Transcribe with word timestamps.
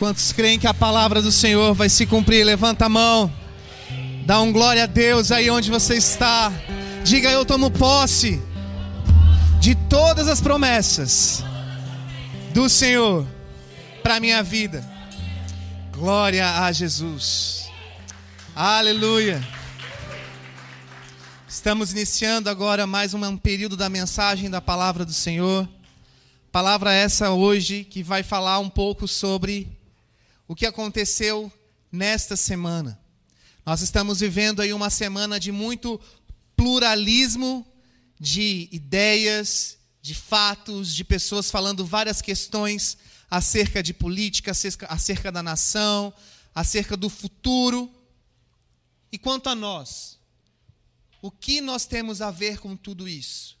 Quantos 0.00 0.32
creem 0.32 0.58
que 0.58 0.66
a 0.66 0.72
palavra 0.72 1.20
do 1.20 1.30
Senhor 1.30 1.74
vai 1.74 1.90
se 1.90 2.06
cumprir? 2.06 2.42
Levanta 2.42 2.86
a 2.86 2.88
mão. 2.88 3.30
Dá 4.24 4.40
um 4.40 4.50
glória 4.50 4.84
a 4.84 4.86
Deus 4.86 5.30
aí 5.30 5.50
onde 5.50 5.70
você 5.70 5.94
está. 5.94 6.50
Diga 7.04 7.30
eu 7.30 7.44
tomo 7.44 7.70
posse 7.70 8.40
de 9.60 9.74
todas 9.74 10.26
as 10.26 10.40
promessas 10.40 11.44
do 12.54 12.66
Senhor 12.66 13.26
para 14.02 14.18
minha 14.20 14.42
vida. 14.42 14.82
Glória 15.92 16.48
a 16.64 16.72
Jesus. 16.72 17.68
Aleluia. 18.56 19.46
Estamos 21.46 21.92
iniciando 21.92 22.48
agora 22.48 22.86
mais 22.86 23.12
um 23.12 23.36
período 23.36 23.76
da 23.76 23.90
mensagem 23.90 24.48
da 24.48 24.62
palavra 24.62 25.04
do 25.04 25.12
Senhor. 25.12 25.68
Palavra 26.50 26.90
essa 26.90 27.32
hoje 27.32 27.84
que 27.84 28.02
vai 28.02 28.22
falar 28.22 28.60
um 28.60 28.70
pouco 28.70 29.06
sobre 29.06 29.78
o 30.50 30.54
que 30.56 30.66
aconteceu 30.66 31.50
nesta 31.92 32.34
semana. 32.34 33.00
Nós 33.64 33.82
estamos 33.82 34.18
vivendo 34.18 34.60
aí 34.60 34.72
uma 34.72 34.90
semana 34.90 35.38
de 35.38 35.52
muito 35.52 36.00
pluralismo 36.56 37.64
de 38.18 38.68
ideias, 38.72 39.78
de 40.02 40.12
fatos, 40.12 40.92
de 40.92 41.04
pessoas 41.04 41.52
falando 41.52 41.86
várias 41.86 42.20
questões 42.20 42.98
acerca 43.30 43.80
de 43.80 43.94
política, 43.94 44.50
acerca, 44.88 45.30
da 45.30 45.40
nação, 45.40 46.12
acerca 46.52 46.96
do 46.96 47.08
futuro. 47.08 47.88
E 49.12 49.18
quanto 49.18 49.50
a 49.50 49.54
nós, 49.54 50.18
o 51.22 51.30
que 51.30 51.60
nós 51.60 51.86
temos 51.86 52.20
a 52.20 52.32
ver 52.32 52.58
com 52.58 52.76
tudo 52.76 53.06
isso? 53.06 53.56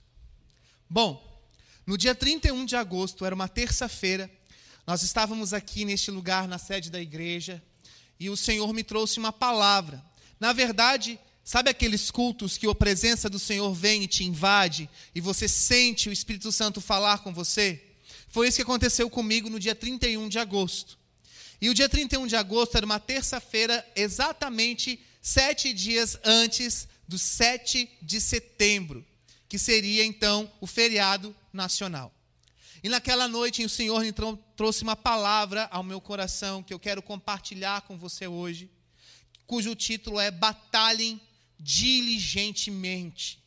Bom, 0.88 1.40
no 1.86 1.96
dia 1.96 2.16
31 2.16 2.64
de 2.64 2.74
agosto, 2.74 3.24
era 3.24 3.32
uma 3.32 3.46
terça-feira, 3.46 4.28
nós 4.90 5.04
estávamos 5.04 5.54
aqui 5.54 5.84
neste 5.84 6.10
lugar, 6.10 6.48
na 6.48 6.58
sede 6.58 6.90
da 6.90 7.00
igreja, 7.00 7.62
e 8.18 8.28
o 8.28 8.36
Senhor 8.36 8.72
me 8.72 8.82
trouxe 8.82 9.20
uma 9.20 9.32
palavra. 9.32 10.04
Na 10.40 10.52
verdade, 10.52 11.16
sabe 11.44 11.70
aqueles 11.70 12.10
cultos 12.10 12.58
que 12.58 12.66
a 12.66 12.74
presença 12.74 13.30
do 13.30 13.38
Senhor 13.38 13.72
vem 13.72 14.02
e 14.02 14.08
te 14.08 14.24
invade, 14.24 14.90
e 15.14 15.20
você 15.20 15.46
sente 15.46 16.08
o 16.08 16.12
Espírito 16.12 16.50
Santo 16.50 16.80
falar 16.80 17.18
com 17.18 17.32
você? 17.32 17.80
Foi 18.26 18.48
isso 18.48 18.56
que 18.56 18.64
aconteceu 18.64 19.08
comigo 19.08 19.48
no 19.48 19.60
dia 19.60 19.76
31 19.76 20.28
de 20.28 20.40
agosto. 20.40 20.98
E 21.60 21.70
o 21.70 21.74
dia 21.74 21.88
31 21.88 22.26
de 22.26 22.34
agosto 22.34 22.74
era 22.74 22.84
uma 22.84 22.98
terça-feira, 22.98 23.86
exatamente 23.94 24.98
sete 25.22 25.72
dias 25.72 26.18
antes 26.24 26.88
do 27.06 27.16
7 27.16 27.88
de 28.02 28.20
setembro, 28.20 29.06
que 29.48 29.56
seria 29.56 30.04
então 30.04 30.50
o 30.60 30.66
feriado 30.66 31.32
nacional. 31.52 32.12
E 32.82 32.88
naquela 32.88 33.28
noite 33.28 33.64
o 33.64 33.68
Senhor 33.68 34.02
então 34.04 34.38
trouxe 34.56 34.82
uma 34.82 34.96
palavra 34.96 35.68
ao 35.70 35.82
meu 35.82 36.00
coração 36.00 36.62
que 36.62 36.72
eu 36.72 36.78
quero 36.78 37.02
compartilhar 37.02 37.82
com 37.82 37.98
você 37.98 38.26
hoje, 38.26 38.70
cujo 39.46 39.74
título 39.74 40.18
é 40.18 40.30
Batalhem 40.30 41.20
diligentemente. 41.58 43.38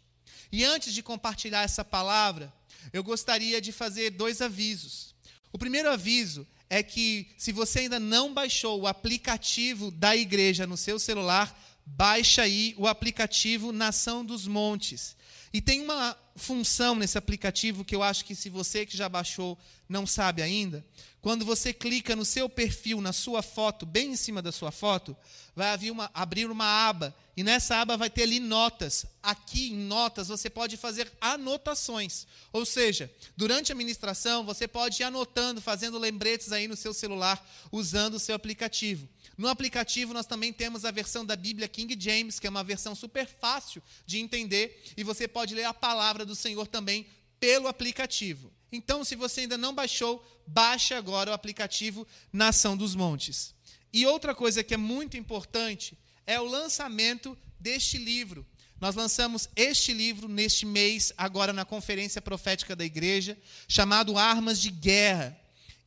E 0.52 0.64
antes 0.64 0.94
de 0.94 1.02
compartilhar 1.02 1.64
essa 1.64 1.84
palavra, 1.84 2.54
eu 2.92 3.04
gostaria 3.04 3.60
de 3.60 3.72
fazer 3.72 4.12
dois 4.12 4.40
avisos. 4.40 5.16
O 5.52 5.58
primeiro 5.58 5.90
aviso 5.90 6.46
é 6.70 6.84
que 6.84 7.34
se 7.38 7.52
você 7.52 7.80
ainda 7.80 8.00
não 8.00 8.34
baixou 8.34 8.82
o 8.82 8.88
aplicativo 8.88 9.90
da 9.90 10.16
igreja 10.16 10.68
no 10.68 10.78
seu 10.78 11.00
celular, 11.00 11.60
baixa 11.86 12.44
aí 12.44 12.76
o 12.78 12.88
aplicativo 12.88 13.72
Nação 13.72 14.24
dos 14.24 14.48
Montes. 14.48 15.16
E 15.54 15.62
tem 15.62 15.82
uma 15.82 16.18
função 16.36 16.96
nesse 16.96 17.16
aplicativo 17.16 17.86
que 17.86 17.96
eu 17.96 18.02
acho 18.02 18.26
que 18.26 18.34
se 18.34 18.50
você 18.50 18.88
que 18.88 18.98
já 18.98 19.08
baixou 19.08 19.56
não 19.88 20.08
sabe 20.08 20.42
ainda, 20.42 20.84
quando 21.22 21.46
você 21.46 21.72
clica 21.72 22.16
no 22.16 22.26
seu 22.26 22.50
perfil, 22.50 23.00
na 23.00 23.14
sua 23.14 23.44
foto, 23.44 23.86
bem 23.86 24.14
em 24.14 24.16
cima 24.16 24.42
da 24.42 24.52
sua 24.52 24.72
foto, 24.72 25.16
vai 25.56 25.72
abrir 25.72 25.92
uma, 25.92 26.10
abrir 26.12 26.50
uma 26.50 26.66
aba 26.66 27.16
e 27.38 27.44
nessa 27.44 27.78
aba 27.78 27.96
vai 27.96 28.10
ter 28.10 28.24
ali 28.24 28.40
notas. 28.40 29.06
Aqui 29.22 29.72
em 29.72 29.78
notas 29.78 30.28
você 30.28 30.50
pode 30.50 30.76
fazer 30.76 31.12
anotações. 31.22 32.26
Ou 32.52 32.66
seja, 32.66 33.12
durante 33.38 33.72
a 33.72 33.76
ministração 33.76 34.44
você 34.44 34.68
pode 34.68 35.02
ir 35.02 35.06
anotando, 35.06 35.62
fazendo 35.62 36.00
lembretes 36.00 36.52
aí 36.52 36.68
no 36.68 36.76
seu 36.76 36.94
celular, 36.94 37.48
usando 37.72 38.16
o 38.16 38.20
seu 38.20 38.36
aplicativo. 38.36 39.08
No 39.38 39.48
aplicativo 39.48 40.14
nós 40.14 40.26
também 40.26 40.54
temos 40.54 40.86
a 40.86 40.92
versão 40.92 41.26
da 41.26 41.36
Bíblia 41.36 41.68
King 41.68 41.96
James, 42.00 42.40
que 42.40 42.48
é 42.48 42.50
uma 42.50 42.64
versão 42.64 42.94
super 42.94 43.28
fácil 43.28 43.82
de 44.06 44.20
entender, 44.20 44.84
e 44.96 45.04
você 45.04 45.28
pode 45.28 45.56
ler 45.56 45.66
a 45.66 45.74
palavra 45.74 46.26
do 46.26 46.36
Senhor 46.36 46.68
também 46.68 47.08
pelo 47.40 47.68
aplicativo. 47.68 48.52
Então, 48.72 49.04
se 49.04 49.16
você 49.16 49.42
ainda 49.42 49.58
não 49.58 49.74
baixou, 49.74 50.26
baixe 50.48 50.94
agora 50.94 51.32
o 51.32 51.34
aplicativo 51.34 52.08
Nação 52.32 52.76
dos 52.76 52.96
Montes. 52.96 53.54
E 53.92 54.06
outra 54.06 54.34
coisa 54.34 54.64
que 54.64 54.74
é 54.74 54.78
muito 54.78 55.18
importante 55.18 55.98
é 56.26 56.40
o 56.40 56.46
lançamento 56.46 57.38
deste 57.60 57.98
livro. 57.98 58.46
Nós 58.82 58.96
lançamos 58.96 59.48
este 59.56 59.94
livro 59.94 60.28
neste 60.28 60.66
mês, 60.66 61.14
agora 61.18 61.54
na 61.54 61.64
conferência 61.64 62.22
profética 62.22 62.76
da 62.76 62.84
igreja, 62.84 63.38
chamado 63.68 64.18
Armas 64.18 64.60
de 64.60 64.72
Guerra. 64.72 65.40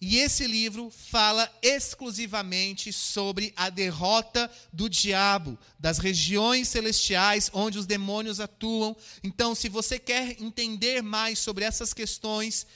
E 0.08 0.18
esse 0.18 0.46
livro 0.46 0.88
fala 0.88 1.52
exclusivamente 1.60 2.92
sobre 2.92 3.52
a 3.56 3.68
derrota 3.68 4.48
do 4.72 4.88
diabo, 4.88 5.58
das 5.80 5.98
regiões 5.98 6.68
celestiais 6.68 7.50
onde 7.52 7.76
os 7.76 7.86
demônios 7.86 8.38
atuam. 8.38 8.96
Então, 9.24 9.52
se 9.52 9.68
você 9.68 9.98
quer 9.98 10.40
entender 10.40 11.02
mais 11.02 11.40
sobre 11.40 11.64
essas 11.64 11.92
questões, 11.92 12.68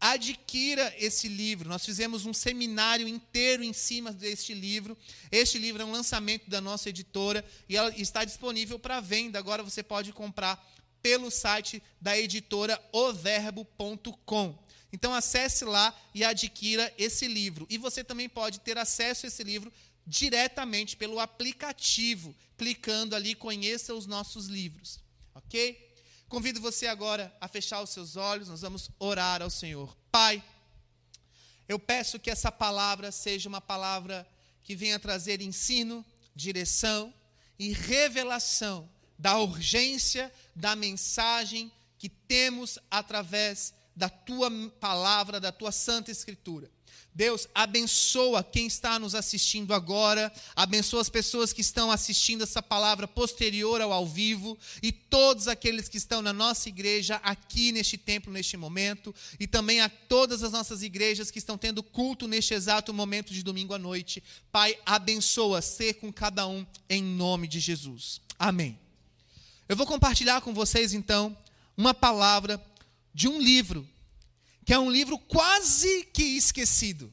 adquira 0.00 0.90
esse 0.96 1.28
livro. 1.28 1.68
Nós 1.68 1.84
fizemos 1.84 2.24
um 2.24 2.32
seminário 2.32 3.06
inteiro 3.06 3.62
em 3.62 3.74
cima 3.74 4.10
deste 4.10 4.54
livro. 4.54 4.96
Este 5.30 5.58
livro 5.58 5.82
é 5.82 5.84
um 5.84 5.92
lançamento 5.92 6.48
da 6.48 6.58
nossa 6.58 6.88
editora 6.88 7.44
e 7.68 7.76
ela 7.76 7.94
está 7.98 8.24
disponível 8.24 8.78
para 8.78 8.98
venda. 8.98 9.38
Agora 9.38 9.62
você 9.62 9.82
pode 9.82 10.10
comprar 10.10 10.66
pelo 11.02 11.30
site 11.30 11.82
da 12.00 12.18
editora 12.18 12.82
overbo.com. 12.92 14.67
Então 14.92 15.12
acesse 15.12 15.64
lá 15.64 15.94
e 16.14 16.24
adquira 16.24 16.92
esse 16.96 17.26
livro. 17.26 17.66
E 17.68 17.76
você 17.76 18.02
também 18.02 18.28
pode 18.28 18.60
ter 18.60 18.78
acesso 18.78 19.26
a 19.26 19.28
esse 19.28 19.44
livro 19.44 19.72
diretamente 20.06 20.96
pelo 20.96 21.20
aplicativo, 21.20 22.34
clicando 22.56 23.14
ali 23.14 23.34
conheça 23.34 23.94
os 23.94 24.06
nossos 24.06 24.46
livros, 24.46 25.00
OK? 25.34 25.86
Convido 26.28 26.60
você 26.60 26.86
agora 26.86 27.34
a 27.40 27.48
fechar 27.48 27.82
os 27.82 27.90
seus 27.90 28.16
olhos, 28.16 28.48
nós 28.48 28.62
vamos 28.62 28.90
orar 28.98 29.42
ao 29.42 29.50
Senhor. 29.50 29.96
Pai, 30.10 30.42
eu 31.68 31.78
peço 31.78 32.18
que 32.18 32.30
essa 32.30 32.50
palavra 32.50 33.12
seja 33.12 33.48
uma 33.48 33.60
palavra 33.60 34.26
que 34.62 34.74
venha 34.74 34.98
trazer 34.98 35.40
ensino, 35.40 36.04
direção 36.34 37.12
e 37.58 37.72
revelação 37.72 38.88
da 39.18 39.38
urgência 39.38 40.32
da 40.54 40.76
mensagem 40.76 41.72
que 41.98 42.08
temos 42.08 42.78
através 42.90 43.74
da 43.98 44.08
tua 44.08 44.48
palavra, 44.80 45.40
da 45.40 45.50
tua 45.50 45.72
santa 45.72 46.10
escritura. 46.12 46.70
Deus, 47.12 47.48
abençoa 47.52 48.44
quem 48.44 48.68
está 48.68 48.96
nos 48.96 49.12
assistindo 49.12 49.74
agora, 49.74 50.32
abençoa 50.54 51.00
as 51.00 51.08
pessoas 51.08 51.52
que 51.52 51.60
estão 51.60 51.90
assistindo 51.90 52.44
essa 52.44 52.62
palavra 52.62 53.08
posterior 53.08 53.80
ao 53.80 53.92
ao 53.92 54.06
vivo 54.06 54.56
e 54.80 54.92
todos 54.92 55.48
aqueles 55.48 55.88
que 55.88 55.96
estão 55.96 56.22
na 56.22 56.32
nossa 56.32 56.68
igreja 56.68 57.16
aqui 57.24 57.72
neste 57.72 57.98
templo, 57.98 58.32
neste 58.32 58.56
momento, 58.56 59.12
e 59.40 59.48
também 59.48 59.80
a 59.80 59.88
todas 59.88 60.44
as 60.44 60.52
nossas 60.52 60.80
igrejas 60.84 61.28
que 61.28 61.40
estão 61.40 61.58
tendo 61.58 61.82
culto 61.82 62.28
neste 62.28 62.54
exato 62.54 62.94
momento 62.94 63.34
de 63.34 63.42
domingo 63.42 63.74
à 63.74 63.78
noite. 63.78 64.22
Pai, 64.52 64.78
abençoa 64.86 65.60
ser 65.60 65.94
com 65.94 66.12
cada 66.12 66.46
um 66.46 66.64
em 66.88 67.02
nome 67.02 67.48
de 67.48 67.58
Jesus. 67.58 68.20
Amém. 68.38 68.78
Eu 69.68 69.74
vou 69.74 69.86
compartilhar 69.86 70.40
com 70.40 70.54
vocês 70.54 70.94
então 70.94 71.36
uma 71.76 71.94
palavra 71.94 72.58
de 73.18 73.26
um 73.26 73.40
livro, 73.40 73.84
que 74.64 74.72
é 74.72 74.78
um 74.78 74.88
livro 74.88 75.18
quase 75.18 76.04
que 76.12 76.22
esquecido. 76.22 77.12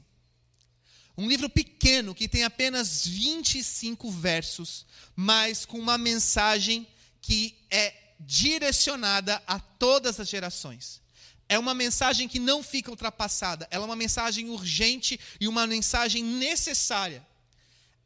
Um 1.18 1.26
livro 1.28 1.50
pequeno 1.50 2.14
que 2.14 2.28
tem 2.28 2.44
apenas 2.44 3.04
25 3.04 4.08
versos, 4.12 4.86
mas 5.16 5.66
com 5.66 5.80
uma 5.80 5.98
mensagem 5.98 6.86
que 7.20 7.58
é 7.68 7.92
direcionada 8.20 9.42
a 9.48 9.58
todas 9.58 10.20
as 10.20 10.28
gerações. 10.28 11.02
É 11.48 11.58
uma 11.58 11.74
mensagem 11.74 12.28
que 12.28 12.38
não 12.38 12.62
fica 12.62 12.88
ultrapassada, 12.88 13.66
ela 13.68 13.82
é 13.82 13.88
uma 13.88 13.96
mensagem 13.96 14.48
urgente 14.48 15.18
e 15.40 15.48
uma 15.48 15.66
mensagem 15.66 16.22
necessária. 16.22 17.26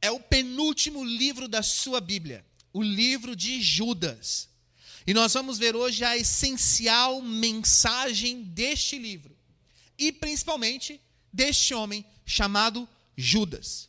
É 0.00 0.11
o 0.11 0.20
penúltimo 0.20 1.05
livro 1.05 1.47
da 1.47 1.62
sua 1.62 2.00
Bíblia, 2.00 2.47
o 2.73 2.82
livro 2.82 3.37
de 3.37 3.61
Judas. 3.61 4.50
E 5.11 5.12
nós 5.12 5.35
vamos 5.35 5.59
ver 5.59 5.75
hoje 5.75 6.05
a 6.05 6.17
essencial 6.17 7.21
mensagem 7.21 8.45
deste 8.45 8.97
livro. 8.97 9.37
E 9.99 10.12
principalmente 10.12 11.01
deste 11.33 11.75
homem 11.75 12.07
chamado 12.25 12.89
Judas. 13.17 13.89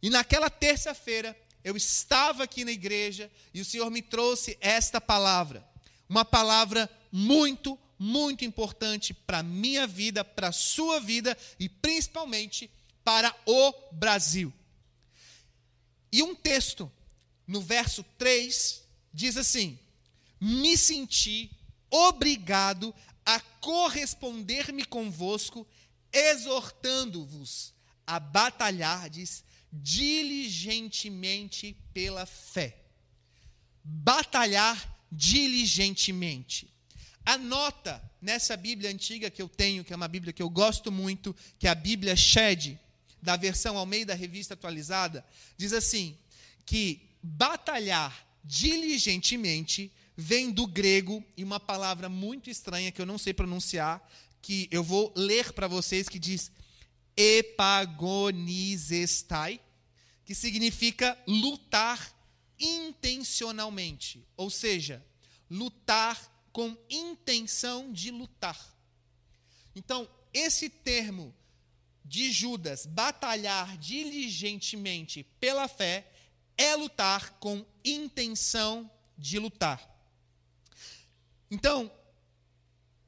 E 0.00 0.08
naquela 0.08 0.48
terça-feira, 0.48 1.36
eu 1.64 1.76
estava 1.76 2.44
aqui 2.44 2.64
na 2.64 2.70
igreja 2.70 3.28
e 3.52 3.60
o 3.60 3.64
Senhor 3.64 3.90
me 3.90 4.00
trouxe 4.00 4.56
esta 4.60 5.00
palavra. 5.00 5.68
Uma 6.08 6.24
palavra 6.24 6.88
muito, 7.10 7.76
muito 7.98 8.44
importante 8.44 9.12
para 9.12 9.38
a 9.38 9.42
minha 9.42 9.88
vida, 9.88 10.24
para 10.24 10.50
a 10.50 10.52
sua 10.52 11.00
vida 11.00 11.36
e 11.58 11.68
principalmente 11.68 12.70
para 13.02 13.34
o 13.44 13.72
Brasil. 13.90 14.52
E 16.12 16.22
um 16.22 16.32
texto, 16.32 16.88
no 17.44 17.60
verso 17.60 18.04
3, 18.16 18.84
diz 19.12 19.36
assim: 19.36 19.80
Me 20.40 20.76
senti 20.76 21.50
obrigado 21.90 22.94
a 23.24 23.40
corresponder-me 23.40 24.84
convosco, 24.84 25.66
exortando-vos 26.12 27.72
a 28.06 28.20
batalhardes 28.20 29.42
diligentemente 29.72 31.76
pela 31.92 32.26
fé. 32.26 32.76
Batalhar 33.82 34.94
diligentemente. 35.10 36.68
Anota 37.24 38.02
nessa 38.20 38.56
Bíblia 38.56 38.90
antiga 38.90 39.30
que 39.30 39.40
eu 39.40 39.48
tenho, 39.48 39.84
que 39.84 39.92
é 39.92 39.96
uma 39.96 40.08
Bíblia 40.08 40.32
que 40.32 40.42
eu 40.42 40.50
gosto 40.50 40.92
muito, 40.92 41.34
que 41.58 41.66
é 41.66 41.70
a 41.70 41.74
Bíblia 41.74 42.14
Shed, 42.14 42.78
da 43.22 43.36
versão 43.36 43.78
Almeida 43.78 44.14
Revista 44.14 44.54
Atualizada, 44.54 45.24
diz 45.56 45.72
assim: 45.72 46.16
que 46.66 47.00
batalhar 47.22 48.26
diligentemente 48.44 49.90
vem 50.16 50.50
do 50.50 50.66
grego 50.66 51.22
e 51.36 51.44
uma 51.44 51.60
palavra 51.60 52.08
muito 52.08 52.50
estranha 52.50 52.92
que 52.92 53.00
eu 53.00 53.06
não 53.06 53.18
sei 53.18 53.34
pronunciar, 53.34 54.02
que 54.40 54.68
eu 54.70 54.82
vou 54.82 55.12
ler 55.16 55.52
para 55.52 55.66
vocês, 55.66 56.08
que 56.08 56.18
diz 56.18 56.50
epagonizestai, 57.16 59.60
que 60.24 60.34
significa 60.34 61.18
lutar 61.26 62.12
intencionalmente, 62.58 64.26
ou 64.36 64.50
seja, 64.50 65.04
lutar 65.50 66.30
com 66.52 66.76
intenção 66.88 67.92
de 67.92 68.10
lutar. 68.10 68.74
Então, 69.74 70.08
esse 70.32 70.68
termo 70.68 71.34
de 72.04 72.30
Judas, 72.30 72.86
batalhar 72.86 73.76
diligentemente 73.78 75.24
pela 75.40 75.66
fé, 75.66 76.06
é 76.56 76.76
lutar 76.76 77.38
com 77.38 77.64
intenção 77.84 78.88
de 79.16 79.38
lutar. 79.38 79.93
Então, 81.54 81.88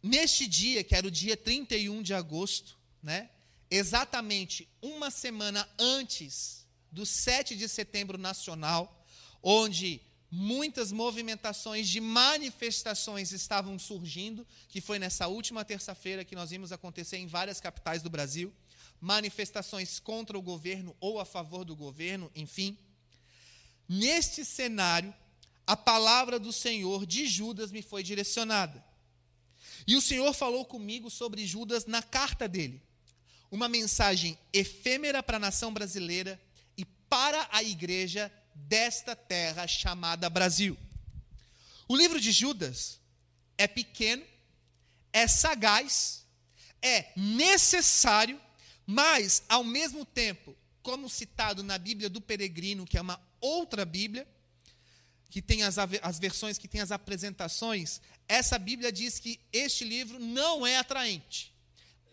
neste 0.01 0.47
dia, 0.47 0.85
que 0.85 0.95
era 0.95 1.05
o 1.05 1.11
dia 1.11 1.37
31 1.37 2.01
de 2.01 2.15
agosto, 2.15 2.79
né, 3.03 3.29
exatamente 3.69 4.69
uma 4.81 5.11
semana 5.11 5.69
antes 5.77 6.65
do 6.93 7.05
7 7.05 7.57
de 7.57 7.69
setembro 7.69 8.17
nacional, 8.17 9.05
onde 9.43 10.01
muitas 10.31 10.93
movimentações 10.93 11.89
de 11.89 12.01
manifestações 12.01 13.33
estavam 13.33 13.77
surgindo, 13.81 14.47
que 14.69 14.81
foi 14.81 15.01
nessa 15.01 15.27
última 15.27 15.65
terça-feira 15.65 16.25
que 16.25 16.37
nós 16.37 16.51
vimos 16.51 16.71
acontecer 16.71 17.17
em 17.17 17.27
várias 17.27 17.61
capitais 17.61 18.01
do 18.01 18.09
Brasil, 18.09 18.55
manifestações 19.01 19.99
contra 19.99 20.39
o 20.39 20.43
governo 20.43 20.97
ou 21.01 21.19
a 21.19 21.25
favor 21.25 21.65
do 21.65 21.75
governo, 21.75 22.31
enfim. 22.33 22.79
Neste 23.89 24.45
cenário, 24.45 25.13
a 25.67 25.77
palavra 25.77 26.39
do 26.39 26.53
Senhor 26.53 27.05
de 27.05 27.27
Judas 27.27 27.73
me 27.73 27.83
foi 27.83 28.03
direcionada. 28.03 28.85
E 29.87 29.97
o 29.97 30.01
Senhor 30.01 30.33
falou 30.33 30.65
comigo 30.65 31.11
sobre 31.11 31.47
Judas 31.47 31.87
na 31.87 32.03
carta 32.03 32.47
dele. 32.47 32.81
Uma 33.51 33.69
mensagem 33.69 34.39
efêmera 34.53 35.23
para 35.23 35.37
a 35.37 35.41
nação 35.41 35.73
brasileira 35.73 36.41
e 36.77 36.85
para 36.85 37.49
a 37.51 37.63
igreja 37.63 38.33
desta 38.55 39.17
terra 39.17 39.67
chamada 39.67 40.31
Brasil. 40.31 40.77
O 41.89 41.97
livro 41.97 42.21
de 42.21 42.33
Judas 42.33 43.01
é 43.59 43.67
pequeno, 43.67 44.25
é 45.13 45.27
sagaz, 45.27 46.27
é 46.83 47.13
necessário, 47.17 48.41
mas, 48.87 49.43
ao 49.49 49.65
mesmo 49.65 50.05
tempo, 50.05 50.57
como 50.83 51.09
citado 51.09 51.63
na 51.63 51.79
Bíblia 51.79 52.09
do 52.09 52.21
Peregrino, 52.21 52.87
que 52.87 52.99
é 52.99 53.01
uma 53.01 53.21
outra 53.41 53.85
Bíblia, 53.85 54.27
que 55.31 55.43
tem 55.43 55.63
as, 55.63 55.77
as 55.79 56.19
versões 56.19 56.59
que 56.59 56.69
tem 56.69 56.81
as 56.81 56.91
apresentações, 56.91 58.01
essa 58.29 58.59
Bíblia 58.59 58.91
diz 58.93 59.19
que 59.19 59.41
este 59.53 59.85
livro 59.85 60.19
não 60.19 60.67
é 60.67 60.79
atraente. 60.79 61.55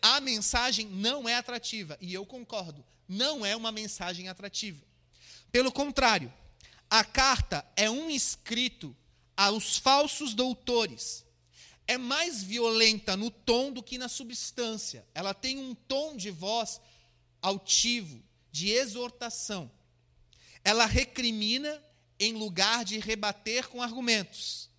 A 0.01 0.19
mensagem 0.19 0.88
não 0.88 1.27
é 1.30 1.36
atrativa. 1.36 1.98
E 2.01 2.13
eu 2.13 2.25
concordo, 2.25 2.83
não 3.07 3.45
é 3.45 3.56
uma 3.56 3.71
mensagem 3.71 4.27
atrativa. 4.27 4.83
Pelo 5.51 5.71
contrário, 5.71 6.33
a 6.89 7.04
carta 7.04 7.65
é 7.75 7.89
um 7.89 8.10
escrito 8.10 8.95
aos 9.36 9.77
falsos 9.77 10.33
doutores. 10.33 11.25
É 11.88 11.98
mais 11.98 12.44
violenta 12.44 13.15
no 13.18 13.30
tom 13.30 13.71
do 13.71 13.83
que 13.83 13.98
na 13.98 14.07
substância. 14.07 15.06
Ela 15.13 15.33
tem 15.33 15.57
um 15.57 15.74
tom 15.75 16.15
de 16.15 16.31
voz 16.31 16.80
altivo, 17.42 18.21
de 18.51 18.69
exortação. 18.69 19.71
Ela 20.63 20.86
recrimina 20.86 21.81
em 22.24 22.34
lugar 22.34 22.86
de 22.86 23.00
rebater 23.00 23.68
com 23.68 23.81
argumentos. 23.81 24.70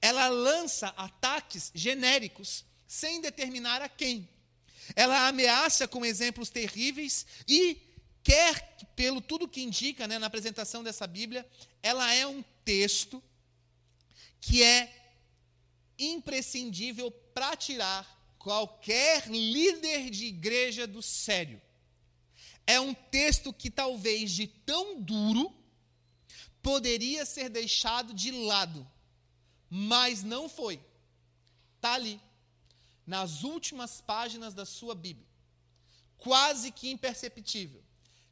Ela 0.00 0.28
lança 0.28 0.88
ataques 0.96 1.70
genéricos, 1.74 2.64
sem 2.86 3.20
determinar 3.20 3.82
a 3.82 3.88
quem. 3.88 4.28
Ela 4.94 5.26
ameaça 5.28 5.88
com 5.88 6.04
exemplos 6.04 6.50
terríveis 6.50 7.26
e 7.48 7.80
quer, 8.22 8.76
pelo 8.94 9.20
tudo 9.20 9.48
que 9.48 9.62
indica 9.62 10.06
né, 10.06 10.18
na 10.18 10.26
apresentação 10.26 10.82
dessa 10.82 11.06
Bíblia, 11.06 11.48
ela 11.82 12.12
é 12.12 12.26
um 12.26 12.42
texto 12.64 13.22
que 14.40 14.62
é 14.62 14.92
imprescindível 15.98 17.10
para 17.10 17.56
tirar 17.56 18.16
qualquer 18.38 19.28
líder 19.28 20.10
de 20.10 20.26
igreja 20.26 20.86
do 20.86 21.02
sério. 21.02 21.60
É 22.66 22.80
um 22.80 22.94
texto 22.94 23.52
que 23.52 23.70
talvez 23.70 24.30
de 24.30 24.46
tão 24.46 25.00
duro 25.00 25.52
poderia 26.66 27.24
ser 27.24 27.48
deixado 27.48 28.12
de 28.12 28.32
lado, 28.32 28.84
mas 29.70 30.24
não 30.24 30.48
foi. 30.48 30.80
Está 31.76 31.92
ali, 31.92 32.20
nas 33.06 33.44
últimas 33.44 34.00
páginas 34.00 34.52
da 34.52 34.66
sua 34.66 34.92
Bíblia, 34.92 35.28
quase 36.18 36.72
que 36.72 36.90
imperceptível. 36.90 37.80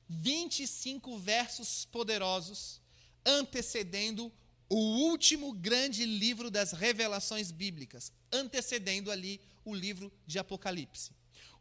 25 0.09 1.17
versos 1.17 1.85
poderosos 1.85 2.81
antecedendo 3.25 4.33
o 4.69 4.79
último 5.09 5.53
grande 5.53 6.05
livro 6.05 6.51
das 6.51 6.73
revelações 6.73 7.53
bíblicas, 7.53 8.11
antecedendo 8.33 9.13
ali 9.13 9.41
o 9.65 9.73
livro 9.73 10.13
de 10.27 10.41
Apocalipse. 10.41 11.13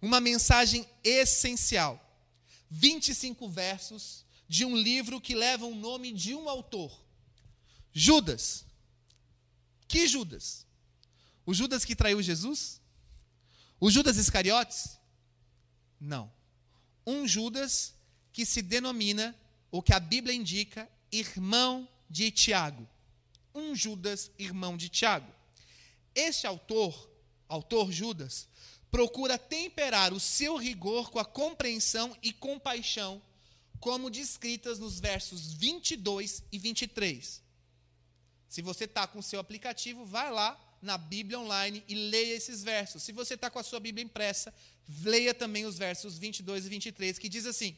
Uma 0.02 0.20
mensagem 0.20 0.88
essencial. 1.04 2.00
25 2.72 3.48
versos 3.48 4.26
de 4.54 4.66
um 4.66 4.78
livro 4.78 5.20
que 5.20 5.34
leva 5.34 5.66
o 5.66 5.74
nome 5.74 6.12
de 6.12 6.36
um 6.36 6.48
autor. 6.48 7.04
Judas. 7.92 8.64
Que 9.88 10.08
Judas? 10.08 10.68
O 11.44 11.56
Judas 11.56 11.84
que 11.84 11.96
traiu 11.96 12.22
Jesus? 12.22 12.80
O 13.80 13.90
Judas 13.90 14.16
Iscariotes? 14.16 14.96
Não. 16.00 16.32
Um 17.04 17.28
Judas 17.28 17.96
que 18.32 18.46
se 18.46 18.62
denomina, 18.62 19.36
o 19.72 19.82
que 19.82 19.92
a 19.92 20.00
Bíblia 20.00 20.36
indica, 20.36 20.88
irmão 21.12 21.90
de 22.08 22.30
Tiago. 22.30 22.88
Um 23.56 23.76
Judas, 23.76 24.30
irmão 24.38 24.78
de 24.78 24.88
Tiago. 24.88 25.34
Este 26.14 26.46
autor, 26.46 27.10
autor 27.50 27.92
Judas, 27.92 28.48
procura 28.92 29.36
temperar 29.40 30.14
o 30.14 30.20
seu 30.20 30.58
rigor 30.58 31.10
com 31.10 31.18
a 31.18 31.26
compreensão 31.26 32.16
e 32.22 32.32
compaixão, 32.32 33.20
como 33.84 34.10
descritas 34.10 34.80
nos 34.80 34.98
versos 34.98 35.52
22 35.52 36.42
e 36.54 36.58
23. 36.58 37.44
Se 38.48 38.62
você 38.62 38.86
está 38.86 39.06
com 39.06 39.20
o 39.20 39.24
seu 39.24 39.42
aplicativo, 39.42 40.06
vai 40.06 40.32
lá 40.32 40.58
na 40.82 40.98
Bíblia 40.98 41.38
online 41.38 41.84
e 41.86 41.94
leia 41.94 42.34
esses 42.34 42.64
versos. 42.64 43.04
Se 43.04 43.12
você 43.12 43.34
está 43.34 43.50
com 43.50 43.60
a 43.60 43.64
sua 43.64 43.82
Bíblia 43.82 44.06
impressa, 44.06 44.54
leia 45.02 45.34
também 45.34 45.66
os 45.66 45.78
versos 45.78 46.18
22 46.18 46.66
e 46.66 46.70
23, 46.70 47.20
que 47.20 47.28
diz 47.28 47.46
assim: 47.46 47.76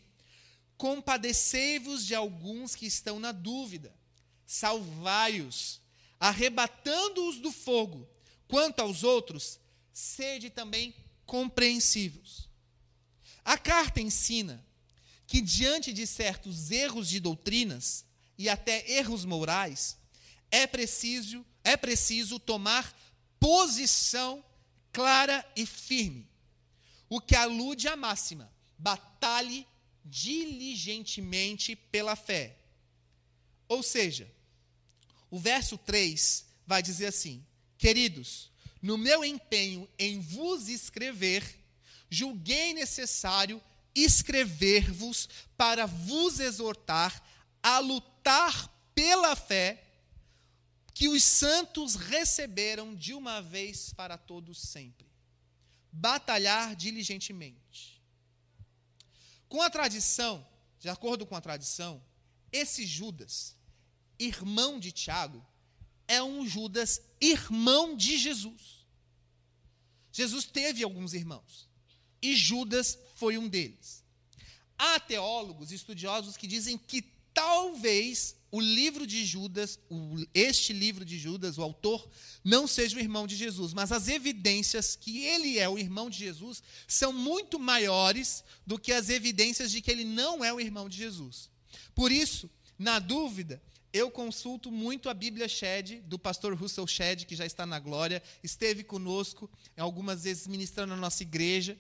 Compadecei-vos 0.78 2.06
de 2.06 2.14
alguns 2.14 2.76
que 2.76 2.86
estão 2.86 3.20
na 3.20 3.32
dúvida, 3.32 3.92
salvai-os, 4.46 5.82
arrebatando-os 6.20 7.40
do 7.40 7.52
fogo. 7.52 8.08
Quanto 8.48 8.80
aos 8.80 9.04
outros, 9.04 9.60
sede 9.92 10.52
também 10.52 10.94
compreensivos. 11.26 12.48
A 13.44 13.58
carta 13.58 14.00
ensina 14.00 14.64
que, 15.28 15.42
diante 15.42 15.92
de 15.92 16.06
certos 16.06 16.72
erros 16.72 17.10
de 17.10 17.20
doutrinas 17.20 18.06
e 18.38 18.50
até 18.50 18.90
erros 18.92 19.26
morais, 19.26 19.98
é 20.52 20.68
preciso, 20.68 21.46
é 21.64 21.76
preciso 21.76 22.40
tomar 22.40 22.94
posição 23.40 24.44
clara 24.92 25.46
e 25.56 25.66
firme. 25.66 26.28
O 27.10 27.20
que 27.20 27.36
alude 27.36 27.88
à 27.88 27.96
máxima: 27.96 28.52
batalhe 28.78 29.68
diligentemente 30.04 31.76
pela 31.76 32.16
fé. 32.16 32.56
Ou 33.68 33.82
seja, 33.82 34.32
o 35.32 35.40
verso 35.40 35.78
3 35.78 36.46
vai 36.66 36.82
dizer 36.82 37.08
assim: 37.08 37.44
Queridos, 37.78 38.52
no 38.82 38.98
meu 38.98 39.26
empenho 39.26 39.90
em 39.98 40.20
vos 40.20 40.70
escrever, 40.70 41.44
julguei 42.10 42.74
necessário 42.74 43.62
escrever-vos 43.96 45.30
para 45.56 45.86
vos 45.86 46.40
exortar 46.40 47.24
a 47.64 47.80
lutar 47.80 48.70
pela 48.94 49.36
fé 49.36 49.82
que 50.94 51.08
os 51.08 51.24
santos 51.24 51.96
receberam 51.96 52.94
de 52.94 53.14
uma 53.14 53.42
vez 53.42 53.94
para 53.94 54.18
todos 54.18 54.60
sempre. 54.60 55.08
Batalhar 55.92 56.76
diligentemente. 56.76 58.02
Com 59.48 59.62
a 59.62 59.70
tradição, 59.70 60.46
de 60.80 60.90
acordo 60.90 61.26
com 61.26 61.36
a 61.36 61.42
tradição, 61.42 62.04
esse 62.52 62.86
Judas, 62.86 63.56
irmão 64.20 64.80
de 64.80 64.92
Tiago, 64.92 65.46
é 66.08 66.22
um 66.22 66.48
Judas 66.48 67.02
irmão 67.20 67.96
de 67.96 68.18
Jesus. 68.18 68.86
Jesus 70.12 70.46
teve 70.46 70.84
alguns 70.84 71.14
irmãos 71.14 71.68
e 72.22 72.36
Judas 72.36 72.98
foi 73.16 73.38
um 73.38 73.48
deles. 73.48 74.04
Há 74.78 75.00
teólogos, 75.00 75.72
estudiosos 75.72 76.38
que 76.38 76.46
dizem 76.46 76.78
que 76.78 77.02
talvez 77.34 78.36
o 78.52 78.62
livro 78.62 79.06
de 79.06 79.26
Judas, 79.26 79.78
o, 79.90 80.16
este 80.34 80.72
livro 80.72 81.04
de 81.04 81.18
Judas, 81.18 81.58
o 81.58 81.62
autor, 81.62 82.08
não 82.44 82.66
seja 82.66 82.96
o 82.96 83.00
irmão 83.00 83.28
de 83.28 83.36
Jesus, 83.36 83.74
mas 83.74 83.92
as 83.92 84.08
evidências 84.08 84.96
que 84.96 85.26
ele 85.26 85.60
é 85.60 85.68
o 85.68 85.78
irmão 85.78 86.10
de 86.10 86.20
Jesus 86.20 86.64
são 86.88 87.12
muito 87.12 87.60
maiores 87.60 88.44
do 88.66 88.80
que 88.80 88.94
as 88.94 89.10
evidências 89.10 89.72
de 89.72 89.82
que 89.82 89.92
ele 89.92 90.06
não 90.06 90.44
é 90.44 90.54
o 90.54 90.60
irmão 90.62 90.88
de 90.88 90.96
Jesus. 90.98 91.50
Por 91.94 92.12
isso, 92.12 92.50
na 92.80 93.00
dúvida, 93.00 93.62
eu 93.92 94.12
consulto 94.12 94.72
muito 94.72 95.10
a 95.10 95.14
Bíblia 95.14 95.48
Shed, 95.48 96.02
do 96.02 96.20
pastor 96.20 96.54
Russell 96.54 96.86
Shed, 96.86 97.26
que 97.26 97.36
já 97.36 97.46
está 97.46 97.66
na 97.66 97.80
glória, 97.80 98.22
esteve 98.44 98.84
conosco 98.84 99.50
algumas 99.78 100.24
vezes 100.24 100.48
ministrando 100.48 100.96
na 100.96 101.02
nossa 101.02 101.24
igreja, 101.24 101.78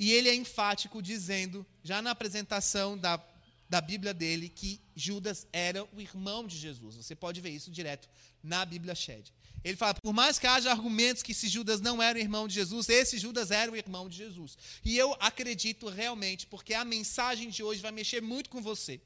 e 0.00 0.10
ele 0.10 0.28
é 0.28 0.34
enfático 0.34 1.00
dizendo, 1.00 1.64
já 1.84 2.02
na 2.02 2.10
apresentação 2.10 2.98
da, 2.98 3.22
da 3.68 3.80
Bíblia 3.80 4.12
dele, 4.12 4.48
que 4.48 4.80
Judas 4.96 5.46
era 5.52 5.84
o 5.94 6.00
irmão 6.00 6.44
de 6.44 6.58
Jesus. 6.58 6.96
Você 6.96 7.14
pode 7.14 7.40
ver 7.40 7.50
isso 7.50 7.70
direto 7.70 8.08
na 8.42 8.64
Bíblia 8.64 8.96
Shed. 8.96 9.32
Ele 9.62 9.76
fala, 9.76 9.94
por 10.02 10.12
mais 10.12 10.38
que 10.38 10.46
haja 10.46 10.72
argumentos 10.72 11.22
que 11.22 11.30
esse 11.30 11.46
Judas 11.46 11.80
não 11.80 12.02
era 12.02 12.18
o 12.18 12.20
irmão 12.20 12.48
de 12.48 12.54
Jesus, 12.54 12.88
esse 12.88 13.16
Judas 13.18 13.52
era 13.52 13.70
o 13.70 13.76
irmão 13.76 14.08
de 14.08 14.16
Jesus. 14.16 14.58
E 14.84 14.96
eu 14.96 15.14
acredito 15.20 15.88
realmente, 15.88 16.48
porque 16.48 16.74
a 16.74 16.84
mensagem 16.84 17.48
de 17.48 17.62
hoje 17.62 17.80
vai 17.80 17.92
mexer 17.92 18.20
muito 18.20 18.50
com 18.50 18.60
você 18.60 19.00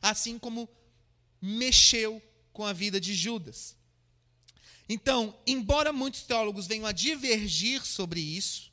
assim 0.00 0.38
como 0.38 0.68
mexeu 1.40 2.22
com 2.52 2.64
a 2.64 2.72
vida 2.72 3.00
de 3.00 3.14
Judas. 3.14 3.76
Então, 4.88 5.38
embora 5.46 5.92
muitos 5.92 6.22
teólogos 6.22 6.66
venham 6.66 6.86
a 6.86 6.92
divergir 6.92 7.84
sobre 7.84 8.20
isso, 8.20 8.69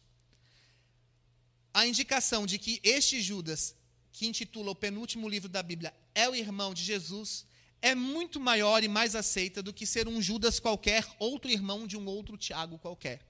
a 1.78 1.86
indicação 1.86 2.48
de 2.48 2.58
que 2.58 2.80
este 2.84 3.22
Judas, 3.22 3.76
que 4.12 4.26
intitula 4.26 4.72
o 4.72 4.76
penúltimo 4.76 5.30
livro 5.30 5.48
da 5.48 5.62
Bíblia, 5.62 5.94
é 6.16 6.28
o 6.28 6.34
irmão 6.34 6.74
de 6.74 6.84
Jesus, 6.84 7.46
é 7.80 7.94
muito 7.94 8.40
maior 8.40 8.84
e 8.84 8.88
mais 8.88 9.14
aceita 9.14 9.62
do 9.62 9.72
que 9.72 9.86
ser 9.86 10.08
um 10.08 10.20
Judas 10.20 10.60
qualquer, 10.60 11.08
outro 11.20 11.52
irmão 11.52 11.86
de 11.86 11.96
um 11.96 12.08
outro 12.08 12.36
Tiago 12.36 12.80
qualquer. 12.80 13.24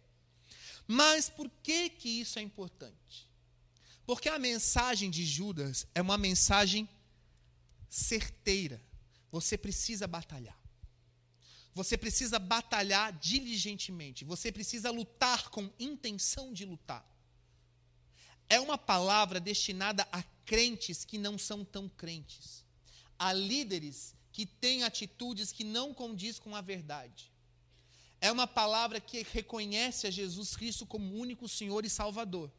Mas 0.87 1.27
por 1.27 1.51
que 1.61 1.89
que 1.89 2.07
isso 2.07 2.39
é 2.39 2.41
importante? 2.41 3.27
Porque 4.05 4.29
a 4.29 4.39
mensagem 4.39 5.09
de 5.11 5.25
Judas 5.25 5.85
é 5.93 6.01
uma 6.01 6.17
mensagem 6.17 6.87
certeira. 7.89 8.81
Você 9.29 9.57
precisa 9.57 10.07
batalhar. 10.07 10.57
Você 11.75 11.97
precisa 11.97 12.39
batalhar 12.39 13.11
diligentemente. 13.11 14.23
Você 14.23 14.53
precisa 14.53 14.89
lutar 14.89 15.49
com 15.49 15.69
intenção 15.77 16.53
de 16.53 16.63
lutar. 16.63 17.16
É 18.49 18.59
uma 18.59 18.77
palavra 18.77 19.39
destinada 19.39 20.07
a 20.11 20.23
crentes 20.45 21.03
que 21.03 21.17
não 21.17 21.37
são 21.37 21.65
tão 21.65 21.89
crentes, 21.89 22.63
a 23.19 23.33
líderes 23.33 24.15
que 24.31 24.45
têm 24.45 24.83
atitudes 24.83 25.51
que 25.51 25.63
não 25.63 25.93
condiz 25.93 26.39
com 26.39 26.55
a 26.55 26.61
verdade. 26.61 27.31
É 28.21 28.31
uma 28.31 28.47
palavra 28.47 28.99
que 28.99 29.25
reconhece 29.33 30.07
a 30.07 30.11
Jesus 30.11 30.55
Cristo 30.55 30.85
como 30.85 31.15
único 31.15 31.47
Senhor 31.47 31.85
e 31.85 31.89
Salvador. 31.89 32.51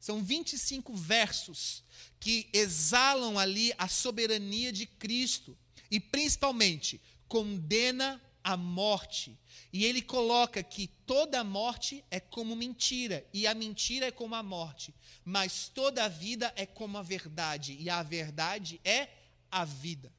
São 0.00 0.22
25 0.22 0.94
versos 0.94 1.82
que 2.20 2.48
exalam 2.52 3.38
ali 3.38 3.72
a 3.76 3.88
soberania 3.88 4.72
de 4.72 4.86
Cristo 4.86 5.56
e, 5.90 5.98
principalmente, 5.98 7.00
condena 7.26 8.22
a 8.48 8.56
morte. 8.56 9.38
E 9.70 9.84
ele 9.84 10.00
coloca 10.00 10.62
que 10.62 10.86
toda 11.04 11.44
morte 11.44 12.02
é 12.10 12.18
como 12.18 12.56
mentira, 12.56 13.28
e 13.30 13.46
a 13.46 13.52
mentira 13.52 14.06
é 14.06 14.10
como 14.10 14.34
a 14.34 14.42
morte, 14.42 14.94
mas 15.22 15.68
toda 15.68 16.02
a 16.02 16.08
vida 16.08 16.50
é 16.56 16.64
como 16.64 16.96
a 16.96 17.02
verdade, 17.02 17.76
e 17.78 17.90
a 17.90 18.02
verdade 18.02 18.80
é 18.82 19.10
a 19.50 19.66
vida. 19.66 20.10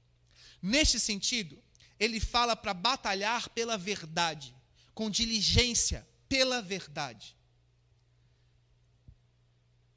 Neste 0.61 0.99
sentido, 0.99 1.57
ele 1.99 2.19
fala 2.19 2.55
para 2.55 2.71
batalhar 2.71 3.49
pela 3.49 3.79
verdade, 3.79 4.55
com 4.93 5.09
diligência 5.09 6.07
pela 6.27 6.61
verdade. 6.61 7.35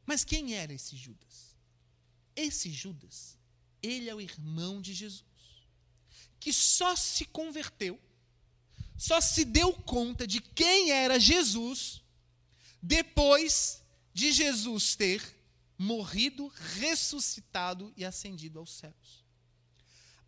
Mas 0.06 0.24
quem 0.24 0.54
era 0.54 0.72
esse 0.72 0.96
Judas? 0.96 1.54
Esse 2.34 2.70
Judas, 2.70 3.36
ele 3.82 4.08
é 4.08 4.14
o 4.14 4.22
irmão 4.22 4.80
de 4.80 4.94
Jesus, 4.94 5.22
que 6.40 6.50
só 6.50 6.96
se 6.96 7.26
converteu, 7.26 8.00
só 9.02 9.20
se 9.20 9.44
deu 9.44 9.72
conta 9.72 10.28
de 10.28 10.40
quem 10.40 10.92
era 10.92 11.18
Jesus 11.18 12.00
depois 12.80 13.82
de 14.14 14.30
Jesus 14.30 14.94
ter 14.94 15.20
morrido, 15.76 16.46
ressuscitado 16.78 17.92
e 17.96 18.04
ascendido 18.04 18.60
aos 18.60 18.70
céus. 18.70 19.24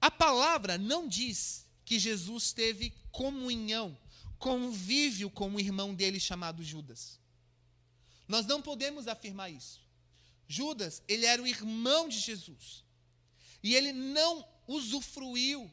A 0.01 0.11
palavra 0.11 0.77
não 0.77 1.07
diz 1.07 1.65
que 1.85 2.01
Jesus 2.01 2.53
teve 2.53 2.93
comunhão, 3.13 3.97
convívio 4.41 5.31
com 5.31 5.55
o 5.55 5.61
irmão 5.61 5.95
dele 5.95 6.19
chamado 6.19 6.61
Judas. 6.61 7.21
Nós 8.27 8.45
não 8.45 8.61
podemos 8.61 9.07
afirmar 9.07 9.53
isso. 9.53 9.81
Judas, 10.49 11.01
ele 11.07 11.27
era 11.27 11.41
o 11.41 11.47
irmão 11.47 12.09
de 12.09 12.19
Jesus. 12.19 12.83
E 13.63 13.73
ele 13.77 13.93
não 13.93 14.45
usufruiu, 14.67 15.71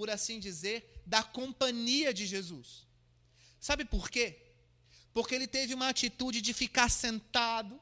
por 0.00 0.08
assim 0.08 0.40
dizer, 0.40 1.02
da 1.04 1.22
companhia 1.22 2.14
de 2.14 2.26
Jesus. 2.26 2.86
Sabe 3.60 3.84
por 3.84 4.08
quê? 4.08 4.34
Porque 5.12 5.34
ele 5.34 5.46
teve 5.46 5.74
uma 5.74 5.90
atitude 5.90 6.40
de 6.40 6.54
ficar 6.54 6.88
sentado, 6.88 7.78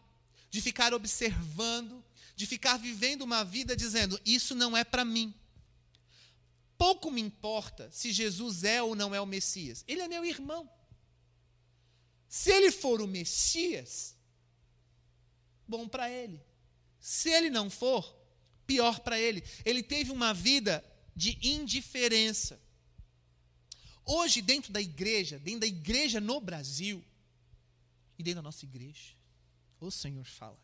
de 0.50 0.60
ficar 0.60 0.92
observando, 0.92 2.04
de 2.34 2.44
ficar 2.44 2.76
vivendo 2.76 3.22
uma 3.22 3.44
vida 3.44 3.76
dizendo: 3.76 4.20
Isso 4.26 4.52
não 4.52 4.76
é 4.76 4.82
para 4.82 5.04
mim. 5.04 5.32
Pouco 6.76 7.08
me 7.08 7.20
importa 7.20 7.88
se 7.92 8.10
Jesus 8.10 8.64
é 8.64 8.82
ou 8.82 8.96
não 8.96 9.14
é 9.14 9.20
o 9.20 9.26
Messias. 9.26 9.84
Ele 9.86 10.00
é 10.00 10.08
meu 10.08 10.24
irmão. 10.24 10.68
Se 12.28 12.50
ele 12.50 12.72
for 12.72 13.00
o 13.00 13.06
Messias, 13.06 14.16
bom 15.68 15.86
para 15.86 16.10
ele. 16.10 16.42
Se 16.98 17.30
ele 17.30 17.48
não 17.48 17.70
for, 17.70 18.12
pior 18.66 18.98
para 18.98 19.20
ele. 19.20 19.44
Ele 19.64 19.84
teve 19.84 20.10
uma 20.10 20.34
vida 20.34 20.84
de 21.18 21.36
indiferença. 21.42 22.60
Hoje, 24.04 24.40
dentro 24.40 24.72
da 24.72 24.80
igreja, 24.80 25.36
dentro 25.38 25.60
da 25.60 25.66
igreja 25.66 26.20
no 26.20 26.40
Brasil, 26.40 27.04
e 28.16 28.22
dentro 28.22 28.36
da 28.36 28.42
nossa 28.42 28.64
igreja, 28.64 29.14
o 29.80 29.90
Senhor 29.90 30.24
fala. 30.24 30.58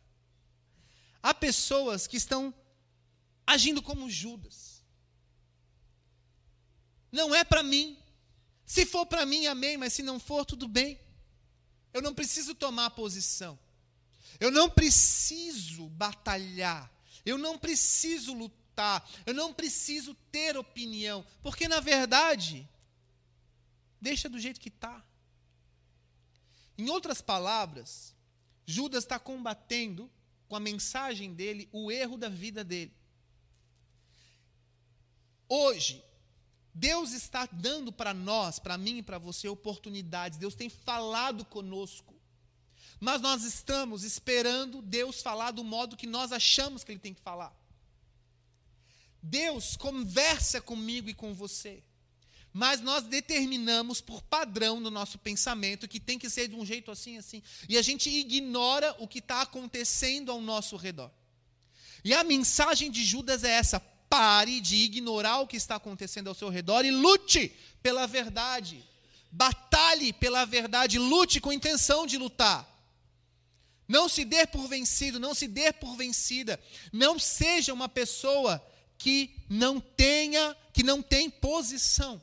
Há 1.21 1.33
pessoas 1.33 2.07
que 2.07 2.15
estão 2.15 2.53
agindo 3.45 3.81
como 3.81 4.09
Judas. 4.09 4.81
Não 7.11 7.35
é 7.35 7.43
para 7.43 7.61
mim. 7.61 7.97
Se 8.65 8.85
for 8.85 9.05
para 9.05 9.25
mim, 9.25 9.45
amém, 9.47 9.77
mas 9.77 9.93
se 9.93 10.03
não 10.03 10.19
for, 10.19 10.45
tudo 10.45 10.67
bem. 10.67 10.99
Eu 11.93 12.01
não 12.01 12.13
preciso 12.13 12.55
tomar 12.55 12.89
posição. 12.91 13.59
Eu 14.39 14.51
não 14.51 14.69
preciso 14.69 15.89
batalhar. 15.89 16.91
Eu 17.25 17.37
não 17.37 17.57
preciso 17.57 18.33
lutar. 18.33 18.64
Eu 19.25 19.33
não 19.33 19.53
preciso 19.53 20.13
ter 20.31 20.57
opinião. 20.57 21.25
Porque, 21.41 21.67
na 21.67 21.79
verdade, 21.79 22.67
deixa 24.01 24.27
do 24.27 24.39
jeito 24.39 24.59
que 24.59 24.69
está. 24.69 25.03
Em 26.77 26.89
outras 26.89 27.21
palavras, 27.21 28.13
Judas 28.65 29.03
está 29.03 29.17
combatendo 29.17 30.11
com 30.47 30.55
a 30.55 30.59
mensagem 30.59 31.33
dele 31.33 31.69
o 31.71 31.91
erro 31.91 32.17
da 32.17 32.29
vida 32.29 32.63
dele. 32.63 32.93
Hoje, 35.47 36.03
Deus 36.73 37.13
está 37.13 37.47
dando 37.51 37.91
para 37.91 38.13
nós, 38.13 38.59
para 38.59 38.77
mim 38.77 38.97
e 38.97 39.03
para 39.03 39.17
você, 39.17 39.47
oportunidades. 39.47 40.37
Deus 40.37 40.55
tem 40.55 40.69
falado 40.69 41.45
conosco. 41.45 42.13
Mas 42.99 43.21
nós 43.21 43.43
estamos 43.43 44.03
esperando 44.03 44.81
Deus 44.81 45.21
falar 45.21 45.51
do 45.51 45.63
modo 45.63 45.97
que 45.97 46.07
nós 46.07 46.31
achamos 46.31 46.83
que 46.83 46.91
Ele 46.91 46.99
tem 46.99 47.13
que 47.13 47.21
falar. 47.21 47.55
Deus 49.25 49.75
conversa 49.75 50.61
comigo 50.61 51.09
e 51.09 51.13
com 51.13 51.33
você. 51.33 51.83
Mas 52.53 52.79
nós 52.79 53.03
determinamos 53.03 53.99
por 53.99 54.21
padrão 54.21 54.79
no 54.79 54.89
nosso 54.89 55.17
pensamento 55.17 55.87
que 55.87 55.99
tem 55.99 56.17
que 56.17 56.29
ser 56.29 56.47
de 56.47 56.55
um 56.55 56.65
jeito 56.65 56.89
assim, 56.89 57.17
assim. 57.17 57.43
E 57.67 57.77
a 57.77 57.81
gente 57.81 58.09
ignora 58.09 58.95
o 58.99 59.07
que 59.07 59.19
está 59.19 59.41
acontecendo 59.41 60.31
ao 60.31 60.39
nosso 60.39 60.77
redor. 60.77 61.11
E 62.03 62.13
a 62.13 62.23
mensagem 62.23 62.89
de 62.89 63.03
Judas 63.03 63.43
é 63.43 63.51
essa: 63.51 63.79
pare 64.09 64.61
de 64.61 64.75
ignorar 64.75 65.39
o 65.39 65.47
que 65.47 65.57
está 65.57 65.75
acontecendo 65.75 66.27
ao 66.27 66.35
seu 66.35 66.47
redor 66.47 66.85
e 66.85 66.91
lute 66.91 67.51
pela 67.81 68.07
verdade. 68.07 68.81
Batalhe 69.31 70.13
pela 70.13 70.45
verdade, 70.45 70.97
lute 70.97 71.41
com 71.41 71.51
intenção 71.51 72.05
de 72.07 72.17
lutar. 72.17 72.65
Não 73.87 74.07
se 74.07 74.23
dê 74.23 74.47
por 74.47 74.67
vencido, 74.67 75.19
não 75.19 75.33
se 75.33 75.47
dê 75.47 75.73
por 75.73 75.97
vencida. 75.97 76.59
Não 76.93 77.19
seja 77.19 77.73
uma 77.73 77.89
pessoa 77.89 78.65
que 78.97 79.35
não 79.49 79.79
tenha, 79.79 80.55
que 80.73 80.83
não 80.83 81.01
tem 81.01 81.29
posição. 81.29 82.21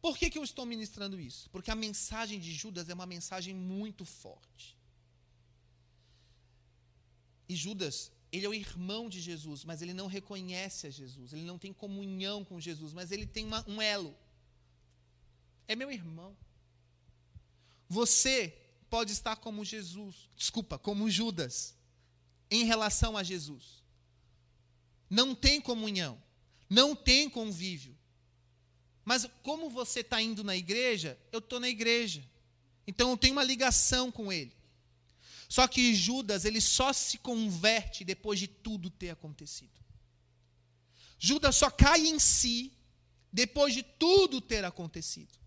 Por 0.00 0.16
que, 0.16 0.30
que 0.30 0.38
eu 0.38 0.44
estou 0.44 0.64
ministrando 0.64 1.20
isso? 1.20 1.50
Porque 1.50 1.70
a 1.70 1.74
mensagem 1.74 2.38
de 2.38 2.52
Judas 2.52 2.88
é 2.88 2.94
uma 2.94 3.06
mensagem 3.06 3.54
muito 3.54 4.04
forte. 4.04 4.76
E 7.48 7.56
Judas, 7.56 8.12
ele 8.30 8.46
é 8.46 8.48
o 8.48 8.54
irmão 8.54 9.08
de 9.08 9.20
Jesus, 9.20 9.64
mas 9.64 9.82
ele 9.82 9.94
não 9.94 10.06
reconhece 10.06 10.86
a 10.86 10.90
Jesus, 10.90 11.32
ele 11.32 11.44
não 11.44 11.58
tem 11.58 11.72
comunhão 11.72 12.44
com 12.44 12.60
Jesus, 12.60 12.92
mas 12.92 13.10
ele 13.10 13.26
tem 13.26 13.44
uma, 13.46 13.64
um 13.66 13.80
elo. 13.80 14.14
É 15.66 15.74
meu 15.74 15.90
irmão. 15.90 16.36
Você 17.88 18.56
pode 18.90 19.12
estar 19.12 19.36
como 19.36 19.64
Jesus, 19.64 20.28
desculpa, 20.36 20.78
como 20.78 21.10
Judas, 21.10 21.74
em 22.50 22.64
relação 22.64 23.16
a 23.16 23.22
Jesus. 23.22 23.77
Não 25.08 25.34
tem 25.34 25.60
comunhão, 25.60 26.20
não 26.68 26.94
tem 26.94 27.28
convívio. 27.28 27.96
Mas 29.04 29.26
como 29.42 29.70
você 29.70 30.00
está 30.00 30.20
indo 30.20 30.44
na 30.44 30.54
igreja, 30.54 31.18
eu 31.32 31.38
estou 31.38 31.58
na 31.58 31.68
igreja. 31.68 32.22
Então 32.86 33.10
eu 33.10 33.16
tenho 33.16 33.32
uma 33.32 33.44
ligação 33.44 34.10
com 34.10 34.32
ele. 34.32 34.52
Só 35.48 35.66
que 35.66 35.94
Judas, 35.94 36.44
ele 36.44 36.60
só 36.60 36.92
se 36.92 37.16
converte 37.18 38.04
depois 38.04 38.38
de 38.38 38.46
tudo 38.46 38.90
ter 38.90 39.08
acontecido. 39.08 39.78
Judas 41.18 41.56
só 41.56 41.70
cai 41.70 42.06
em 42.06 42.18
si 42.18 42.72
depois 43.32 43.72
de 43.72 43.82
tudo 43.82 44.40
ter 44.40 44.64
acontecido. 44.64 45.38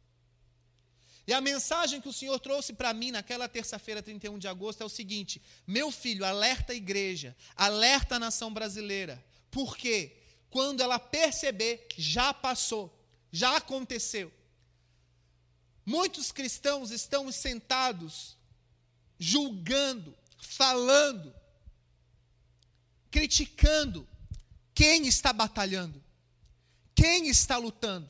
E 1.27 1.33
a 1.33 1.39
mensagem 1.39 2.01
que 2.01 2.09
o 2.09 2.13
Senhor 2.13 2.39
trouxe 2.39 2.73
para 2.73 2.93
mim 2.93 3.11
naquela 3.11 3.47
terça-feira, 3.47 4.01
31 4.01 4.39
de 4.39 4.47
agosto, 4.47 4.81
é 4.81 4.85
o 4.85 4.89
seguinte: 4.89 5.41
meu 5.67 5.91
filho, 5.91 6.25
alerta 6.25 6.73
a 6.73 6.75
igreja, 6.75 7.35
alerta 7.55 8.15
a 8.15 8.19
nação 8.19 8.51
brasileira. 8.51 9.23
Por 9.51 9.77
quê? 9.77 10.17
Quando 10.49 10.81
ela 10.81 10.97
perceber, 10.97 11.87
já 11.97 12.33
passou, 12.33 12.91
já 13.31 13.57
aconteceu. 13.57 14.31
Muitos 15.85 16.31
cristãos 16.31 16.89
estão 16.91 17.31
sentados 17.31 18.37
julgando, 19.19 20.17
falando, 20.39 21.33
criticando 23.11 24.07
quem 24.73 25.05
está 25.05 25.31
batalhando, 25.31 26.01
quem 26.95 27.27
está 27.27 27.57
lutando. 27.57 28.09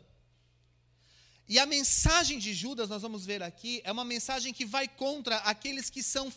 E 1.47 1.59
a 1.59 1.65
mensagem 1.65 2.39
de 2.39 2.53
Judas, 2.53 2.87
nós 2.87 3.01
vamos 3.01 3.25
ver 3.25 3.43
aqui, 3.43 3.81
é 3.83 3.91
uma 3.91 4.05
mensagem 4.05 4.53
que 4.53 4.65
vai 4.65 4.87
contra 4.87 5.37
aqueles 5.39 5.89
que 5.89 6.01
são 6.01 6.31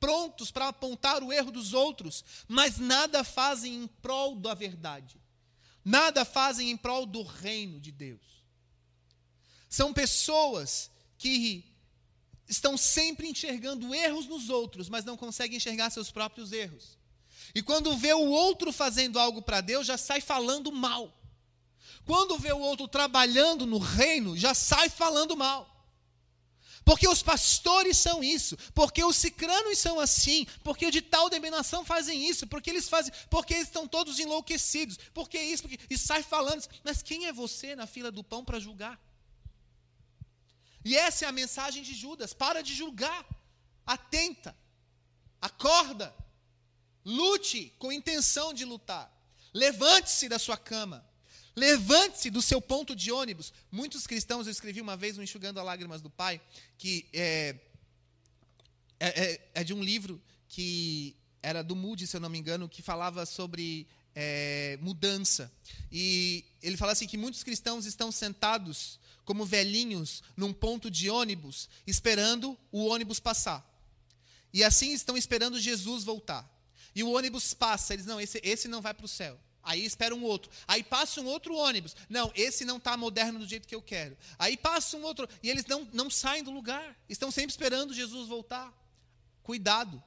prontos 0.00 0.50
para 0.50 0.68
apontar 0.68 1.22
o 1.22 1.32
erro 1.32 1.52
dos 1.52 1.74
outros, 1.74 2.24
mas 2.48 2.78
nada 2.78 3.22
fazem 3.22 3.74
em 3.74 3.86
prol 3.86 4.34
da 4.34 4.54
verdade. 4.54 5.20
Nada 5.84 6.24
fazem 6.24 6.70
em 6.70 6.76
prol 6.76 7.06
do 7.06 7.22
reino 7.22 7.78
de 7.78 7.92
Deus. 7.92 8.42
São 9.68 9.92
pessoas 9.92 10.90
que 11.16 11.64
estão 12.48 12.76
sempre 12.76 13.28
enxergando 13.28 13.94
erros 13.94 14.26
nos 14.26 14.48
outros, 14.48 14.88
mas 14.88 15.04
não 15.04 15.16
conseguem 15.16 15.58
enxergar 15.58 15.90
seus 15.90 16.10
próprios 16.10 16.50
erros. 16.50 16.98
E 17.54 17.62
quando 17.62 17.96
vê 17.96 18.12
o 18.12 18.30
outro 18.30 18.72
fazendo 18.72 19.18
algo 19.18 19.42
para 19.42 19.60
Deus, 19.60 19.86
já 19.86 19.96
sai 19.96 20.20
falando 20.20 20.72
mal. 20.72 21.16
Quando 22.04 22.38
vê 22.38 22.52
o 22.52 22.58
outro 22.58 22.88
trabalhando 22.88 23.66
no 23.66 23.78
reino, 23.78 24.36
já 24.36 24.54
sai 24.54 24.88
falando 24.88 25.36
mal. 25.36 25.69
Porque 26.84 27.06
os 27.06 27.22
pastores 27.22 27.98
são 27.98 28.22
isso, 28.22 28.56
porque 28.74 29.04
os 29.04 29.16
cicranos 29.16 29.78
são 29.78 30.00
assim, 30.00 30.46
porque 30.64 30.90
de 30.90 31.02
tal 31.02 31.28
denominação 31.28 31.84
fazem 31.84 32.26
isso, 32.28 32.46
porque 32.46 32.70
eles 32.70 32.88
fazem, 32.88 33.12
porque 33.28 33.54
eles 33.54 33.66
estão 33.66 33.86
todos 33.86 34.18
enlouquecidos, 34.18 34.98
porque 35.12 35.38
isso, 35.38 35.62
porque, 35.62 35.78
e 35.88 35.98
sai 35.98 36.22
falando. 36.22 36.66
Mas 36.82 37.02
quem 37.02 37.26
é 37.26 37.32
você 37.32 37.76
na 37.76 37.86
fila 37.86 38.10
do 38.10 38.24
pão 38.24 38.44
para 38.44 38.58
julgar? 38.58 38.98
E 40.84 40.96
essa 40.96 41.24
é 41.24 41.28
a 41.28 41.32
mensagem 41.32 41.82
de 41.82 41.94
Judas: 41.94 42.32
para 42.32 42.62
de 42.62 42.74
julgar, 42.74 43.26
atenta, 43.86 44.56
acorda, 45.40 46.14
lute 47.04 47.74
com 47.78 47.92
intenção 47.92 48.54
de 48.54 48.64
lutar, 48.64 49.12
levante-se 49.52 50.28
da 50.28 50.38
sua 50.38 50.56
cama, 50.56 51.06
levante-se 51.54 52.30
do 52.30 52.40
seu 52.42 52.60
ponto 52.60 52.94
de 52.94 53.10
ônibus. 53.12 53.52
Muitos 53.70 54.06
cristãos, 54.06 54.46
eu 54.46 54.50
escrevi 54.50 54.80
uma 54.80 54.96
vez 54.96 55.16
no 55.16 55.22
Enxugando 55.22 55.58
as 55.58 55.66
Lágrimas 55.66 56.00
do 56.00 56.10
Pai, 56.10 56.40
que 56.78 57.06
é, 57.12 57.56
é, 58.98 59.08
é, 59.08 59.50
é 59.54 59.64
de 59.64 59.74
um 59.74 59.82
livro 59.82 60.20
que 60.48 61.16
era 61.42 61.62
do 61.62 61.76
Moody, 61.76 62.06
se 62.06 62.16
eu 62.16 62.20
não 62.20 62.28
me 62.28 62.38
engano, 62.38 62.68
que 62.68 62.82
falava 62.82 63.24
sobre 63.24 63.86
é, 64.14 64.78
mudança. 64.80 65.52
E 65.90 66.44
ele 66.62 66.76
fala 66.76 66.92
assim 66.92 67.06
que 67.06 67.16
muitos 67.16 67.42
cristãos 67.42 67.86
estão 67.86 68.12
sentados 68.12 68.98
como 69.24 69.44
velhinhos 69.44 70.22
num 70.36 70.52
ponto 70.52 70.90
de 70.90 71.08
ônibus, 71.08 71.68
esperando 71.86 72.58
o 72.72 72.86
ônibus 72.86 73.20
passar. 73.20 73.66
E 74.52 74.64
assim 74.64 74.92
estão 74.92 75.16
esperando 75.16 75.60
Jesus 75.60 76.02
voltar. 76.04 76.48
E 76.94 77.02
o 77.04 77.12
ônibus 77.12 77.54
passa, 77.54 77.94
eles 77.94 78.06
não, 78.06 78.20
esse, 78.20 78.40
esse 78.42 78.66
não 78.66 78.80
vai 78.82 78.92
para 78.92 79.04
o 79.04 79.08
céu. 79.08 79.38
Aí 79.62 79.84
espera 79.84 80.14
um 80.14 80.22
outro. 80.22 80.50
Aí 80.66 80.82
passa 80.82 81.20
um 81.20 81.26
outro 81.26 81.54
ônibus. 81.54 81.94
Não, 82.08 82.32
esse 82.34 82.64
não 82.64 82.78
está 82.78 82.96
moderno 82.96 83.38
do 83.38 83.46
jeito 83.46 83.68
que 83.68 83.74
eu 83.74 83.82
quero. 83.82 84.16
Aí 84.38 84.56
passa 84.56 84.96
um 84.96 85.02
outro. 85.02 85.28
E 85.42 85.50
eles 85.50 85.66
não, 85.66 85.86
não 85.92 86.10
saem 86.10 86.42
do 86.42 86.50
lugar. 86.50 86.96
Estão 87.08 87.30
sempre 87.30 87.50
esperando 87.50 87.92
Jesus 87.92 88.28
voltar. 88.28 88.72
Cuidado. 89.42 90.02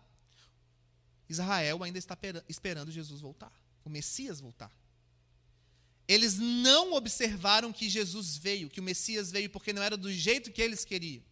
Israel 1.30 1.84
ainda 1.84 2.00
está 2.00 2.18
esperando 2.48 2.92
Jesus 2.92 3.22
voltar. 3.22 3.52
O 3.86 3.90
Messias 3.90 4.40
voltar. 4.40 4.72
Eles 6.08 6.38
não 6.38 6.94
observaram 6.94 7.72
que 7.72 7.90
Jesus 7.90 8.38
veio, 8.38 8.70
que 8.70 8.80
o 8.80 8.84
Messias 8.84 9.32
veio, 9.32 9.50
porque 9.50 9.72
não 9.72 9.82
era 9.82 9.96
do 9.96 10.12
jeito 10.12 10.52
que 10.52 10.62
eles 10.62 10.84
queriam. 10.84 11.24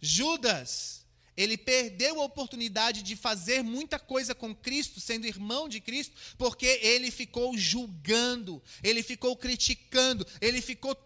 Judas, 0.00 1.05
ele 1.36 1.58
perdeu 1.58 2.20
a 2.20 2.24
oportunidade 2.24 3.02
de 3.02 3.14
fazer 3.14 3.62
muita 3.62 3.98
coisa 3.98 4.34
com 4.34 4.54
Cristo, 4.54 5.00
sendo 5.00 5.26
irmão 5.26 5.68
de 5.68 5.80
Cristo, 5.80 6.14
porque 6.38 6.66
ele 6.66 7.10
ficou 7.10 7.56
julgando, 7.58 8.62
ele 8.82 9.02
ficou 9.02 9.36
criticando, 9.36 10.26
ele 10.40 10.62
ficou 10.62 10.96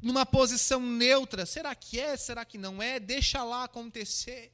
numa 0.00 0.24
posição 0.24 0.80
neutra. 0.80 1.44
Será 1.44 1.74
que 1.74 2.00
é? 2.00 2.16
Será 2.16 2.44
que 2.44 2.56
não 2.56 2.82
é? 2.82 2.98
Deixa 2.98 3.44
lá 3.44 3.64
acontecer. 3.64 4.52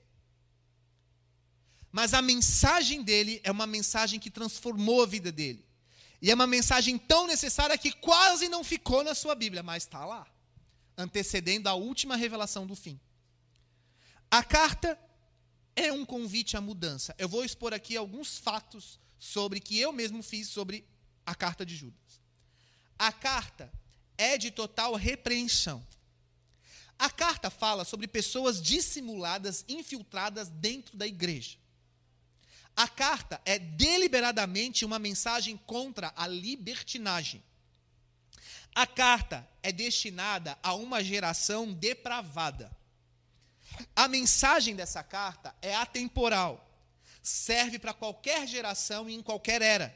Mas 1.92 2.14
a 2.14 2.22
mensagem 2.22 3.02
dele 3.02 3.40
é 3.44 3.50
uma 3.50 3.66
mensagem 3.66 4.18
que 4.18 4.30
transformou 4.30 5.02
a 5.02 5.06
vida 5.06 5.30
dele. 5.30 5.64
E 6.22 6.30
é 6.30 6.34
uma 6.34 6.46
mensagem 6.46 6.98
tão 6.98 7.26
necessária 7.26 7.78
que 7.78 7.92
quase 7.92 8.48
não 8.48 8.62
ficou 8.62 9.02
na 9.02 9.14
sua 9.14 9.34
Bíblia, 9.34 9.62
mas 9.62 9.84
está 9.84 10.04
lá, 10.04 10.26
antecedendo 10.96 11.68
a 11.68 11.74
última 11.74 12.14
revelação 12.14 12.66
do 12.66 12.76
fim. 12.76 13.00
A 14.30 14.44
carta 14.44 14.98
é 15.86 15.92
um 15.92 16.04
convite 16.04 16.56
à 16.56 16.60
mudança. 16.60 17.14
Eu 17.18 17.28
vou 17.28 17.44
expor 17.44 17.72
aqui 17.72 17.96
alguns 17.96 18.38
fatos 18.38 18.98
sobre 19.18 19.60
que 19.60 19.78
eu 19.78 19.92
mesmo 19.92 20.22
fiz 20.22 20.48
sobre 20.48 20.84
a 21.24 21.34
carta 21.34 21.64
de 21.64 21.76
Judas. 21.76 22.20
A 22.98 23.12
carta 23.12 23.72
é 24.16 24.36
de 24.36 24.50
total 24.50 24.94
repreensão. 24.94 25.84
A 26.98 27.08
carta 27.08 27.48
fala 27.48 27.84
sobre 27.84 28.06
pessoas 28.06 28.60
dissimuladas, 28.60 29.64
infiltradas 29.66 30.48
dentro 30.48 30.96
da 30.96 31.06
igreja. 31.06 31.56
A 32.76 32.86
carta 32.86 33.40
é 33.44 33.58
deliberadamente 33.58 34.84
uma 34.84 34.98
mensagem 34.98 35.56
contra 35.56 36.12
a 36.14 36.26
libertinagem. 36.26 37.42
A 38.74 38.86
carta 38.86 39.48
é 39.62 39.72
destinada 39.72 40.58
a 40.62 40.74
uma 40.74 41.02
geração 41.02 41.72
depravada. 41.72 42.70
A 43.94 44.08
mensagem 44.08 44.74
dessa 44.74 45.02
carta 45.02 45.54
é 45.60 45.74
atemporal. 45.74 46.66
Serve 47.22 47.78
para 47.78 47.92
qualquer 47.92 48.46
geração 48.46 49.08
e 49.08 49.14
em 49.14 49.22
qualquer 49.22 49.62
era. 49.62 49.94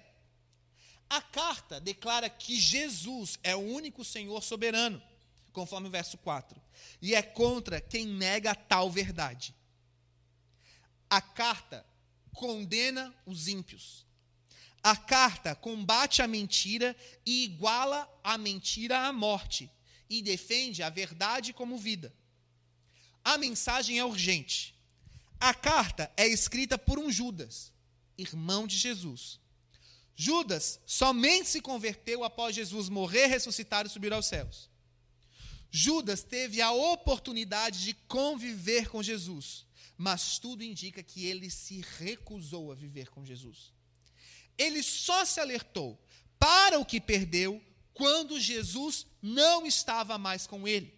A 1.09 1.21
carta 1.21 1.81
declara 1.81 2.29
que 2.29 2.59
Jesus 2.59 3.39
é 3.43 3.55
o 3.55 3.61
único 3.61 4.05
Senhor 4.05 4.43
soberano, 4.43 5.03
conforme 5.53 5.89
o 5.89 5.91
verso 5.91 6.19
4, 6.19 6.61
e 7.01 7.15
é 7.15 7.23
contra 7.23 7.81
quem 7.81 8.07
nega 8.07 8.55
tal 8.55 8.91
verdade. 8.91 9.55
A 11.09 11.21
carta 11.21 11.87
condena 12.33 13.15
os 13.25 13.47
ímpios. 13.47 14.05
A 14.83 14.97
carta 14.97 15.55
combate 15.55 16.21
a 16.21 16.27
mentira 16.27 16.95
e 17.25 17.45
iguala 17.45 18.09
a 18.23 18.37
mentira 18.37 19.07
à 19.07 19.13
morte, 19.13 19.71
e 20.11 20.21
defende 20.21 20.83
a 20.83 20.91
verdade 20.91 21.53
como 21.53 21.79
vida. 21.79 22.13
A 23.25 23.39
mensagem 23.39 23.99
é 23.99 24.05
urgente. 24.05 24.75
A 25.41 25.55
carta 25.55 26.13
é 26.17 26.27
escrita 26.27 26.77
por 26.79 26.99
um 26.99 27.11
Judas, 27.11 27.73
irmão 28.17 28.67
de 28.67 28.77
Jesus. 28.77 29.41
Judas 30.15 30.79
somente 30.87 31.49
se 31.49 31.61
converteu 31.61 32.23
após 32.23 32.55
Jesus 32.55 32.89
morrer, 32.89 33.27
ressuscitar 33.27 33.85
e 33.87 33.89
subir 33.89 34.13
aos 34.13 34.27
céus. 34.27 34.71
Judas 35.71 36.23
teve 36.23 36.61
a 36.61 36.71
oportunidade 36.71 37.83
de 37.83 37.95
conviver 38.07 38.89
com 38.89 39.03
Jesus, 39.03 39.67
mas 39.97 40.39
tudo 40.39 40.63
indica 40.63 41.03
que 41.03 41.27
ele 41.27 41.51
se 41.51 41.85
recusou 41.99 42.71
a 42.71 42.77
viver 42.77 43.11
com 43.11 43.25
Jesus. 43.25 43.73
Ele 44.57 44.83
só 44.85 45.25
se 45.25 45.41
alertou 45.41 46.01
para 46.39 46.79
o 46.79 46.85
que 46.85 47.01
perdeu 47.01 47.61
quando 47.93 48.39
Jesus 48.39 49.07
não 49.21 49.67
estava 49.67 50.17
mais 50.17 50.47
com 50.47 50.67
ele. 50.69 50.95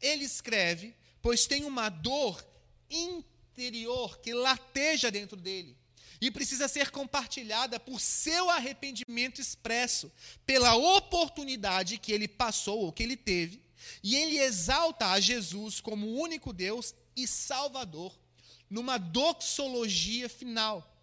Ele 0.00 0.24
escreve, 0.24 0.94
pois 1.28 1.46
tem 1.46 1.66
uma 1.66 1.90
dor 1.90 2.42
interior 2.88 4.18
que 4.20 4.32
lateja 4.32 5.10
dentro 5.10 5.36
dele 5.36 5.76
e 6.18 6.30
precisa 6.30 6.66
ser 6.66 6.90
compartilhada 6.90 7.78
por 7.78 8.00
seu 8.00 8.48
arrependimento 8.48 9.38
expresso, 9.38 10.10
pela 10.46 10.74
oportunidade 10.74 11.98
que 11.98 12.12
ele 12.12 12.26
passou 12.26 12.78
ou 12.80 12.92
que 12.94 13.02
ele 13.02 13.14
teve, 13.14 13.60
e 14.02 14.16
ele 14.16 14.38
exalta 14.38 15.10
a 15.10 15.20
Jesus 15.20 15.82
como 15.82 16.06
o 16.06 16.18
único 16.18 16.50
Deus 16.50 16.94
e 17.14 17.26
Salvador, 17.26 18.18
numa 18.70 18.96
doxologia 18.96 20.30
final. 20.30 20.98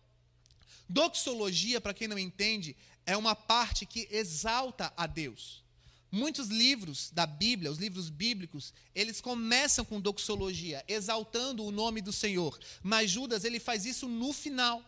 Doxologia, 0.89 1.79
para 1.79 1.93
quem 1.93 2.07
não 2.07 2.17
entende, 2.17 2.75
é 3.05 3.15
uma 3.15 3.35
parte 3.35 3.85
que 3.85 4.07
exalta 4.09 4.91
a 4.97 5.05
Deus. 5.05 5.63
Muitos 6.11 6.47
livros 6.47 7.09
da 7.11 7.25
Bíblia, 7.25 7.71
os 7.71 7.77
livros 7.77 8.09
bíblicos, 8.09 8.73
eles 8.93 9.19
começam 9.19 9.83
com 9.83 9.99
doxologia, 9.99 10.83
exaltando 10.87 11.63
o 11.63 11.71
nome 11.71 12.01
do 12.01 12.13
Senhor. 12.13 12.57
Mas 12.81 13.11
Judas, 13.11 13.43
ele 13.43 13.59
faz 13.59 13.85
isso 13.85 14.07
no 14.07 14.31
final. 14.31 14.83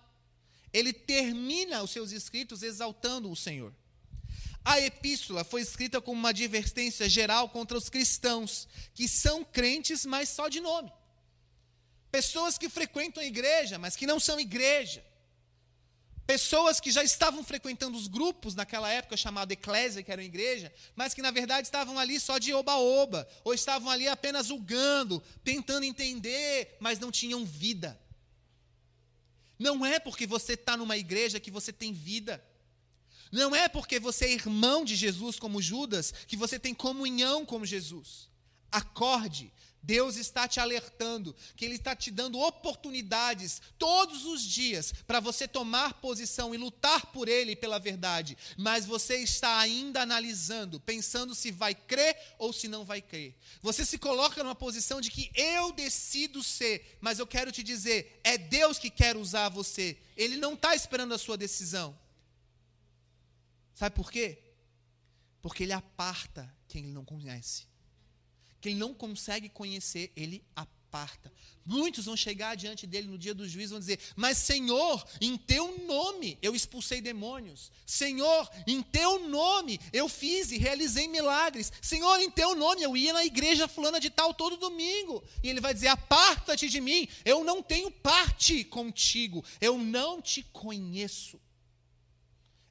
Ele 0.71 0.93
termina 0.93 1.82
os 1.84 1.91
seus 1.91 2.12
escritos 2.12 2.63
exaltando 2.63 3.32
o 3.32 3.36
Senhor. 3.36 3.73
A 4.63 4.82
epístola 4.82 5.45
foi 5.45 5.62
escrita 5.62 6.01
como 6.01 6.19
uma 6.19 6.30
advertência 6.30 7.08
geral 7.08 7.47
contra 7.47 7.77
os 7.77 7.88
cristãos, 7.88 8.67
que 8.93 9.08
são 9.08 9.43
crentes, 9.43 10.06
mas 10.06 10.27
só 10.27 10.49
de 10.49 10.60
nome. 10.60 10.91
Pessoas 12.12 12.58
que 12.58 12.67
frequentam 12.67 13.23
a 13.23 13.25
igreja, 13.25 13.77
mas 13.77 13.95
que 13.95 14.06
não 14.06 14.19
são 14.19 14.39
igreja. 14.39 15.06
Pessoas 16.28 16.82
que 16.82 16.92
já 16.92 17.06
estavam 17.06 17.42
frequentando 17.42 17.98
os 17.98 18.08
grupos 18.08 18.54
naquela 18.54 18.90
época 18.90 19.16
chamada 19.16 19.54
eclésia, 19.54 20.04
que 20.04 20.12
era 20.12 20.22
igreja, 20.22 20.74
mas 20.94 21.13
que 21.13 21.22
na 21.22 21.32
verdade 21.32 21.66
estavam 21.66 21.98
ali 21.98 22.20
só 22.20 22.38
de 22.38 22.54
oba-oba, 22.54 23.26
ou 23.46 23.54
estavam 23.54 23.90
ali 23.90 24.10
apenas 24.10 24.48
julgando, 24.48 25.24
tentando 25.42 25.86
entender, 25.86 26.76
mas 26.82 27.00
não 27.00 27.12
tinham 27.12 27.46
vida. 27.46 27.98
Não 29.58 29.86
é 29.86 30.00
porque 30.00 30.28
você 30.28 30.54
está 30.54 30.76
numa 30.76 30.98
igreja 30.98 31.40
que 31.40 31.50
você 31.50 31.72
tem 31.72 31.94
vida. 31.94 32.44
Não 33.32 33.56
é 33.56 33.70
porque 33.70 33.98
você 33.98 34.26
é 34.26 34.34
irmão 34.34 34.84
de 34.84 34.98
Jesus 34.98 35.40
como 35.40 35.62
Judas 35.62 36.13
que 36.28 36.36
você 36.36 36.60
tem 36.60 36.74
comunhão 36.74 37.46
com 37.46 37.63
Jesus. 37.66 38.30
Acorde, 38.70 39.52
Deus 39.88 40.17
está 40.17 40.50
te 40.50 40.60
alertando, 40.60 41.34
que 41.56 41.63
Ele 41.63 41.76
está 41.76 41.95
te 41.95 42.12
dando 42.12 42.38
oportunidades 42.38 43.62
todos 43.80 44.26
os 44.26 44.43
dias 44.43 44.91
para 44.91 45.21
você 45.21 45.47
tomar 45.47 46.02
posição 46.02 46.54
e 46.54 46.58
lutar 46.58 47.06
por 47.13 47.30
Ele 47.30 47.54
e 47.54 47.56
pela 47.56 47.80
verdade, 47.80 48.38
mas 48.58 48.86
você 48.86 49.15
está 49.19 49.58
ainda 49.58 50.02
analisando, 50.02 50.78
pensando 50.82 51.34
se 51.34 51.52
vai 51.52 51.73
crer 51.73 52.17
ou 52.38 52.52
se 52.52 52.67
não 52.67 52.84
vai 52.84 53.02
crer. 53.02 53.34
Você 53.62 53.86
se 53.86 53.97
coloca 53.97 54.43
numa 54.43 54.54
posição 54.54 55.00
de 55.00 55.10
que 55.10 55.32
eu 55.34 55.71
decido 55.71 56.43
ser, 56.43 56.97
mas 57.00 57.17
eu 57.17 57.26
quero 57.26 57.50
te 57.50 57.63
dizer, 57.63 58.19
é 58.26 58.38
Deus 58.38 58.78
que 58.78 58.89
quer 58.89 59.15
usar 59.15 59.47
você, 59.47 59.97
Ele 60.17 60.36
não 60.36 60.56
está 60.56 60.76
esperando 60.76 61.13
a 61.13 61.17
sua 61.17 61.38
decisão. 61.38 61.97
Sabe 63.73 63.95
por 63.95 64.12
quê? 64.12 64.38
Porque 65.41 65.63
Ele 65.63 65.71
aparta 65.71 66.54
quem 66.67 66.84
Ele 66.84 66.91
não 66.91 67.06
conhece 67.06 67.67
ele 68.67 68.75
não 68.75 68.93
consegue 68.93 69.49
conhecer, 69.49 70.12
ele 70.15 70.43
aparta. 70.56 71.32
Muitos 71.65 72.06
vão 72.06 72.15
chegar 72.15 72.56
diante 72.56 72.88
dele 72.88 73.10
no 73.10 73.17
dia 73.17 73.34
do 73.34 73.47
juízo 73.47 73.71
e 73.71 73.75
vão 73.75 73.80
dizer: 73.80 73.99
Mas 74.15 74.38
Senhor, 74.38 75.06
em 75.19 75.38
teu 75.38 75.86
nome 75.86 76.38
eu 76.41 76.56
expulsei 76.56 77.01
demônios. 77.01 77.71
Senhor, 77.86 78.49
em 78.65 78.82
teu 78.82 79.27
nome 79.27 79.77
eu 79.91 80.08
fiz 80.08 80.49
e 80.51 80.58
realizei 80.58 81.10
milagres. 81.10 81.71
Senhor, 81.82 82.21
em 82.21 82.32
teu 82.32 82.56
nome 82.56 82.84
eu 82.84 82.95
ia 82.95 83.12
na 83.12 83.25
igreja 83.25 83.67
fulana 83.67 83.99
de 83.99 84.10
tal 84.10 84.34
todo 84.34 84.56
domingo. 84.56 85.21
E 85.43 85.49
ele 85.49 85.60
vai 85.60 85.73
dizer: 85.73 85.88
Aparta-te 85.88 86.69
de 86.69 86.80
mim, 86.80 87.06
eu 87.25 87.43
não 87.43 87.62
tenho 87.62 87.91
parte 87.91 88.63
contigo, 88.63 89.43
eu 89.60 89.77
não 89.77 90.21
te 90.21 90.43
conheço. 90.43 91.38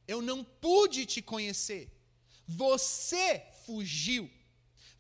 Eu 0.08 0.22
não 0.22 0.42
pude 0.42 1.04
te 1.04 1.20
conhecer. 1.20 1.90
Você 2.46 3.42
fugiu. 3.66 4.30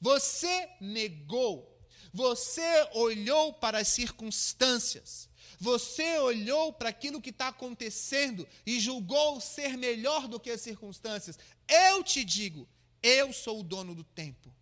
Você 0.00 0.68
negou. 0.80 1.74
Você 2.12 2.88
olhou 2.92 3.52
para 3.52 3.78
as 3.78 3.88
circunstâncias. 3.88 5.28
Você 5.58 6.18
olhou 6.18 6.72
para 6.72 6.90
aquilo 6.90 7.20
que 7.20 7.30
está 7.30 7.48
acontecendo 7.48 8.46
e 8.64 8.78
julgou 8.78 9.40
ser 9.40 9.76
melhor 9.76 10.28
do 10.28 10.40
que 10.40 10.50
as 10.50 10.60
circunstâncias. 10.60 11.38
Eu 11.68 12.02
te 12.02 12.24
digo, 12.24 12.68
eu 13.02 13.32
sou 13.32 13.60
o 13.60 13.62
dono 13.62 13.94
do 13.94 14.04
tempo. 14.04 14.54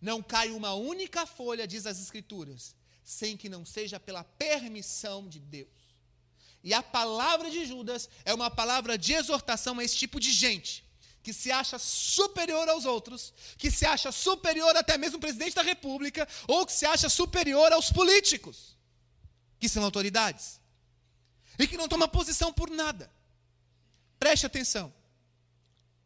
Não 0.00 0.22
cai 0.22 0.50
uma 0.50 0.74
única 0.74 1.26
folha, 1.26 1.66
diz 1.66 1.86
as 1.86 2.00
Escrituras, 2.00 2.76
sem 3.02 3.36
que 3.36 3.48
não 3.48 3.64
seja 3.64 3.98
pela 3.98 4.22
permissão 4.22 5.28
de 5.28 5.40
Deus. 5.40 5.68
E 6.62 6.72
a 6.72 6.82
palavra 6.82 7.50
de 7.50 7.64
Judas 7.64 8.08
é 8.24 8.32
uma 8.32 8.50
palavra 8.50 8.96
de 8.96 9.12
exortação 9.12 9.78
a 9.78 9.84
esse 9.84 9.96
tipo 9.96 10.20
de 10.20 10.30
gente 10.30 10.83
que 11.24 11.32
se 11.32 11.50
acha 11.50 11.78
superior 11.78 12.68
aos 12.68 12.84
outros, 12.84 13.32
que 13.56 13.70
se 13.70 13.86
acha 13.86 14.12
superior 14.12 14.76
até 14.76 14.98
mesmo 14.98 15.16
ao 15.16 15.20
presidente 15.20 15.54
da 15.54 15.62
república, 15.62 16.28
ou 16.46 16.66
que 16.66 16.72
se 16.72 16.84
acha 16.84 17.08
superior 17.08 17.72
aos 17.72 17.90
políticos, 17.90 18.76
que 19.58 19.66
são 19.66 19.82
autoridades, 19.82 20.60
e 21.58 21.66
que 21.66 21.78
não 21.78 21.88
toma 21.88 22.06
posição 22.06 22.52
por 22.52 22.68
nada. 22.68 23.10
Preste 24.18 24.44
atenção. 24.44 24.92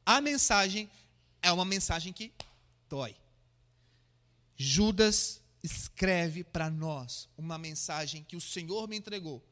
A 0.06 0.20
mensagem 0.20 0.88
é 1.42 1.50
uma 1.50 1.64
mensagem 1.64 2.12
que 2.12 2.32
dói. 2.88 3.16
Judas 4.56 5.42
escreve 5.64 6.44
para 6.44 6.70
nós 6.70 7.28
uma 7.36 7.58
mensagem 7.58 8.22
que 8.22 8.36
o 8.36 8.40
Senhor 8.40 8.86
me 8.86 8.96
entregou 8.96 9.44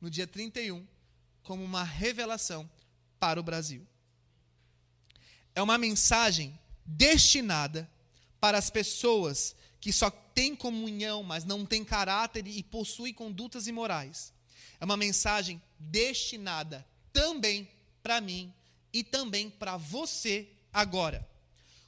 no 0.00 0.10
dia 0.10 0.26
31 0.26 0.84
como 1.44 1.62
uma 1.62 1.84
revelação 1.84 2.68
para 3.20 3.38
o 3.38 3.42
Brasil 3.42 3.86
é 5.54 5.62
uma 5.62 5.78
mensagem 5.78 6.58
destinada 6.84 7.88
para 8.40 8.58
as 8.58 8.70
pessoas 8.70 9.54
que 9.80 9.92
só 9.92 10.10
têm 10.10 10.54
comunhão, 10.54 11.22
mas 11.22 11.44
não 11.44 11.66
têm 11.66 11.84
caráter 11.84 12.46
e 12.46 12.62
possuem 12.62 13.12
condutas 13.12 13.66
imorais. 13.66 14.32
É 14.80 14.84
uma 14.84 14.96
mensagem 14.96 15.60
destinada 15.78 16.86
também 17.12 17.68
para 18.02 18.20
mim 18.20 18.52
e 18.92 19.04
também 19.04 19.50
para 19.50 19.76
você 19.76 20.48
agora. 20.72 21.28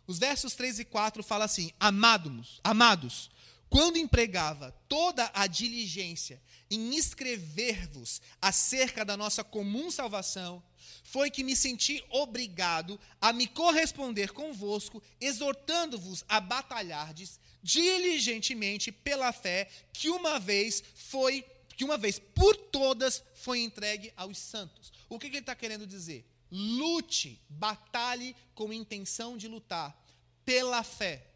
Os 0.07 0.19
versos 0.19 0.55
3 0.55 0.81
e 0.81 0.85
4 0.85 1.23
falam 1.23 1.45
assim: 1.45 1.73
Amados, 1.81 2.61
amados, 2.63 3.31
quando 3.75 3.97
empregava 3.97 4.71
toda 4.89 5.29
a 5.35 5.49
diligência 5.49 6.41
em 6.71 6.95
escrever-vos 6.95 8.23
acerca 8.41 9.05
da 9.05 9.17
nossa 9.17 9.43
comum 9.43 9.91
salvação, 9.91 10.63
foi 11.03 11.29
que 11.29 11.43
me 11.43 11.57
senti 11.57 12.01
obrigado 12.09 13.01
a 13.21 13.33
me 13.33 13.49
corresponder 13.49 14.31
convosco, 14.31 15.03
exortando-vos 15.21 16.25
a 16.29 16.39
batalhardes 16.39 17.41
diligentemente 17.65 18.93
pela 18.93 19.33
fé 19.33 19.69
que 19.93 20.09
uma 20.09 20.39
vez 20.39 20.81
foi, 20.95 21.45
que 21.77 21.85
uma 21.85 21.99
vez 21.99 22.21
por 22.21 22.55
todas 22.55 23.25
foi 23.35 23.59
entregue 23.59 24.13
aos 24.17 24.39
santos. 24.39 24.93
O 25.09 25.19
que, 25.19 25.29
que 25.29 25.39
ele 25.39 25.43
está 25.43 25.57
querendo 25.57 25.85
dizer? 25.85 26.25
Lute, 26.49 27.43
batalhe 27.49 28.37
com 28.55 28.73
intenção 28.73 29.37
de 29.37 29.49
lutar 29.49 30.01
pela 30.45 30.85
fé. 30.85 31.34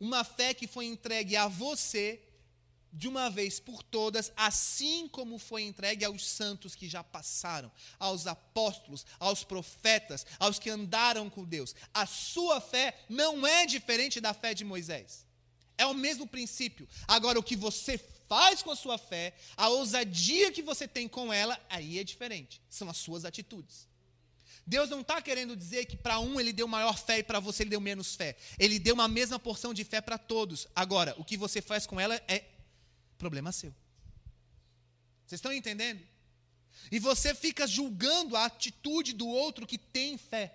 Uma 0.00 0.24
fé 0.24 0.54
que 0.54 0.66
foi 0.66 0.86
entregue 0.86 1.36
a 1.36 1.46
você 1.46 2.20
de 2.92 3.06
uma 3.06 3.30
vez 3.30 3.60
por 3.60 3.82
todas, 3.82 4.32
assim 4.36 5.06
como 5.08 5.38
foi 5.38 5.62
entregue 5.62 6.04
aos 6.04 6.26
santos 6.26 6.74
que 6.74 6.88
já 6.88 7.04
passaram, 7.04 7.70
aos 7.98 8.26
apóstolos, 8.26 9.06
aos 9.18 9.44
profetas, 9.44 10.26
aos 10.38 10.58
que 10.58 10.70
andaram 10.70 11.30
com 11.30 11.44
Deus. 11.44 11.74
A 11.94 12.06
sua 12.06 12.60
fé 12.60 12.98
não 13.08 13.46
é 13.46 13.66
diferente 13.66 14.20
da 14.20 14.34
fé 14.34 14.54
de 14.54 14.64
Moisés. 14.64 15.24
É 15.78 15.86
o 15.86 15.94
mesmo 15.94 16.26
princípio. 16.26 16.88
Agora, 17.06 17.38
o 17.38 17.42
que 17.42 17.56
você 17.56 17.96
faz 18.28 18.62
com 18.62 18.70
a 18.70 18.76
sua 18.76 18.98
fé, 18.98 19.34
a 19.56 19.68
ousadia 19.68 20.52
que 20.52 20.62
você 20.62 20.86
tem 20.86 21.08
com 21.08 21.32
ela, 21.32 21.58
aí 21.68 21.98
é 21.98 22.04
diferente. 22.04 22.60
São 22.68 22.88
as 22.88 22.96
suas 22.96 23.24
atitudes. 23.24 23.89
Deus 24.70 24.88
não 24.88 25.00
está 25.00 25.20
querendo 25.20 25.56
dizer 25.56 25.84
que 25.86 25.96
para 25.96 26.20
um 26.20 26.38
ele 26.38 26.52
deu 26.52 26.68
maior 26.68 26.96
fé 26.96 27.18
e 27.18 27.22
para 27.22 27.40
você 27.40 27.64
ele 27.64 27.70
deu 27.70 27.80
menos 27.80 28.14
fé. 28.14 28.36
Ele 28.58 28.78
deu 28.78 28.94
uma 28.94 29.08
mesma 29.08 29.38
porção 29.38 29.74
de 29.74 29.84
fé 29.84 30.00
para 30.00 30.16
todos. 30.16 30.68
Agora, 30.76 31.14
o 31.18 31.24
que 31.24 31.36
você 31.36 31.60
faz 31.60 31.86
com 31.86 31.98
ela 31.98 32.14
é 32.28 32.44
Problema 33.20 33.52
seu. 33.52 33.74
Vocês 35.26 35.38
estão 35.40 35.52
entendendo? 35.52 36.02
E 36.90 36.98
você 36.98 37.34
fica 37.34 37.66
julgando 37.66 38.34
a 38.34 38.46
atitude 38.46 39.12
do 39.12 39.28
outro 39.28 39.66
que 39.66 39.76
tem 39.76 40.16
fé. 40.16 40.54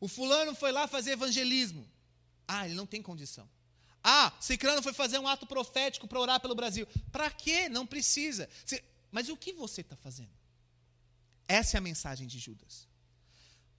O 0.00 0.08
fulano 0.08 0.52
foi 0.52 0.72
lá 0.72 0.88
fazer 0.88 1.12
evangelismo. 1.12 1.88
Ah, 2.46 2.66
ele 2.66 2.74
não 2.74 2.86
tem 2.86 3.00
condição. 3.00 3.48
Ah, 4.02 4.32
Cicrano 4.40 4.82
foi 4.82 4.92
fazer 4.92 5.18
um 5.18 5.28
ato 5.28 5.46
profético 5.46 6.08
para 6.08 6.18
orar 6.18 6.40
pelo 6.40 6.56
Brasil. 6.56 6.88
Para 7.12 7.30
quê? 7.30 7.68
Não 7.68 7.86
precisa. 7.86 8.50
Mas 9.12 9.28
o 9.28 9.36
que 9.36 9.52
você 9.52 9.82
está 9.82 9.94
fazendo? 9.94 10.37
Essa 11.48 11.76
é 11.76 11.78
a 11.78 11.80
mensagem 11.80 12.26
de 12.28 12.38
Judas. 12.38 12.86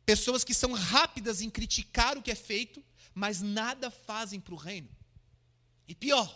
Pessoas 0.06 0.44
que 0.44 0.56
são 0.56 0.74
rápidas 0.74 1.40
em 1.40 1.52
criticar 1.52 2.18
o 2.18 2.22
que 2.22 2.32
é 2.32 2.36
feito, 2.36 2.84
mas 3.14 3.42
nada 3.42 3.92
fazem 3.92 4.40
para 4.40 4.56
o 4.56 4.58
reino. 4.58 4.90
E 5.88 5.94
pior, 5.94 6.28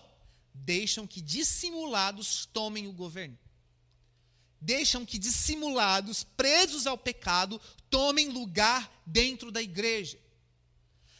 deixam 0.54 1.08
que 1.08 1.20
dissimulados 1.20 2.46
tomem 2.46 2.88
o 2.88 2.94
governo. 2.94 3.38
Deixam 4.62 5.06
que 5.06 5.18
dissimulados, 5.18 6.24
presos 6.24 6.86
ao 6.86 6.98
pecado, 6.98 7.60
tomem 7.90 8.30
lugar 8.30 9.02
dentro 9.06 9.52
da 9.52 9.62
igreja. 9.62 10.20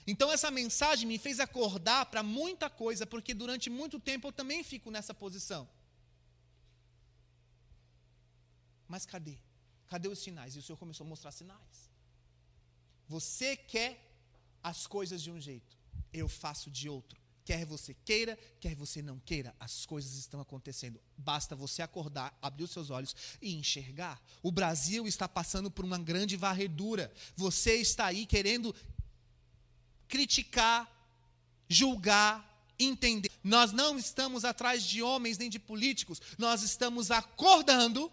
Então 0.06 0.32
essa 0.32 0.52
mensagem 0.52 1.08
me 1.08 1.18
fez 1.18 1.40
acordar 1.40 2.06
para 2.06 2.22
muita 2.22 2.70
coisa, 2.70 3.08
porque 3.08 3.34
durante 3.34 3.70
muito 3.70 4.00
tempo 4.00 4.28
eu 4.28 4.32
também 4.32 4.64
fico 4.64 4.92
nessa 4.92 5.14
posição. 5.14 5.68
Mas 8.88 9.06
cadê? 9.06 9.38
Cadê 9.94 10.08
os 10.08 10.18
sinais? 10.18 10.56
E 10.56 10.58
o 10.58 10.64
Senhor 10.64 10.76
começou 10.76 11.06
a 11.06 11.08
mostrar 11.08 11.32
sinais. 11.32 11.92
Você 13.08 13.56
quer 13.56 14.04
as 14.64 14.88
coisas 14.88 15.22
de 15.22 15.30
um 15.30 15.40
jeito, 15.40 15.78
eu 16.12 16.28
faço 16.28 16.72
de 16.72 16.90
outro. 16.90 17.22
Quer 17.46 17.64
você 17.64 17.94
queira, 18.04 18.36
quer 18.60 18.74
você 18.74 19.04
não 19.04 19.20
queira, 19.20 19.56
as 19.60 19.86
coisas 19.86 20.16
estão 20.16 20.42
acontecendo. 20.42 21.00
Basta 21.16 21.56
você 21.56 21.84
acordar, 21.84 22.36
abrir 22.42 22.64
os 22.64 22.72
seus 22.72 22.90
olhos 22.90 23.16
e 23.40 23.54
enxergar. 23.54 24.20
O 24.42 24.52
Brasil 24.52 25.06
está 25.06 25.30
passando 25.30 25.70
por 25.70 25.86
uma 25.86 26.00
grande 26.00 26.36
varredura. 26.36 27.14
Você 27.36 27.76
está 27.76 28.08
aí 28.08 28.26
querendo 28.26 28.74
criticar, 30.08 30.90
julgar, 31.70 32.74
entender. 32.80 33.30
Nós 33.44 33.72
não 33.72 34.00
estamos 34.00 34.44
atrás 34.44 34.82
de 34.82 35.04
homens 35.04 35.38
nem 35.38 35.52
de 35.52 35.60
políticos, 35.60 36.20
nós 36.40 36.64
estamos 36.64 37.12
acordando 37.12 38.12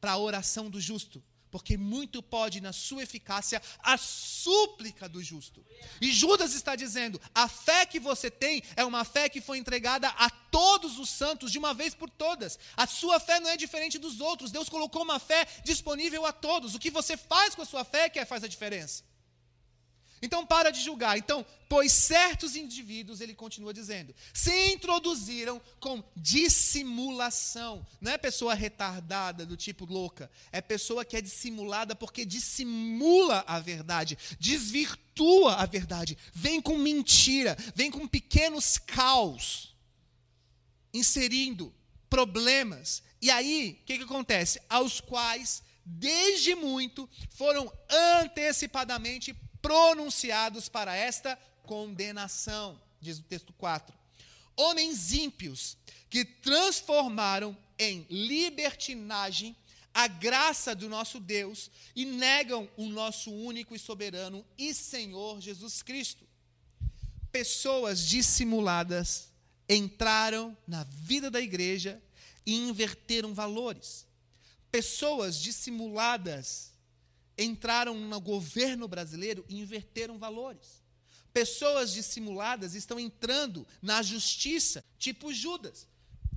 para 0.00 0.12
a 0.12 0.18
oração 0.18 0.70
do 0.70 0.80
justo. 0.80 1.22
Porque 1.50 1.76
muito 1.76 2.22
pode, 2.22 2.60
na 2.60 2.72
sua 2.72 3.02
eficácia, 3.02 3.60
a 3.80 3.98
súplica 3.98 5.08
do 5.08 5.20
justo. 5.20 5.64
E 6.00 6.12
Judas 6.12 6.54
está 6.54 6.76
dizendo: 6.76 7.20
a 7.34 7.48
fé 7.48 7.84
que 7.84 7.98
você 7.98 8.30
tem 8.30 8.62
é 8.76 8.84
uma 8.84 9.04
fé 9.04 9.28
que 9.28 9.40
foi 9.40 9.58
entregada 9.58 10.08
a 10.10 10.30
todos 10.30 10.98
os 10.98 11.10
santos 11.10 11.50
de 11.50 11.58
uma 11.58 11.74
vez 11.74 11.92
por 11.92 12.08
todas. 12.08 12.56
A 12.76 12.86
sua 12.86 13.18
fé 13.18 13.40
não 13.40 13.50
é 13.50 13.56
diferente 13.56 13.98
dos 13.98 14.20
outros. 14.20 14.52
Deus 14.52 14.68
colocou 14.68 15.02
uma 15.02 15.18
fé 15.18 15.44
disponível 15.64 16.24
a 16.24 16.32
todos. 16.32 16.74
O 16.74 16.78
que 16.78 16.90
você 16.90 17.16
faz 17.16 17.54
com 17.54 17.62
a 17.62 17.66
sua 17.66 17.84
fé 17.84 18.04
é 18.04 18.08
que 18.08 18.24
faz 18.24 18.44
a 18.44 18.48
diferença. 18.48 19.09
Então 20.22 20.44
para 20.44 20.70
de 20.70 20.80
julgar. 20.82 21.16
Então, 21.16 21.44
pois 21.68 21.92
certos 21.92 22.54
indivíduos, 22.54 23.20
ele 23.20 23.34
continua 23.34 23.72
dizendo, 23.72 24.14
se 24.34 24.72
introduziram 24.72 25.60
com 25.78 26.04
dissimulação. 26.14 27.86
Não 28.00 28.12
é 28.12 28.18
pessoa 28.18 28.52
retardada, 28.52 29.46
do 29.46 29.56
tipo 29.56 29.86
louca. 29.86 30.30
É 30.52 30.60
pessoa 30.60 31.04
que 31.04 31.16
é 31.16 31.22
dissimulada 31.22 31.94
porque 31.94 32.24
dissimula 32.26 33.44
a 33.46 33.58
verdade, 33.60 34.18
desvirtua 34.38 35.54
a 35.54 35.64
verdade, 35.64 36.18
vem 36.34 36.60
com 36.60 36.76
mentira, 36.76 37.56
vem 37.74 37.90
com 37.90 38.06
pequenos 38.06 38.76
caos, 38.76 39.74
inserindo 40.92 41.72
problemas. 42.10 43.02
E 43.22 43.30
aí, 43.30 43.78
o 43.80 43.84
que, 43.86 43.98
que 43.98 44.04
acontece? 44.04 44.60
Aos 44.68 45.00
quais, 45.00 45.62
desde 45.84 46.54
muito, 46.54 47.08
foram 47.30 47.72
antecipadamente 48.18 49.34
pronunciados 49.60 50.68
para 50.68 50.94
esta 50.94 51.38
condenação, 51.64 52.80
diz 53.00 53.18
o 53.18 53.22
texto 53.22 53.52
4. 53.52 53.96
Homens 54.56 55.12
ímpios 55.12 55.76
que 56.08 56.24
transformaram 56.24 57.56
em 57.78 58.06
libertinagem 58.10 59.56
a 59.92 60.06
graça 60.06 60.74
do 60.74 60.88
nosso 60.88 61.18
Deus 61.18 61.70
e 61.96 62.04
negam 62.04 62.68
o 62.76 62.86
nosso 62.86 63.32
único 63.32 63.74
e 63.74 63.78
soberano 63.78 64.44
e 64.56 64.72
Senhor 64.72 65.40
Jesus 65.40 65.82
Cristo. 65.82 66.24
Pessoas 67.32 68.06
dissimuladas 68.06 69.28
entraram 69.68 70.56
na 70.66 70.84
vida 70.84 71.30
da 71.30 71.40
igreja 71.40 72.02
e 72.44 72.56
inverteram 72.56 73.32
valores. 73.34 74.06
Pessoas 74.70 75.38
dissimuladas 75.38 76.72
entraram 77.44 77.94
no 77.94 78.20
governo 78.20 78.86
brasileiro 78.86 79.44
e 79.48 79.60
inverteram 79.60 80.18
valores. 80.18 80.82
Pessoas 81.32 81.92
dissimuladas 81.92 82.74
estão 82.74 82.98
entrando 82.98 83.66
na 83.80 84.02
justiça, 84.02 84.84
tipo 84.98 85.32
Judas. 85.32 85.86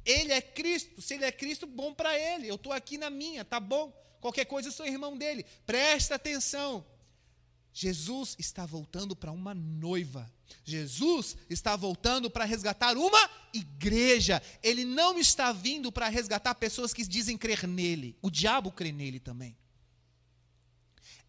Ele 0.06 0.32
é 0.32 0.42
Cristo, 0.42 1.02
se 1.02 1.16
ele 1.16 1.26
é 1.26 1.32
Cristo, 1.32 1.66
bom 1.66 1.94
para 1.94 2.18
ele. 2.18 2.48
Eu 2.48 2.56
estou 2.56 2.72
aqui 2.72 2.98
na 2.98 3.10
minha, 3.10 3.44
tá 3.44 3.60
bom. 3.60 3.92
Qualquer 4.20 4.46
coisa 4.46 4.68
eu 4.70 4.72
sou 4.72 4.86
irmão 4.86 5.18
dele. 5.18 5.46
Presta 5.66 6.16
atenção. 6.16 6.86
Jesus 7.74 8.36
está 8.38 8.66
voltando 8.66 9.16
para 9.16 9.32
uma 9.32 9.56
noiva. 9.56 10.32
Jesus 10.64 11.36
está 11.50 11.76
voltando 11.76 12.30
para 12.30 12.46
resgatar 12.46 12.96
uma 12.96 13.30
igreja. 13.52 14.42
Ele 14.62 14.86
não 14.86 15.18
está 15.18 15.52
vindo 15.52 15.92
para 15.92 16.08
resgatar 16.08 16.54
pessoas 16.56 16.94
que 16.94 17.04
dizem 17.04 17.38
crer 17.38 17.68
nele. 17.68 18.16
O 18.22 18.30
diabo 18.30 18.72
crê 18.72 18.92
nele 18.92 19.20
também. 19.20 19.58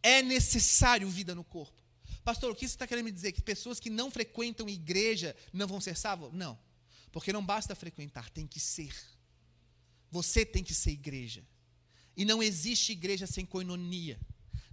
É 0.04 0.20
necessário 0.20 1.08
vida 1.08 1.34
no 1.34 1.42
corpo. 1.42 1.82
Pastor, 2.22 2.50
o 2.50 2.54
que 2.54 2.68
você 2.68 2.74
está 2.74 2.86
querendo 2.86 3.06
me 3.06 3.10
dizer? 3.10 3.32
Que 3.32 3.40
pessoas 3.40 3.80
que 3.80 3.88
não 3.88 4.10
frequentam 4.10 4.68
igreja 4.68 5.34
não 5.50 5.66
vão 5.66 5.80
ser 5.80 5.96
salvas? 5.96 6.30
Não. 6.30 6.58
Porque 7.10 7.32
não 7.32 7.42
basta 7.42 7.74
frequentar, 7.74 8.28
tem 8.28 8.46
que 8.46 8.60
ser. 8.60 8.94
Você 10.10 10.44
tem 10.44 10.62
que 10.62 10.74
ser 10.74 10.90
igreja. 10.90 11.42
E 12.14 12.22
não 12.26 12.42
existe 12.42 12.92
igreja 12.92 13.26
sem 13.26 13.46
coinonia. 13.46 14.20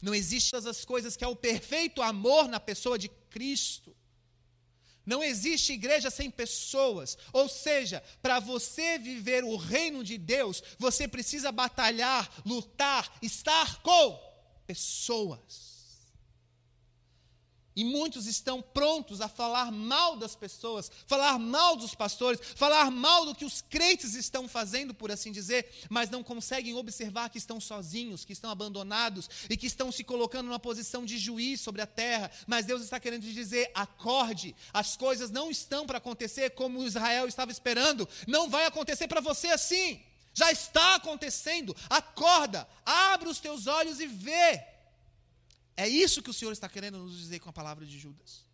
Não 0.04 0.14
existe 0.14 0.52
todas 0.52 0.66
as 0.66 0.84
coisas 0.84 1.16
que 1.16 1.24
é 1.24 1.28
o 1.28 1.36
perfeito 1.36 2.02
amor 2.02 2.50
na 2.50 2.60
pessoa 2.60 3.00
de 3.00 3.08
Cristo. 3.30 3.96
Não 5.06 5.24
existe 5.24 5.72
igreja 5.72 6.12
sem 6.12 6.30
pessoas. 6.30 7.18
Ou 7.32 7.48
seja, 7.48 8.04
para 8.22 8.42
você 8.42 9.00
viver 9.00 9.46
o 9.46 9.56
reino 9.56 10.04
de 10.04 10.18
Deus, 10.18 10.62
você 10.78 11.08
precisa 11.08 11.54
batalhar, 11.54 12.30
lutar, 12.46 13.18
estar 13.22 13.82
com 13.82 14.31
pessoas. 14.72 15.70
E 17.76 17.84
muitos 17.84 18.26
estão 18.26 18.62
prontos 18.62 19.22
a 19.22 19.28
falar 19.30 19.72
mal 19.72 20.16
das 20.18 20.36
pessoas, 20.36 20.90
falar 21.08 21.38
mal 21.40 21.76
dos 21.76 21.96
pastores, 21.96 22.40
falar 22.56 22.90
mal 22.92 23.26
do 23.26 23.36
que 23.36 23.46
os 23.46 23.62
crentes 23.62 24.14
estão 24.14 24.48
fazendo, 24.48 24.94
por 24.94 25.10
assim 25.12 25.32
dizer, 25.32 25.70
mas 25.90 26.10
não 26.10 26.22
conseguem 26.24 26.74
observar 26.76 27.30
que 27.30 27.38
estão 27.38 27.60
sozinhos, 27.62 28.26
que 28.26 28.34
estão 28.34 28.50
abandonados 28.50 29.30
e 29.50 29.56
que 29.56 29.68
estão 29.68 29.92
se 29.92 30.04
colocando 30.04 30.48
numa 30.48 30.60
posição 30.60 31.06
de 31.06 31.18
juiz 31.18 31.62
sobre 31.62 31.82
a 31.82 31.88
terra. 31.88 32.30
Mas 32.46 32.66
Deus 32.66 32.82
está 32.82 33.00
querendo 33.00 33.24
dizer: 33.24 33.72
acorde, 33.74 34.56
as 34.74 34.96
coisas 34.98 35.32
não 35.32 35.50
estão 35.50 35.86
para 35.86 35.98
acontecer 35.98 36.52
como 36.52 36.84
Israel 36.84 37.28
estava 37.28 37.52
esperando, 37.52 38.08
não 38.28 38.50
vai 38.50 38.66
acontecer 38.66 39.08
para 39.08 39.22
você 39.22 39.48
assim. 39.48 40.02
Já 40.34 40.52
está 40.52 40.96
acontecendo. 40.96 41.76
Acorda, 41.90 42.68
abre 42.86 43.28
os 43.30 43.40
teus 43.40 43.68
olhos 43.68 44.00
e 44.00 44.08
vê. 44.08 44.64
É 45.76 45.88
isso 45.88 46.22
que 46.22 46.30
o 46.30 46.34
Senhor 46.34 46.52
está 46.52 46.70
querendo 46.70 47.00
nos 47.00 47.18
dizer 47.18 47.40
com 47.40 47.50
a 47.50 47.54
palavra 47.54 47.86
de 47.86 48.00
Judas. 48.00 48.46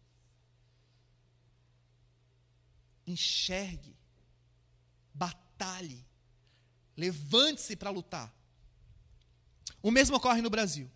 Enxergue, 3.05 3.95
batalhe, 5.13 6.05
levante-se 6.95 7.75
para 7.75 7.89
lutar. 7.89 8.33
O 9.81 9.91
mesmo 9.91 10.17
ocorre 10.17 10.41
no 10.41 10.49
Brasil. 10.49 10.91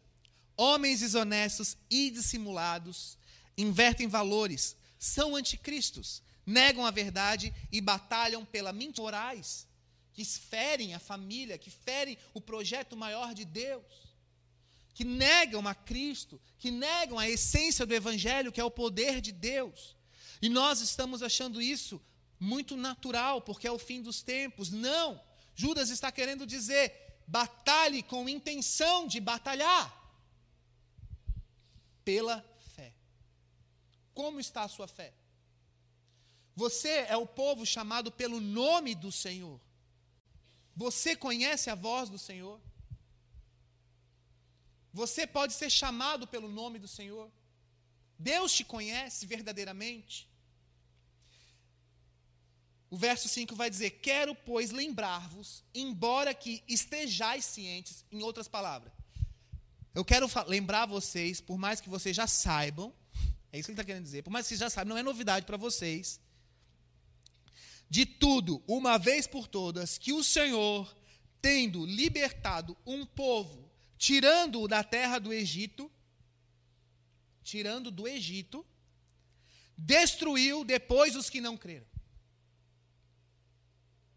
Homens 0.57 0.99
desonestos 0.99 1.77
e 1.89 2.09
dissimulados 2.11 3.17
invertem 3.57 4.07
valores, 4.07 4.75
são 4.97 5.35
anticristos, 5.35 6.21
negam 6.45 6.85
a 6.85 6.91
verdade 6.91 7.53
e 7.71 7.79
batalham 7.79 8.43
pela 8.45 8.73
mentira 8.73 9.03
morais 9.03 9.70
que 10.13 10.25
ferem 10.25 10.93
a 10.93 10.99
família, 10.99 11.57
que 11.57 11.69
ferem 11.69 12.17
o 12.33 12.41
projeto 12.41 12.95
maior 12.97 13.33
de 13.33 13.45
Deus, 13.45 13.83
que 14.93 15.03
negam 15.03 15.67
a 15.67 15.73
Cristo, 15.73 16.39
que 16.59 16.69
negam 16.69 17.17
a 17.17 17.29
essência 17.29 17.85
do 17.85 17.93
Evangelho, 17.93 18.51
que 18.51 18.59
é 18.59 18.63
o 18.63 18.71
poder 18.71 19.21
de 19.21 19.31
Deus. 19.31 19.95
E 20.41 20.49
nós 20.49 20.81
estamos 20.81 21.23
achando 21.23 21.61
isso 21.61 22.01
muito 22.39 22.75
natural, 22.75 23.41
porque 23.41 23.67
é 23.67 23.71
o 23.71 23.79
fim 23.79 24.01
dos 24.01 24.21
tempos. 24.21 24.69
Não! 24.69 25.21
Judas 25.55 25.89
está 25.89 26.11
querendo 26.11 26.45
dizer: 26.45 27.21
batalhe 27.27 28.03
com 28.03 28.27
intenção 28.27 29.07
de 29.07 29.19
batalhar 29.19 29.97
pela 32.03 32.43
fé. 32.75 32.93
Como 34.13 34.39
está 34.39 34.63
a 34.63 34.67
sua 34.67 34.87
fé? 34.87 35.13
Você 36.55 37.05
é 37.07 37.15
o 37.15 37.25
povo 37.25 37.65
chamado 37.65 38.11
pelo 38.11 38.41
nome 38.41 38.93
do 38.93 39.11
Senhor. 39.11 39.59
Você 40.75 41.15
conhece 41.15 41.69
a 41.69 41.75
voz 41.75 42.09
do 42.09 42.17
Senhor? 42.17 42.59
Você 44.93 45.25
pode 45.25 45.53
ser 45.53 45.69
chamado 45.69 46.27
pelo 46.27 46.49
nome 46.49 46.79
do 46.79 46.87
Senhor. 46.87 47.31
Deus 48.17 48.53
te 48.53 48.63
conhece 48.63 49.25
verdadeiramente. 49.25 50.29
O 52.89 52.97
verso 52.97 53.29
5 53.29 53.55
vai 53.55 53.69
dizer: 53.69 53.91
Quero, 54.01 54.35
pois, 54.35 54.71
lembrar-vos, 54.71 55.63
embora 55.73 56.33
que 56.33 56.61
estejais 56.67 57.45
cientes, 57.45 58.05
em 58.11 58.21
outras 58.21 58.47
palavras. 58.47 58.91
Eu 59.93 60.05
quero 60.05 60.29
lembrar 60.47 60.85
vocês, 60.85 61.41
por 61.41 61.57
mais 61.57 61.81
que 61.81 61.89
vocês 61.89 62.15
já 62.15 62.27
saibam, 62.27 62.93
é 63.51 63.59
isso 63.59 63.67
que 63.67 63.71
ele 63.71 63.73
está 63.73 63.83
querendo 63.83 64.03
dizer, 64.03 64.23
por 64.23 64.29
mais 64.29 64.45
que 64.45 64.49
vocês 64.49 64.59
já 64.59 64.69
saibam, 64.69 64.93
não 64.93 64.99
é 64.99 65.03
novidade 65.03 65.45
para 65.45 65.57
vocês, 65.57 66.19
de 67.91 68.05
tudo, 68.05 68.63
uma 68.65 68.97
vez 68.97 69.27
por 69.27 69.49
todas, 69.49 69.97
que 69.97 70.13
o 70.13 70.23
Senhor, 70.23 70.95
tendo 71.41 71.85
libertado 71.85 72.77
um 72.85 73.05
povo, 73.05 73.69
tirando-o 73.97 74.65
da 74.65 74.81
terra 74.81 75.19
do 75.19 75.33
Egito, 75.33 75.91
tirando 77.43 77.91
do 77.91 78.07
Egito, 78.07 78.65
destruiu 79.77 80.63
depois 80.63 81.17
os 81.17 81.29
que 81.29 81.41
não 81.41 81.57
creram. 81.57 81.85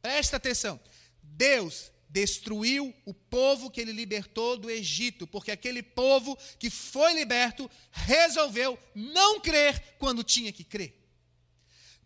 Presta 0.00 0.37
atenção. 0.37 0.78
Deus 1.20 1.90
destruiu 2.08 2.94
o 3.04 3.12
povo 3.12 3.72
que 3.72 3.80
ele 3.80 3.90
libertou 3.90 4.56
do 4.56 4.70
Egito, 4.70 5.26
porque 5.26 5.50
aquele 5.50 5.82
povo 5.82 6.38
que 6.60 6.70
foi 6.70 7.12
liberto 7.12 7.68
resolveu 7.90 8.78
não 8.94 9.40
crer 9.40 9.96
quando 9.98 10.22
tinha 10.22 10.52
que 10.52 10.62
crer. 10.62 11.03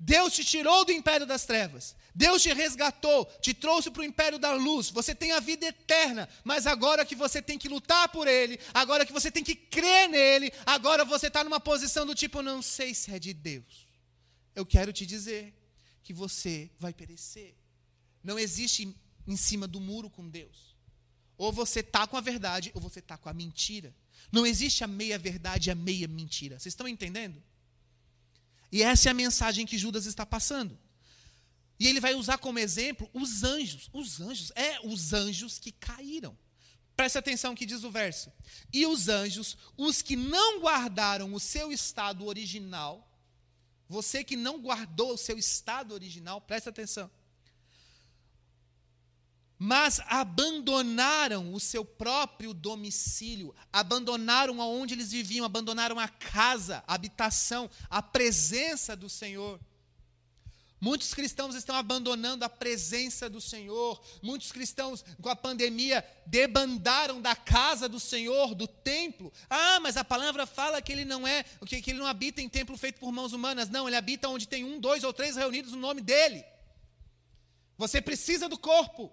Deus 0.00 0.32
te 0.32 0.44
tirou 0.44 0.84
do 0.84 0.92
império 0.92 1.26
das 1.26 1.44
trevas. 1.44 1.96
Deus 2.14 2.42
te 2.42 2.52
resgatou, 2.52 3.24
te 3.40 3.52
trouxe 3.52 3.90
para 3.90 4.02
o 4.02 4.04
império 4.04 4.38
da 4.38 4.52
luz. 4.52 4.90
Você 4.90 5.14
tem 5.14 5.32
a 5.32 5.40
vida 5.40 5.66
eterna, 5.66 6.28
mas 6.44 6.66
agora 6.66 7.04
que 7.04 7.14
você 7.14 7.42
tem 7.42 7.58
que 7.58 7.68
lutar 7.68 8.08
por 8.08 8.26
Ele, 8.26 8.58
agora 8.72 9.04
que 9.04 9.12
você 9.12 9.30
tem 9.30 9.42
que 9.42 9.54
crer 9.54 10.08
nele, 10.08 10.52
agora 10.64 11.04
você 11.04 11.26
está 11.26 11.42
numa 11.42 11.60
posição 11.60 12.06
do 12.06 12.14
tipo: 12.14 12.42
não 12.42 12.62
sei 12.62 12.94
se 12.94 13.12
é 13.12 13.18
de 13.18 13.32
Deus. 13.32 13.88
Eu 14.54 14.64
quero 14.64 14.92
te 14.92 15.04
dizer 15.06 15.54
que 16.02 16.12
você 16.12 16.70
vai 16.78 16.92
perecer. 16.92 17.54
Não 18.22 18.38
existe 18.38 18.96
em 19.26 19.36
cima 19.36 19.66
do 19.68 19.80
muro 19.80 20.10
com 20.10 20.28
Deus. 20.28 20.76
Ou 21.36 21.52
você 21.52 21.80
está 21.80 22.06
com 22.06 22.16
a 22.16 22.20
verdade, 22.20 22.72
ou 22.74 22.80
você 22.80 22.98
está 22.98 23.16
com 23.16 23.28
a 23.28 23.34
mentira. 23.34 23.94
Não 24.32 24.44
existe 24.44 24.82
a 24.82 24.88
meia 24.88 25.18
verdade 25.18 25.68
e 25.68 25.72
a 25.72 25.74
meia 25.74 26.08
mentira. 26.08 26.58
Vocês 26.58 26.72
estão 26.72 26.88
entendendo? 26.88 27.40
E 28.70 28.82
essa 28.82 29.08
é 29.08 29.10
a 29.10 29.14
mensagem 29.14 29.66
que 29.66 29.78
Judas 29.78 30.06
está 30.06 30.26
passando. 30.26 30.78
E 31.78 31.86
ele 31.86 32.00
vai 32.00 32.14
usar 32.14 32.38
como 32.38 32.58
exemplo 32.58 33.08
os 33.12 33.44
anjos. 33.44 33.88
Os 33.92 34.20
anjos, 34.20 34.52
é 34.54 34.80
os 34.86 35.12
anjos 35.12 35.58
que 35.58 35.72
caíram. 35.72 36.36
Preste 36.96 37.18
atenção 37.18 37.54
que 37.54 37.64
diz 37.64 37.84
o 37.84 37.90
verso. 37.90 38.32
E 38.72 38.84
os 38.86 39.08
anjos, 39.08 39.56
os 39.76 40.02
que 40.02 40.16
não 40.16 40.60
guardaram 40.60 41.32
o 41.32 41.38
seu 41.38 41.70
estado 41.70 42.26
original, 42.26 43.08
você 43.88 44.24
que 44.24 44.36
não 44.36 44.60
guardou 44.60 45.14
o 45.14 45.18
seu 45.18 45.38
estado 45.38 45.94
original, 45.94 46.40
preste 46.40 46.68
atenção 46.68 47.10
mas 49.58 50.00
abandonaram 50.06 51.52
o 51.52 51.58
seu 51.58 51.84
próprio 51.84 52.54
domicílio, 52.54 53.54
abandonaram 53.72 54.62
aonde 54.62 54.94
eles 54.94 55.10
viviam, 55.10 55.44
abandonaram 55.44 55.98
a 55.98 56.06
casa, 56.06 56.84
a 56.86 56.94
habitação, 56.94 57.68
a 57.90 58.00
presença 58.00 58.94
do 58.94 59.08
Senhor. 59.08 59.58
Muitos 60.80 61.12
cristãos 61.12 61.56
estão 61.56 61.74
abandonando 61.74 62.44
a 62.44 62.48
presença 62.48 63.28
do 63.28 63.40
Senhor. 63.40 64.00
Muitos 64.22 64.52
cristãos, 64.52 65.04
com 65.20 65.28
a 65.28 65.34
pandemia, 65.34 66.06
debandaram 66.24 67.20
da 67.20 67.34
casa 67.34 67.88
do 67.88 67.98
Senhor, 67.98 68.54
do 68.54 68.68
templo. 68.68 69.32
Ah, 69.50 69.80
mas 69.80 69.96
a 69.96 70.04
palavra 70.04 70.46
fala 70.46 70.80
que 70.80 70.92
ele 70.92 71.04
não 71.04 71.26
é, 71.26 71.44
que, 71.66 71.82
que 71.82 71.90
ele 71.90 71.98
não 71.98 72.06
habita 72.06 72.40
em 72.40 72.48
templo 72.48 72.76
feito 72.76 73.00
por 73.00 73.10
mãos 73.10 73.32
humanas. 73.32 73.68
Não, 73.68 73.88
ele 73.88 73.96
habita 73.96 74.28
onde 74.28 74.46
tem 74.46 74.64
um, 74.64 74.78
dois 74.78 75.02
ou 75.02 75.12
três 75.12 75.34
reunidos 75.34 75.72
no 75.72 75.80
nome 75.80 76.00
dele. 76.00 76.44
Você 77.76 78.00
precisa 78.00 78.48
do 78.48 78.56
corpo. 78.56 79.12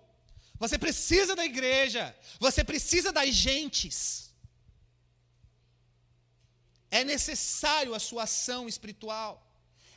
Você 0.60 0.78
precisa 0.78 1.36
da 1.36 1.46
igreja. 1.46 2.15
Você 2.39 2.63
precisa 2.63 3.12
das 3.12 3.34
gentes. 3.34 4.34
É 6.89 7.04
necessário 7.04 7.94
a 7.94 8.00
sua 8.00 8.24
ação 8.24 8.68
espiritual. 8.68 9.41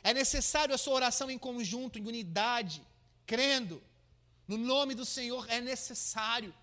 É 0.03 0.13
necessário 0.13 0.75
a 0.75 0.77
sua 0.77 0.95
oração 0.95 1.29
em 1.31 1.37
conjunto, 1.37 1.97
em 1.97 2.05
unidade, 2.05 2.81
crendo. 3.25 3.81
No 4.47 4.57
nome 4.57 4.95
do 4.95 5.05
Senhor 5.05 5.45
é 5.49 5.61
necessário. 5.61 6.53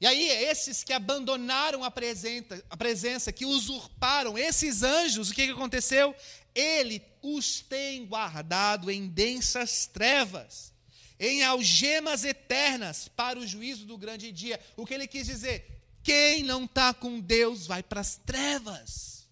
E 0.00 0.06
aí, 0.06 0.28
esses 0.28 0.84
que 0.84 0.92
abandonaram 0.92 1.82
a 1.82 1.90
presença, 1.90 2.62
a 2.68 2.76
presença, 2.76 3.32
que 3.32 3.46
usurparam, 3.46 4.36
esses 4.36 4.82
anjos, 4.82 5.30
o 5.30 5.34
que, 5.34 5.46
que 5.46 5.52
aconteceu? 5.52 6.14
Ele 6.54 7.02
os 7.22 7.62
tem 7.62 8.04
guardado 8.04 8.90
em 8.90 9.08
densas 9.08 9.86
trevas 9.86 10.73
em 11.18 11.42
algemas 11.42 12.24
eternas 12.24 13.08
para 13.08 13.38
o 13.38 13.46
juízo 13.46 13.86
do 13.86 13.96
grande 13.96 14.32
dia. 14.32 14.60
O 14.76 14.84
que 14.84 14.94
ele 14.94 15.06
quis 15.06 15.26
dizer? 15.26 15.82
Quem 16.02 16.42
não 16.42 16.64
está 16.64 16.92
com 16.92 17.20
Deus 17.20 17.66
vai 17.66 17.82
para 17.82 18.00
as 18.00 18.16
trevas. 18.16 19.28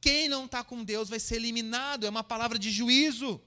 Quem 0.00 0.28
não 0.28 0.46
está 0.46 0.64
com 0.64 0.82
Deus 0.84 1.08
vai 1.08 1.20
ser 1.20 1.36
eliminado. 1.36 2.06
É 2.06 2.10
uma 2.10 2.24
palavra 2.24 2.58
de 2.58 2.70
juízo. 2.70 3.40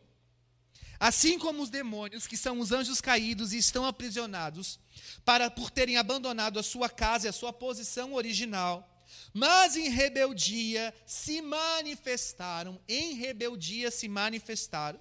Assim 0.99 1.38
como 1.38 1.62
os 1.62 1.69
demônios, 1.69 2.25
que 2.25 2.38
são 2.38 2.60
os 2.60 2.71
anjos 2.71 3.01
caídos 3.01 3.51
e 3.51 3.58
estão 3.58 3.86
aprisionados, 3.86 4.79
para 5.25 5.51
por 5.51 5.69
terem 5.69 5.97
abandonado 5.97 6.58
a 6.58 6.63
sua 6.63 6.89
casa 6.89 7.27
e 7.27 7.29
a 7.29 7.34
sua 7.34 7.51
posição 7.51 8.13
original, 8.13 8.89
mas 9.34 9.75
em 9.75 9.89
rebeldia 9.89 10.93
se 11.06 11.41
manifestaram, 11.41 12.79
em 12.88 13.15
rebeldia 13.15 13.91
se 13.91 14.08
manifestaram 14.08 14.99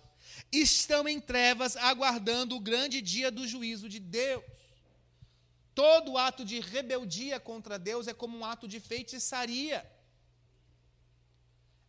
estão 0.52 1.08
em 1.08 1.18
trevas 1.18 1.76
aguardando 1.76 2.54
o 2.54 2.60
grande 2.60 3.00
dia 3.00 3.30
do 3.30 3.48
juízo 3.48 3.88
de 3.88 3.98
Deus. 3.98 4.44
Todo 5.74 6.18
ato 6.18 6.44
de 6.44 6.60
rebeldia 6.60 7.40
contra 7.40 7.78
Deus 7.78 8.06
é 8.06 8.12
como 8.12 8.36
um 8.36 8.44
ato 8.44 8.68
de 8.68 8.78
feitiçaria. 8.78 9.90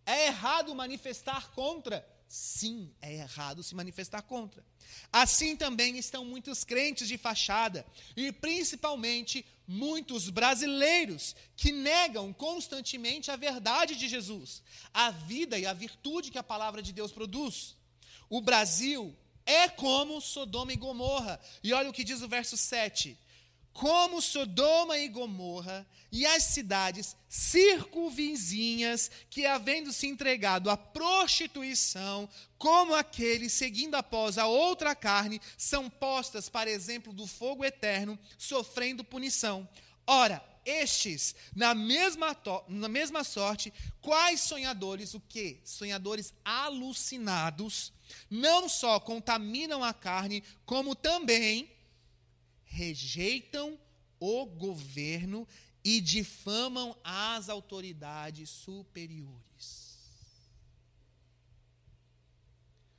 É 0.06 0.28
errado 0.28 0.74
manifestar 0.74 1.52
contra? 1.52 2.08
Sim, 2.28 2.92
é 3.02 3.14
errado 3.14 3.62
se 3.62 3.76
manifestar 3.76 4.22
contra. 4.24 4.66
Assim 5.12 5.56
também 5.56 5.98
estão 5.98 6.26
muitos 6.26 6.64
crentes 6.64 7.08
de 7.08 7.18
fachada, 7.18 7.86
e 8.16 8.32
principalmente 8.32 9.46
muitos 9.68 10.30
brasileiros 10.30 11.36
que 11.56 11.72
negam 11.72 12.34
constantemente 12.34 13.30
a 13.30 13.36
verdade 13.36 13.96
de 13.96 14.08
Jesus, 14.08 14.64
a 14.94 15.12
vida 15.12 15.60
e 15.60 15.66
a 15.66 15.74
virtude 15.74 16.32
que 16.32 16.40
a 16.40 16.44
palavra 16.44 16.82
de 16.82 16.92
Deus 16.92 17.12
produz. 17.12 17.76
O 18.30 18.42
Brasil 18.42 19.16
é 19.46 19.68
como 19.68 20.22
Sodoma 20.22 20.74
e 20.74 20.78
Gomorra. 20.78 21.40
E 21.64 21.74
olha 21.74 21.90
o 21.90 21.94
que 21.94 22.04
diz 22.04 22.22
o 22.22 22.28
verso 22.28 22.58
7. 22.58 23.18
Como 23.72 24.22
Sodoma 24.22 25.00
e 25.00 25.08
Gomorra 25.08 25.86
e 26.12 26.28
as 26.28 26.44
cidades 26.44 27.16
circunvizinhas 27.28 29.10
que, 29.32 29.48
havendo 29.48 29.92
se 29.92 30.06
entregado 30.06 30.70
à 30.70 30.78
prostituição, 30.78 32.30
como 32.60 32.94
aqueles 32.94 33.52
seguindo 33.52 33.96
após 33.96 34.38
a 34.38 34.46
outra 34.46 34.94
carne, 34.94 35.42
são 35.58 35.90
postas 35.90 36.48
para 36.48 36.70
exemplo 36.70 37.12
do 37.12 37.26
fogo 37.26 37.66
eterno, 37.66 38.18
sofrendo 38.38 39.04
punição. 39.04 39.68
Ora, 40.06 40.44
estes, 40.66 41.36
na 41.56 41.74
mesma, 41.74 42.38
na 42.68 42.88
mesma 42.88 43.24
sorte, 43.24 43.74
quais 44.02 44.40
sonhadores, 44.42 45.14
o 45.14 45.20
que? 45.20 45.60
Sonhadores 45.66 46.34
alucinados, 46.46 47.92
não 48.30 48.68
só 48.68 49.00
contaminam 49.00 49.84
a 49.84 49.94
carne, 49.94 50.44
como 50.66 50.96
também 50.96 51.72
rejeitam 52.66 53.80
o 54.20 54.46
governo 54.46 55.48
e 55.84 56.00
difamam 56.00 56.98
as 57.04 57.50
autoridades 57.50 58.50
superiores. 58.50 59.94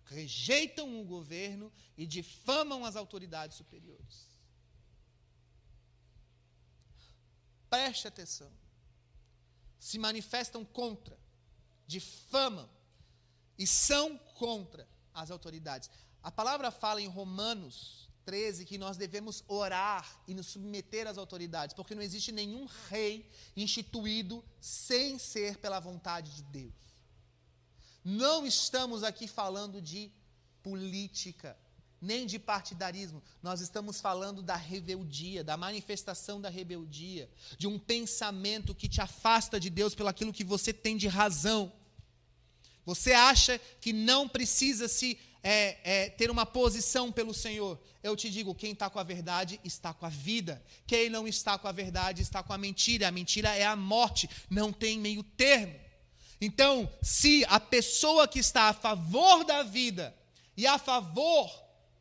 Rejeitam 0.04 1.00
o 1.00 1.04
governo 1.04 1.72
e 1.96 2.06
difamam 2.06 2.84
as 2.84 2.94
autoridades 2.94 3.56
superiores. 3.56 4.28
Preste 7.68 8.06
atenção. 8.06 8.52
Se 9.78 9.98
manifestam 9.98 10.64
contra, 10.64 11.18
difamam 11.86 12.70
e 13.58 13.66
são 13.66 14.16
contra 14.18 14.88
as 15.14 15.30
autoridades. 15.30 15.88
A 16.22 16.30
palavra 16.30 16.70
fala 16.70 17.00
em 17.00 17.06
Romanos 17.06 18.08
13 18.24 18.64
que 18.64 18.78
nós 18.78 18.96
devemos 18.96 19.44
orar 19.46 20.22
e 20.26 20.34
nos 20.34 20.46
submeter 20.46 21.06
às 21.06 21.18
autoridades, 21.18 21.74
porque 21.74 21.94
não 21.94 22.02
existe 22.02 22.32
nenhum 22.32 22.66
rei 22.88 23.30
instituído 23.56 24.42
sem 24.60 25.18
ser 25.18 25.58
pela 25.58 25.78
vontade 25.78 26.34
de 26.34 26.42
Deus. 26.42 26.72
Não 28.02 28.46
estamos 28.46 29.02
aqui 29.02 29.28
falando 29.28 29.80
de 29.80 30.10
política. 30.62 31.56
nem 32.00 32.26
de 32.26 32.38
partidarismo. 32.38 33.22
Nós 33.42 33.62
estamos 33.62 33.98
falando 33.98 34.42
da 34.42 34.56
rebeldia, 34.56 35.42
da 35.42 35.56
manifestação 35.56 36.38
da 36.38 36.50
rebeldia, 36.50 37.30
de 37.56 37.66
um 37.66 37.78
pensamento 37.78 38.74
que 38.74 38.90
te 38.90 39.00
afasta 39.00 39.58
de 39.58 39.70
Deus 39.70 39.94
pelo 39.94 40.10
aquilo 40.10 40.30
que 40.30 40.44
você 40.44 40.70
tem 40.70 40.98
de 40.98 41.08
razão. 41.08 41.72
Você 42.84 43.12
acha 43.12 43.60
que 43.80 43.92
não 43.92 44.28
precisa 44.28 44.88
se 44.88 45.18
é, 45.42 45.76
é, 45.84 46.08
ter 46.08 46.30
uma 46.30 46.46
posição 46.46 47.12
pelo 47.12 47.34
Senhor. 47.34 47.78
Eu 48.02 48.16
te 48.16 48.30
digo: 48.30 48.54
quem 48.54 48.72
está 48.72 48.88
com 48.88 48.98
a 48.98 49.02
verdade 49.02 49.60
está 49.62 49.92
com 49.92 50.06
a 50.06 50.08
vida. 50.08 50.62
Quem 50.86 51.10
não 51.10 51.28
está 51.28 51.58
com 51.58 51.68
a 51.68 51.72
verdade 51.72 52.22
está 52.22 52.42
com 52.42 52.52
a 52.52 52.58
mentira. 52.58 53.08
A 53.08 53.12
mentira 53.12 53.54
é 53.54 53.64
a 53.64 53.76
morte. 53.76 54.28
Não 54.48 54.72
tem 54.72 54.98
meio 54.98 55.22
termo. 55.22 55.78
Então, 56.40 56.90
se 57.02 57.44
a 57.48 57.60
pessoa 57.60 58.26
que 58.26 58.38
está 58.38 58.64
a 58.64 58.74
favor 58.74 59.44
da 59.44 59.62
vida 59.62 60.14
e 60.56 60.66
a 60.66 60.78
favor 60.78 61.50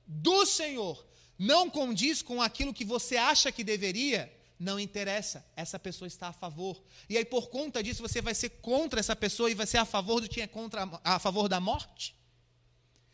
do 0.08 0.46
Senhor 0.46 1.06
não 1.38 1.70
condiz 1.70 2.22
com 2.22 2.42
aquilo 2.42 2.74
que 2.74 2.86
você 2.86 3.18
acha 3.18 3.52
que 3.52 3.64
deveria, 3.64 4.32
não 4.64 4.80
interessa, 4.80 5.46
essa 5.56 5.78
pessoa 5.78 6.08
está 6.08 6.30
a 6.30 6.34
favor. 6.34 6.82
E 7.10 7.18
aí, 7.18 7.26
por 7.26 7.50
conta 7.50 7.84
disso, 7.84 8.02
você 8.02 8.22
vai 8.22 8.34
ser 8.34 8.50
contra 8.50 9.00
essa 9.00 9.16
pessoa 9.16 9.52
e 9.52 9.54
vai 9.54 9.68
ser 9.68 9.78
a 9.78 9.86
favor 9.86 10.22
de 10.22 10.30
quem 10.30 10.42
é 10.42 10.48
contra, 10.48 10.90
a 11.04 11.20
favor 11.20 11.50
da 11.50 11.60
morte? 11.60 12.16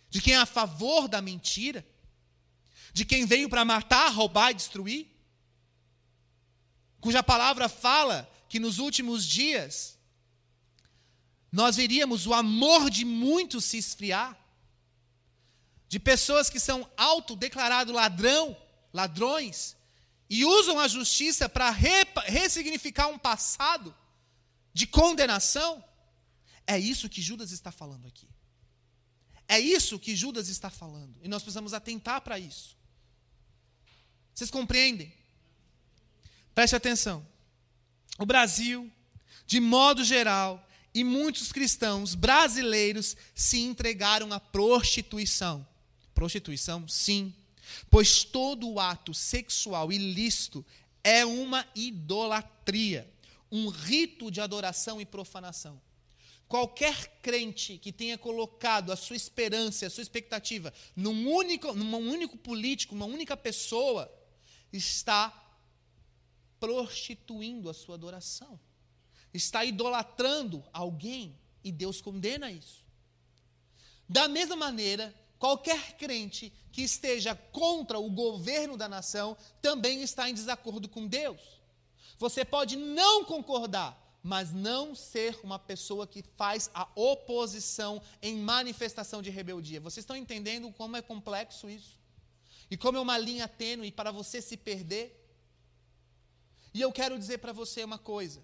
De 0.10 0.22
quem 0.22 0.36
é 0.36 0.38
a 0.38 0.46
favor 0.46 1.08
da 1.08 1.22
mentira? 1.22 1.86
De 2.94 3.04
quem 3.04 3.26
veio 3.26 3.50
para 3.50 3.66
matar, 3.66 4.10
roubar 4.10 4.52
e 4.52 4.54
destruir? 4.54 5.08
Cuja 7.02 7.24
palavra 7.24 7.68
fala 7.68 8.30
que 8.48 8.60
nos 8.60 8.78
últimos 8.78 9.26
dias 9.26 9.98
nós 11.52 11.78
veríamos 11.78 12.28
o 12.28 12.34
amor 12.34 12.92
de 12.92 13.04
muitos 13.04 13.66
se 13.66 13.78
esfriar, 13.78 14.38
de 15.88 16.00
pessoas 16.00 16.48
que 16.48 16.60
são 16.60 16.88
autodeclarados 16.96 17.94
ladrão, 17.94 18.56
ladrões, 18.94 19.76
e 20.30 20.46
usam 20.46 20.80
a 20.80 20.88
justiça 20.88 21.50
para 21.50 21.72
ressignificar 21.72 23.08
um 23.08 23.18
passado 23.18 23.96
de 24.74 24.86
condenação. 24.86 25.84
É 26.68 26.78
isso 26.78 27.10
que 27.10 27.22
Judas 27.22 27.52
está 27.52 27.72
falando 27.72 28.08
aqui. 28.08 28.30
É 29.48 29.60
isso 29.60 29.98
que 29.98 30.16
Judas 30.16 30.48
está 30.48 30.70
falando. 30.70 31.18
E 31.24 31.28
nós 31.28 31.42
precisamos 31.42 31.74
atentar 31.74 32.22
para 32.22 32.38
isso. 32.38 32.78
Vocês 34.36 34.52
compreendem? 34.52 35.12
Preste 36.54 36.76
atenção. 36.76 37.26
O 38.20 38.26
Brasil, 38.26 38.92
de 39.48 39.60
modo 39.60 40.04
geral, 40.04 40.64
e 40.94 41.04
muitos 41.04 41.52
cristãos 41.52 42.14
brasileiros 42.14 43.18
se 43.34 43.60
entregaram 43.60 44.32
à 44.32 44.40
prostituição. 44.40 45.68
Prostituição, 46.14 46.88
sim, 46.88 47.34
pois 47.90 48.24
todo 48.24 48.80
ato 48.80 49.14
sexual 49.14 49.92
ilícito 49.92 50.66
é 51.04 51.26
uma 51.26 51.66
idolatria, 51.76 53.12
um 53.52 53.68
rito 53.70 54.30
de 54.30 54.42
adoração 54.42 55.00
e 55.00 55.06
profanação. 55.06 55.82
Qualquer 56.48 57.20
crente 57.22 57.78
que 57.78 57.92
tenha 57.92 58.18
colocado 58.18 58.92
a 58.92 58.96
sua 58.96 59.16
esperança, 59.16 59.86
a 59.86 59.90
sua 59.90 60.02
expectativa 60.02 60.74
num 60.96 61.32
único, 61.32 61.74
num 61.74 62.10
único 62.10 62.38
político, 62.38 62.96
uma 62.96 63.06
única 63.06 63.38
pessoa, 63.38 64.12
está 64.74 65.32
prostituindo 66.60 67.70
a 67.70 67.74
sua 67.74 67.96
adoração 67.96 68.60
está 69.34 69.64
idolatrando 69.64 70.64
alguém 70.74 71.38
e 71.64 71.72
Deus 71.72 72.02
condena 72.02 72.52
isso. 72.52 72.84
Da 74.08 74.28
mesma 74.28 74.56
maneira, 74.56 75.14
qualquer 75.40 75.94
crente 75.98 76.54
que 76.72 76.84
esteja 76.84 77.34
contra 77.34 77.98
o 77.98 78.10
governo 78.10 78.78
da 78.78 78.88
nação 78.88 79.36
também 79.62 80.02
está 80.02 80.30
em 80.30 80.34
desacordo 80.34 80.88
com 80.88 81.08
Deus. 81.08 81.40
Você 82.20 82.44
pode 82.44 82.76
não 82.76 83.24
concordar, 83.24 83.98
mas 84.22 84.52
não 84.52 84.94
ser 84.94 85.40
uma 85.42 85.58
pessoa 85.58 86.06
que 86.06 86.22
faz 86.36 86.70
a 86.74 86.88
oposição 86.94 88.02
em 88.22 88.38
manifestação 88.38 89.22
de 89.22 89.30
rebeldia. 89.30 89.80
Vocês 89.80 90.04
estão 90.04 90.16
entendendo 90.16 90.72
como 90.74 90.98
é 90.98 91.02
complexo 91.02 91.70
isso? 91.70 91.98
E 92.70 92.78
como 92.78 92.98
é 92.98 93.02
uma 93.02 93.18
linha 93.18 93.48
tênue 93.48 93.92
para 93.92 94.12
você 94.12 94.42
se 94.42 94.58
perder? 94.58 95.16
E 96.74 96.82
eu 96.82 96.92
quero 96.92 97.18
dizer 97.18 97.40
para 97.40 97.54
você 97.54 97.84
uma 97.84 97.98
coisa: 97.98 98.44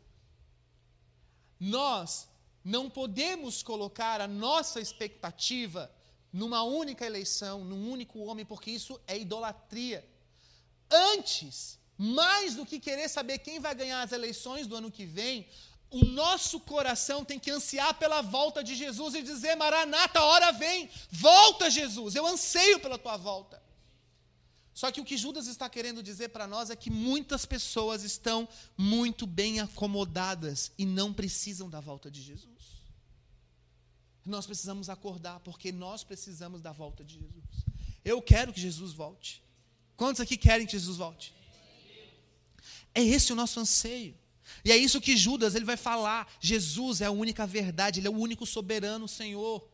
nós 1.60 2.28
não 2.64 2.90
podemos 2.90 3.62
colocar 3.62 4.20
a 4.20 4.28
nossa 4.28 4.80
expectativa 4.80 5.92
numa 6.36 6.64
única 6.64 7.06
eleição, 7.06 7.64
num 7.64 7.90
único 7.90 8.20
homem, 8.20 8.46
porque 8.46 8.70
isso 8.70 9.00
é 9.08 9.18
idolatria. 9.18 10.06
Antes, 10.92 11.80
mais 11.98 12.56
do 12.56 12.66
que 12.66 12.78
querer 12.78 13.08
saber 13.08 13.38
quem 13.40 13.58
vai 13.58 13.74
ganhar 13.74 14.02
as 14.02 14.12
eleições 14.12 14.68
do 14.68 14.76
ano 14.76 14.92
que 14.92 15.06
vem, 15.06 15.48
o 15.90 16.04
nosso 16.04 16.60
coração 16.60 17.24
tem 17.24 17.40
que 17.40 17.50
ansiar 17.50 17.94
pela 17.94 18.22
volta 18.22 18.62
de 18.62 18.76
Jesus 18.76 19.16
e 19.16 19.22
dizer: 19.22 19.56
Maranata, 19.56 20.20
a 20.20 20.26
hora 20.26 20.52
vem, 20.52 20.90
volta 21.10 21.70
Jesus, 21.70 22.16
eu 22.16 22.28
anseio 22.28 22.82
pela 22.82 22.98
tua 22.98 23.16
volta. 23.16 23.64
Só 24.74 24.92
que 24.92 25.00
o 25.00 25.06
que 25.06 25.16
Judas 25.16 25.48
está 25.48 25.70
querendo 25.70 26.04
dizer 26.04 26.30
para 26.30 26.46
nós 26.46 26.70
é 26.70 26.76
que 26.76 26.90
muitas 26.90 27.46
pessoas 27.46 28.04
estão 28.04 28.46
muito 28.78 29.26
bem 29.26 29.62
acomodadas 29.62 30.70
e 30.78 30.86
não 30.86 31.14
precisam 31.14 31.70
da 31.70 31.80
volta 31.80 32.12
de 32.12 32.22
Jesus. 32.22 32.55
Nós 34.26 34.46
precisamos 34.46 34.90
acordar, 34.90 35.40
porque 35.42 35.72
nós 35.72 36.04
precisamos 36.04 36.62
da 36.62 36.72
volta 36.72 37.04
de 37.04 37.14
Jesus. 37.14 37.46
Eu 38.04 38.22
quero 38.22 38.52
que 38.52 38.60
Jesus 38.60 38.94
volte. 38.94 39.44
Quantos 39.96 40.20
aqui 40.20 40.36
querem 40.36 40.66
que 40.66 40.72
Jesus 40.72 40.98
volte? 40.98 41.34
É 42.94 43.04
esse 43.04 43.32
o 43.32 43.36
nosso 43.36 43.60
anseio. 43.60 44.16
E 44.64 44.72
é 44.72 44.78
isso 44.78 45.02
que 45.02 45.16
Judas 45.16 45.56
ele 45.56 45.66
vai 45.66 45.78
falar. 45.78 46.32
Jesus 46.40 47.02
é 47.02 47.06
a 47.06 47.12
única 47.12 47.46
verdade, 47.46 48.00
ele 48.00 48.08
é 48.08 48.10
o 48.10 48.18
único 48.18 48.46
soberano 48.46 49.08
Senhor. 49.08 49.68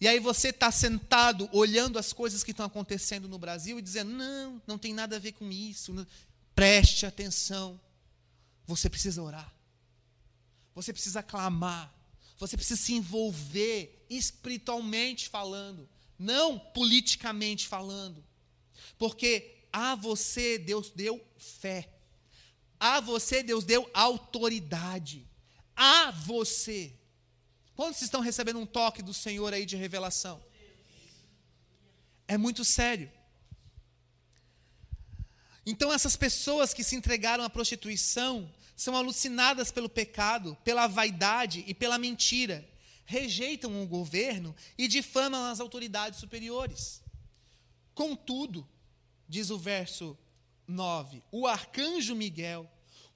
E 0.00 0.06
aí 0.06 0.20
você 0.20 0.48
está 0.48 0.70
sentado 0.70 1.48
olhando 1.52 1.98
as 1.98 2.12
coisas 2.12 2.44
que 2.44 2.52
estão 2.52 2.66
acontecendo 2.66 3.28
no 3.28 3.38
Brasil 3.38 3.78
e 3.78 3.82
dizendo: 3.82 4.12
não, 4.12 4.62
não 4.66 4.78
tem 4.78 4.94
nada 4.94 5.16
a 5.16 5.18
ver 5.18 5.32
com 5.32 5.50
isso. 5.50 6.06
Preste 6.54 7.04
atenção. 7.04 7.80
Você 8.66 8.88
precisa 8.88 9.22
orar. 9.22 9.52
Você 10.74 10.92
precisa 10.92 11.22
clamar. 11.22 11.92
Você 12.38 12.56
precisa 12.56 12.80
se 12.80 12.94
envolver 12.94 14.06
espiritualmente 14.08 15.28
falando, 15.28 15.88
não 16.18 16.58
politicamente 16.58 17.66
falando. 17.66 18.24
Porque 18.96 19.64
a 19.72 19.94
você 19.94 20.56
Deus 20.56 20.90
deu 20.90 21.24
fé. 21.36 21.88
A 22.78 23.00
você 23.00 23.42
Deus 23.42 23.64
deu 23.64 23.90
autoridade. 23.92 25.26
A 25.76 26.10
você. 26.12 26.94
Quantos 27.74 28.02
estão 28.02 28.20
recebendo 28.20 28.58
um 28.58 28.66
toque 28.66 29.02
do 29.02 29.12
Senhor 29.12 29.52
aí 29.52 29.66
de 29.66 29.76
revelação? 29.76 30.42
É 32.26 32.36
muito 32.36 32.64
sério. 32.64 33.10
Então, 35.64 35.92
essas 35.92 36.16
pessoas 36.16 36.72
que 36.72 36.82
se 36.82 36.96
entregaram 36.96 37.44
à 37.44 37.50
prostituição 37.50 38.50
são 38.78 38.94
alucinadas 38.94 39.72
pelo 39.72 39.88
pecado, 39.88 40.56
pela 40.62 40.86
vaidade 40.86 41.64
e 41.66 41.74
pela 41.74 41.98
mentira, 41.98 42.64
rejeitam 43.04 43.82
o 43.82 43.86
governo 43.88 44.54
e 44.78 44.86
difamam 44.86 45.50
as 45.50 45.58
autoridades 45.58 46.20
superiores. 46.20 47.02
Contudo, 47.92 48.64
diz 49.28 49.50
o 49.50 49.58
verso 49.58 50.16
9, 50.68 51.24
o 51.32 51.44
arcanjo 51.44 52.14
Miguel 52.14 52.70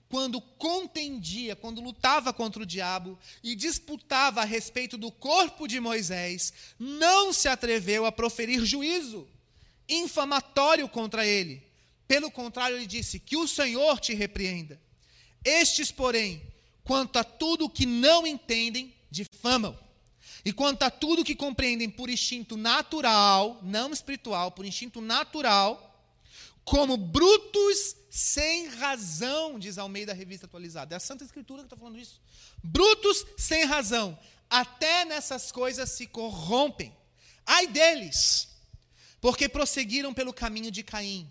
quando 0.08 0.40
contendia, 0.40 1.54
quando 1.54 1.80
lutava 1.80 2.32
contra 2.32 2.64
o 2.64 2.66
diabo 2.66 3.16
e 3.40 3.54
disputava 3.54 4.42
a 4.42 4.44
respeito 4.44 4.98
do 4.98 5.12
corpo 5.12 5.68
de 5.68 5.78
Moisés, 5.78 6.52
não 6.78 7.32
se 7.32 7.48
atreveu 7.48 8.04
a 8.04 8.12
proferir 8.12 8.64
juízo 8.64 9.26
infamatório 9.88 10.88
contra 10.88 11.24
ele. 11.24 11.62
Pelo 12.06 12.30
contrário, 12.32 12.76
ele 12.76 12.86
disse: 12.86 13.20
Que 13.20 13.36
o 13.36 13.48
Senhor 13.48 14.00
te 14.00 14.12
repreenda. 14.12 14.78
Estes, 15.44 15.90
porém, 15.90 16.42
quanto 16.84 17.18
a 17.18 17.24
tudo 17.24 17.68
que 17.68 17.86
não 17.86 18.26
entendem, 18.26 18.94
difamam. 19.10 19.78
E 20.44 20.52
quanto 20.52 20.82
a 20.82 20.90
tudo 20.90 21.24
que 21.24 21.34
compreendem 21.34 21.88
por 21.88 22.10
instinto 22.10 22.56
natural, 22.56 23.60
não 23.62 23.92
espiritual, 23.92 24.50
por 24.50 24.64
instinto 24.64 25.00
natural, 25.00 25.88
como 26.64 26.96
brutos 26.96 27.96
sem 28.10 28.68
razão, 28.68 29.58
diz 29.58 29.78
Almeida 29.78 30.12
Revista 30.12 30.46
Atualizada. 30.46 30.94
É 30.94 30.96
a 30.96 31.00
Santa 31.00 31.24
Escritura 31.24 31.62
que 31.62 31.66
está 31.66 31.76
falando 31.76 31.98
isso. 31.98 32.20
Brutos 32.62 33.24
sem 33.36 33.64
razão. 33.64 34.18
Até 34.50 35.04
nessas 35.04 35.50
coisas 35.50 35.90
se 35.90 36.06
corrompem. 36.06 36.94
Ai 37.46 37.66
deles, 37.66 38.48
porque 39.20 39.48
prosseguiram 39.48 40.12
pelo 40.12 40.32
caminho 40.32 40.70
de 40.70 40.82
Caim 40.82 41.30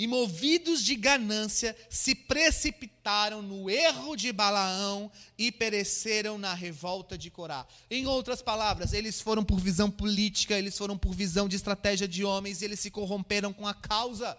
e 0.00 0.06
movidos 0.06 0.82
de 0.82 0.96
ganância, 0.96 1.76
se 1.90 2.14
precipitaram 2.14 3.42
no 3.42 3.68
erro 3.68 4.16
de 4.16 4.32
Balaão 4.32 5.12
e 5.36 5.52
pereceram 5.52 6.38
na 6.38 6.54
revolta 6.54 7.18
de 7.18 7.30
Corá. 7.30 7.66
Em 7.90 8.06
outras 8.06 8.40
palavras, 8.40 8.94
eles 8.94 9.20
foram 9.20 9.44
por 9.44 9.60
visão 9.60 9.90
política, 9.90 10.58
eles 10.58 10.78
foram 10.78 10.96
por 10.96 11.14
visão 11.14 11.46
de 11.46 11.56
estratégia 11.56 12.08
de 12.08 12.24
homens, 12.24 12.62
e 12.62 12.64
eles 12.64 12.80
se 12.80 12.90
corromperam 12.90 13.52
com 13.52 13.68
a 13.68 13.74
causa 13.74 14.38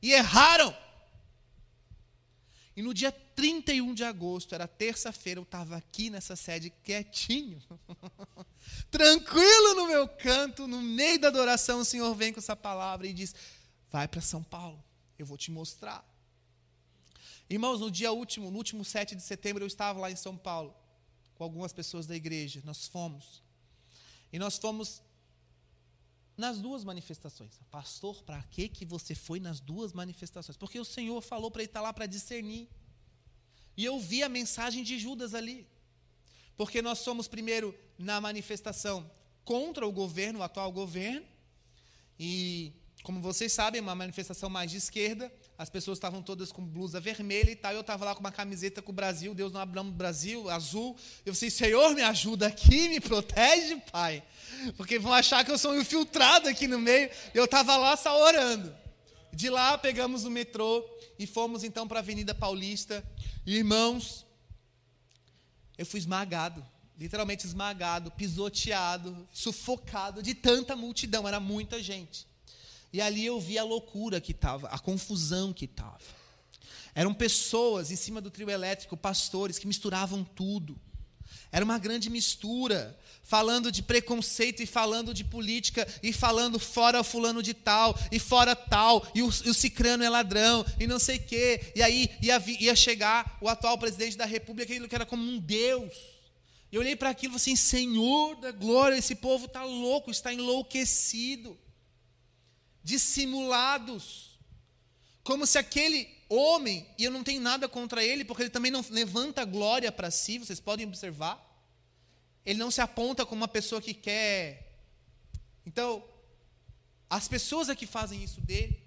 e 0.00 0.12
erraram. 0.12 0.72
E 2.76 2.80
no 2.80 2.94
dia 2.94 3.10
31 3.10 3.92
de 3.92 4.04
agosto, 4.04 4.54
era 4.54 4.68
terça-feira, 4.68 5.40
eu 5.40 5.42
estava 5.42 5.76
aqui 5.76 6.10
nessa 6.10 6.36
sede 6.36 6.70
quietinho, 6.84 7.60
tranquilo 8.88 9.74
no 9.74 9.88
meu 9.88 10.06
canto, 10.06 10.68
no 10.68 10.80
meio 10.80 11.18
da 11.18 11.26
adoração, 11.26 11.80
o 11.80 11.84
Senhor 11.84 12.14
vem 12.14 12.32
com 12.32 12.38
essa 12.38 12.54
palavra 12.54 13.08
e 13.08 13.12
diz: 13.12 13.34
Vai 13.90 14.08
para 14.08 14.20
São 14.20 14.42
Paulo, 14.42 14.82
eu 15.18 15.24
vou 15.24 15.38
te 15.38 15.50
mostrar. 15.50 16.04
Irmãos, 17.48 17.80
no 17.80 17.90
dia 17.90 18.12
último, 18.12 18.50
no 18.50 18.56
último 18.56 18.84
7 18.84 19.14
de 19.14 19.22
setembro, 19.22 19.62
eu 19.62 19.68
estava 19.68 20.00
lá 20.00 20.10
em 20.10 20.16
São 20.16 20.36
Paulo, 20.36 20.74
com 21.34 21.44
algumas 21.44 21.72
pessoas 21.72 22.06
da 22.06 22.16
igreja. 22.16 22.60
Nós 22.64 22.88
fomos. 22.88 23.42
E 24.32 24.38
nós 24.38 24.58
fomos 24.58 25.00
nas 26.36 26.58
duas 26.58 26.84
manifestações. 26.84 27.58
Pastor, 27.70 28.22
para 28.24 28.42
que 28.44 28.68
que 28.68 28.84
você 28.84 29.14
foi 29.14 29.38
nas 29.38 29.60
duas 29.60 29.92
manifestações? 29.92 30.56
Porque 30.56 30.78
o 30.78 30.84
Senhor 30.84 31.20
falou 31.22 31.50
para 31.50 31.62
ele 31.62 31.70
estar 31.70 31.80
lá 31.80 31.92
para 31.92 32.06
discernir. 32.06 32.68
E 33.76 33.84
eu 33.84 33.98
vi 34.00 34.22
a 34.22 34.28
mensagem 34.28 34.82
de 34.82 34.98
Judas 34.98 35.34
ali. 35.34 35.66
Porque 36.56 36.82
nós 36.82 36.98
somos 36.98 37.28
primeiro 37.28 37.74
na 37.98 38.20
manifestação 38.20 39.08
contra 39.44 39.86
o 39.86 39.92
governo, 39.92 40.40
o 40.40 40.42
atual 40.42 40.72
governo, 40.72 41.24
e 42.18 42.72
como 43.06 43.20
vocês 43.20 43.52
sabem, 43.52 43.80
uma 43.80 43.94
manifestação 43.94 44.50
mais 44.50 44.68
de 44.68 44.78
esquerda, 44.78 45.32
as 45.56 45.70
pessoas 45.70 45.96
estavam 45.96 46.20
todas 46.20 46.50
com 46.50 46.60
blusa 46.66 46.98
vermelha 46.98 47.52
e 47.52 47.54
tal, 47.54 47.72
eu 47.72 47.82
estava 47.82 48.04
lá 48.04 48.12
com 48.16 48.18
uma 48.18 48.32
camiseta 48.32 48.82
com 48.82 48.90
o 48.90 48.92
Brasil, 48.92 49.32
Deus 49.32 49.52
não 49.52 49.60
abramos 49.60 49.94
Brasil, 49.94 50.50
azul. 50.50 50.96
Eu 51.24 51.32
falei, 51.32 51.50
Senhor, 51.52 51.94
me 51.94 52.02
ajuda 52.02 52.48
aqui, 52.48 52.88
me 52.88 52.98
protege, 52.98 53.76
Pai. 53.92 54.24
Porque 54.76 54.98
vão 54.98 55.12
achar 55.12 55.44
que 55.44 55.52
eu 55.52 55.56
sou 55.56 55.80
infiltrado 55.80 56.48
aqui 56.48 56.66
no 56.66 56.80
meio. 56.80 57.08
Eu 57.32 57.44
estava 57.44 57.76
lá 57.76 57.96
só 57.96 58.20
orando. 58.20 58.74
De 59.32 59.48
lá 59.50 59.78
pegamos 59.78 60.24
o 60.24 60.30
metrô 60.30 60.84
e 61.16 61.28
fomos 61.28 61.62
então 61.62 61.86
para 61.86 62.00
a 62.00 62.02
Avenida 62.02 62.34
Paulista. 62.34 63.08
E, 63.46 63.54
irmãos, 63.54 64.26
eu 65.78 65.86
fui 65.86 66.00
esmagado, 66.00 66.66
literalmente 66.98 67.46
esmagado, 67.46 68.10
pisoteado, 68.10 69.28
sufocado 69.32 70.24
de 70.24 70.34
tanta 70.34 70.74
multidão, 70.74 71.28
era 71.28 71.38
muita 71.38 71.80
gente. 71.80 72.26
E 72.96 73.00
ali 73.02 73.26
eu 73.26 73.38
vi 73.38 73.58
a 73.58 73.62
loucura 73.62 74.22
que 74.22 74.32
estava, 74.32 74.68
a 74.68 74.78
confusão 74.78 75.52
que 75.52 75.66
estava. 75.66 76.00
Eram 76.94 77.12
pessoas 77.12 77.90
em 77.90 77.96
cima 77.96 78.22
do 78.22 78.30
trio 78.30 78.48
elétrico, 78.48 78.96
pastores, 78.96 79.58
que 79.58 79.66
misturavam 79.66 80.24
tudo. 80.24 80.80
Era 81.52 81.62
uma 81.62 81.78
grande 81.78 82.08
mistura, 82.08 82.98
falando 83.22 83.70
de 83.70 83.82
preconceito 83.82 84.62
e 84.62 84.66
falando 84.66 85.12
de 85.12 85.24
política, 85.24 85.86
e 86.02 86.10
falando 86.10 86.58
fora 86.58 87.04
fulano 87.04 87.42
de 87.42 87.52
tal, 87.52 87.94
e 88.10 88.18
fora 88.18 88.56
tal, 88.56 89.06
e 89.14 89.20
o, 89.20 89.30
e 89.44 89.50
o 89.50 89.54
cicrano 89.54 90.02
é 90.02 90.08
ladrão, 90.08 90.64
e 90.80 90.86
não 90.86 90.98
sei 90.98 91.18
o 91.18 91.22
quê. 91.22 91.74
E 91.76 91.82
aí 91.82 92.10
ia, 92.22 92.42
ia 92.58 92.74
chegar 92.74 93.36
o 93.42 93.48
atual 93.50 93.76
presidente 93.76 94.16
da 94.16 94.24
república, 94.24 94.72
aquilo 94.72 94.88
que 94.88 94.94
era 94.94 95.04
como 95.04 95.22
um 95.22 95.38
Deus. 95.38 95.92
Eu 96.72 96.80
olhei 96.80 96.96
para 96.96 97.10
aquilo 97.10 97.36
e 97.36 97.38
falei 97.38 97.52
assim, 97.52 97.56
Senhor 97.56 98.36
da 98.36 98.52
glória, 98.52 98.96
esse 98.96 99.14
povo 99.14 99.44
está 99.44 99.64
louco, 99.64 100.10
está 100.10 100.32
enlouquecido 100.32 101.58
dissimulados. 102.86 104.38
Como 105.24 105.44
se 105.44 105.58
aquele 105.58 106.08
homem, 106.28 106.86
e 106.96 107.02
eu 107.02 107.10
não 107.10 107.24
tenho 107.24 107.40
nada 107.40 107.68
contra 107.68 108.04
ele, 108.04 108.24
porque 108.24 108.44
ele 108.44 108.50
também 108.50 108.70
não 108.70 108.84
levanta 108.90 109.44
glória 109.44 109.90
para 109.90 110.08
si, 110.08 110.38
vocês 110.38 110.60
podem 110.60 110.86
observar. 110.86 111.36
Ele 112.44 112.60
não 112.60 112.70
se 112.70 112.80
aponta 112.80 113.26
como 113.26 113.40
uma 113.40 113.48
pessoa 113.48 113.82
que 113.82 113.92
quer. 113.92 114.72
Então, 115.66 116.04
as 117.10 117.26
pessoas 117.26 117.68
é 117.68 117.74
que 117.74 117.86
fazem 117.88 118.22
isso 118.22 118.40
dele. 118.40 118.80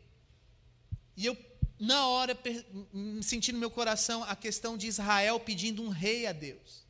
E 1.18 1.26
eu, 1.26 1.38
na 1.78 2.08
hora, 2.08 2.40
senti 3.22 3.52
no 3.52 3.60
meu 3.60 3.70
coração 3.70 4.24
a 4.24 4.34
questão 4.34 4.78
de 4.78 4.88
Israel 4.88 5.42
pedindo 5.42 5.84
um 5.84 5.90
rei 5.90 6.26
a 6.26 6.32
Deus. 6.32 6.86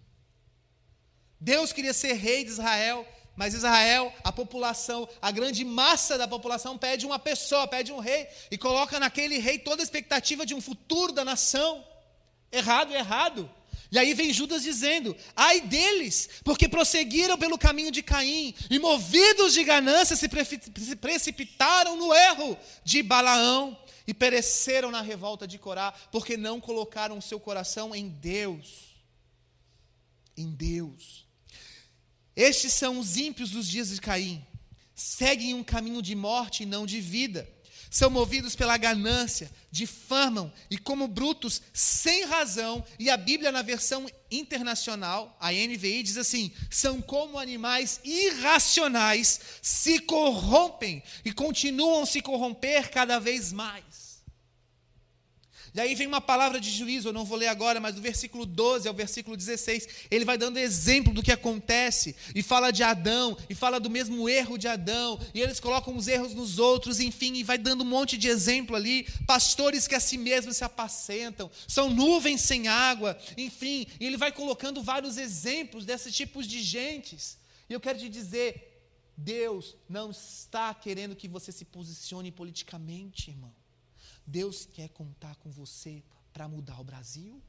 Deus 1.39 1.73
queria 1.73 1.93
ser 1.93 2.13
rei 2.13 2.43
de 2.43 2.51
Israel, 2.51 3.03
mas 3.39 3.53
Israel, 3.53 4.13
a 4.21 4.33
população, 4.33 5.07
a 5.21 5.31
grande 5.31 5.63
massa 5.63 6.17
da 6.17 6.27
população 6.27 6.77
pede 6.77 7.05
uma 7.05 7.17
pessoa, 7.17 7.69
pede 7.69 7.89
um 7.89 7.99
rei 7.99 8.27
e 8.51 8.57
coloca 8.57 8.99
naquele 8.99 9.37
rei 9.37 9.57
toda 9.57 9.81
a 9.81 9.85
expectativa 9.85 10.45
de 10.45 10.53
um 10.53 10.59
futuro 10.59 11.13
da 11.13 11.23
nação. 11.23 11.81
Errado, 12.51 12.93
errado. 12.93 13.49
E 13.93 13.97
aí 13.97 14.13
vem 14.13 14.33
Judas 14.33 14.61
dizendo: 14.61 15.15
ai 15.37 15.61
deles, 15.61 16.29
porque 16.43 16.67
prosseguiram 16.67 17.37
pelo 17.37 17.57
caminho 17.57 17.91
de 17.91 18.03
Caim, 18.03 18.53
e 18.69 18.77
movidos 18.77 19.53
de 19.53 19.63
ganância 19.63 20.17
se, 20.17 20.29
se 20.77 20.95
precipitaram 20.97 21.95
no 21.95 22.13
erro 22.13 22.57
de 22.83 23.01
Balaão 23.01 23.81
e 24.05 24.13
pereceram 24.13 24.91
na 24.91 25.01
revolta 25.01 25.47
de 25.47 25.57
Corá, 25.57 25.93
porque 26.11 26.35
não 26.35 26.59
colocaram 26.59 27.17
o 27.17 27.21
seu 27.21 27.39
coração 27.39 27.95
em 27.95 28.09
Deus. 28.09 28.97
Em 30.35 30.51
Deus. 30.51 31.28
Estes 32.39 32.71
são 32.71 32.97
os 32.99 33.17
ímpios 33.17 33.51
dos 33.51 33.67
dias 33.67 33.89
de 33.89 33.99
Caim. 33.99 34.41
Seguem 34.95 35.53
um 35.53 35.61
caminho 35.61 36.01
de 36.01 36.15
morte 36.15 36.63
e 36.63 36.65
não 36.65 36.85
de 36.85 37.01
vida. 37.01 37.45
São 37.91 38.09
movidos 38.09 38.55
pela 38.55 38.77
ganância, 38.77 39.51
difamam 39.69 40.49
e, 40.71 40.77
como 40.77 41.05
brutos, 41.05 41.61
sem 41.73 42.23
razão. 42.23 42.81
E 42.97 43.09
a 43.09 43.17
Bíblia, 43.17 43.51
na 43.51 43.61
versão 43.61 44.09
internacional, 44.31 45.35
a 45.37 45.51
NVI, 45.51 46.01
diz 46.01 46.15
assim: 46.15 46.53
são 46.71 47.01
como 47.01 47.37
animais 47.37 47.99
irracionais, 48.05 49.41
se 49.61 49.99
corrompem 49.99 51.03
e 51.25 51.33
continuam 51.33 52.05
se 52.05 52.21
corromper 52.21 52.89
cada 52.89 53.19
vez 53.19 53.51
mais. 53.51 53.83
E 55.73 55.79
aí 55.79 55.93
vem 55.95 56.07
uma 56.07 56.21
palavra 56.21 56.59
de 56.59 56.69
juízo, 56.69 57.09
eu 57.09 57.13
não 57.13 57.25
vou 57.25 57.37
ler 57.37 57.47
agora, 57.47 57.79
mas 57.79 57.95
do 57.95 58.01
versículo 58.01 58.45
12 58.45 58.87
ao 58.87 58.93
versículo 58.93 59.37
16, 59.37 59.87
ele 60.09 60.25
vai 60.25 60.37
dando 60.37 60.57
exemplo 60.57 61.13
do 61.13 61.21
que 61.21 61.31
acontece, 61.31 62.15
e 62.33 62.41
fala 62.41 62.71
de 62.71 62.83
Adão, 62.83 63.37
e 63.49 63.55
fala 63.55 63.79
do 63.79 63.89
mesmo 63.89 64.27
erro 64.27 64.57
de 64.57 64.67
Adão, 64.67 65.19
e 65.33 65.41
eles 65.41 65.59
colocam 65.59 65.95
os 65.95 66.07
erros 66.07 66.33
nos 66.33 66.57
outros, 66.57 66.99
enfim, 66.99 67.35
e 67.35 67.43
vai 67.43 67.57
dando 67.57 67.81
um 67.81 67.87
monte 67.87 68.17
de 68.17 68.27
exemplo 68.27 68.75
ali, 68.75 69.07
pastores 69.27 69.87
que 69.87 69.95
a 69.95 69.99
si 69.99 70.17
mesmos 70.17 70.57
se 70.57 70.63
apacentam, 70.63 71.51
são 71.67 71.89
nuvens 71.89 72.41
sem 72.41 72.67
água, 72.67 73.17
enfim, 73.37 73.85
e 73.99 74.05
ele 74.05 74.17
vai 74.17 74.31
colocando 74.31 74.81
vários 74.81 75.17
exemplos 75.17 75.85
desses 75.85 76.15
tipos 76.15 76.47
de 76.47 76.61
gentes. 76.61 77.37
E 77.69 77.73
eu 77.73 77.79
quero 77.79 77.99
te 77.99 78.09
dizer, 78.09 78.69
Deus 79.15 79.75
não 79.87 80.11
está 80.11 80.73
querendo 80.73 81.15
que 81.15 81.27
você 81.27 81.51
se 81.51 81.65
posicione 81.65 82.31
politicamente, 82.31 83.29
irmão. 83.29 83.58
Deus 84.29 84.65
quer 84.65 84.89
contar 84.89 85.35
com 85.37 85.49
você 85.49 86.03
para 86.31 86.47
mudar 86.47 86.79
o 86.79 86.83
Brasil? 86.83 87.41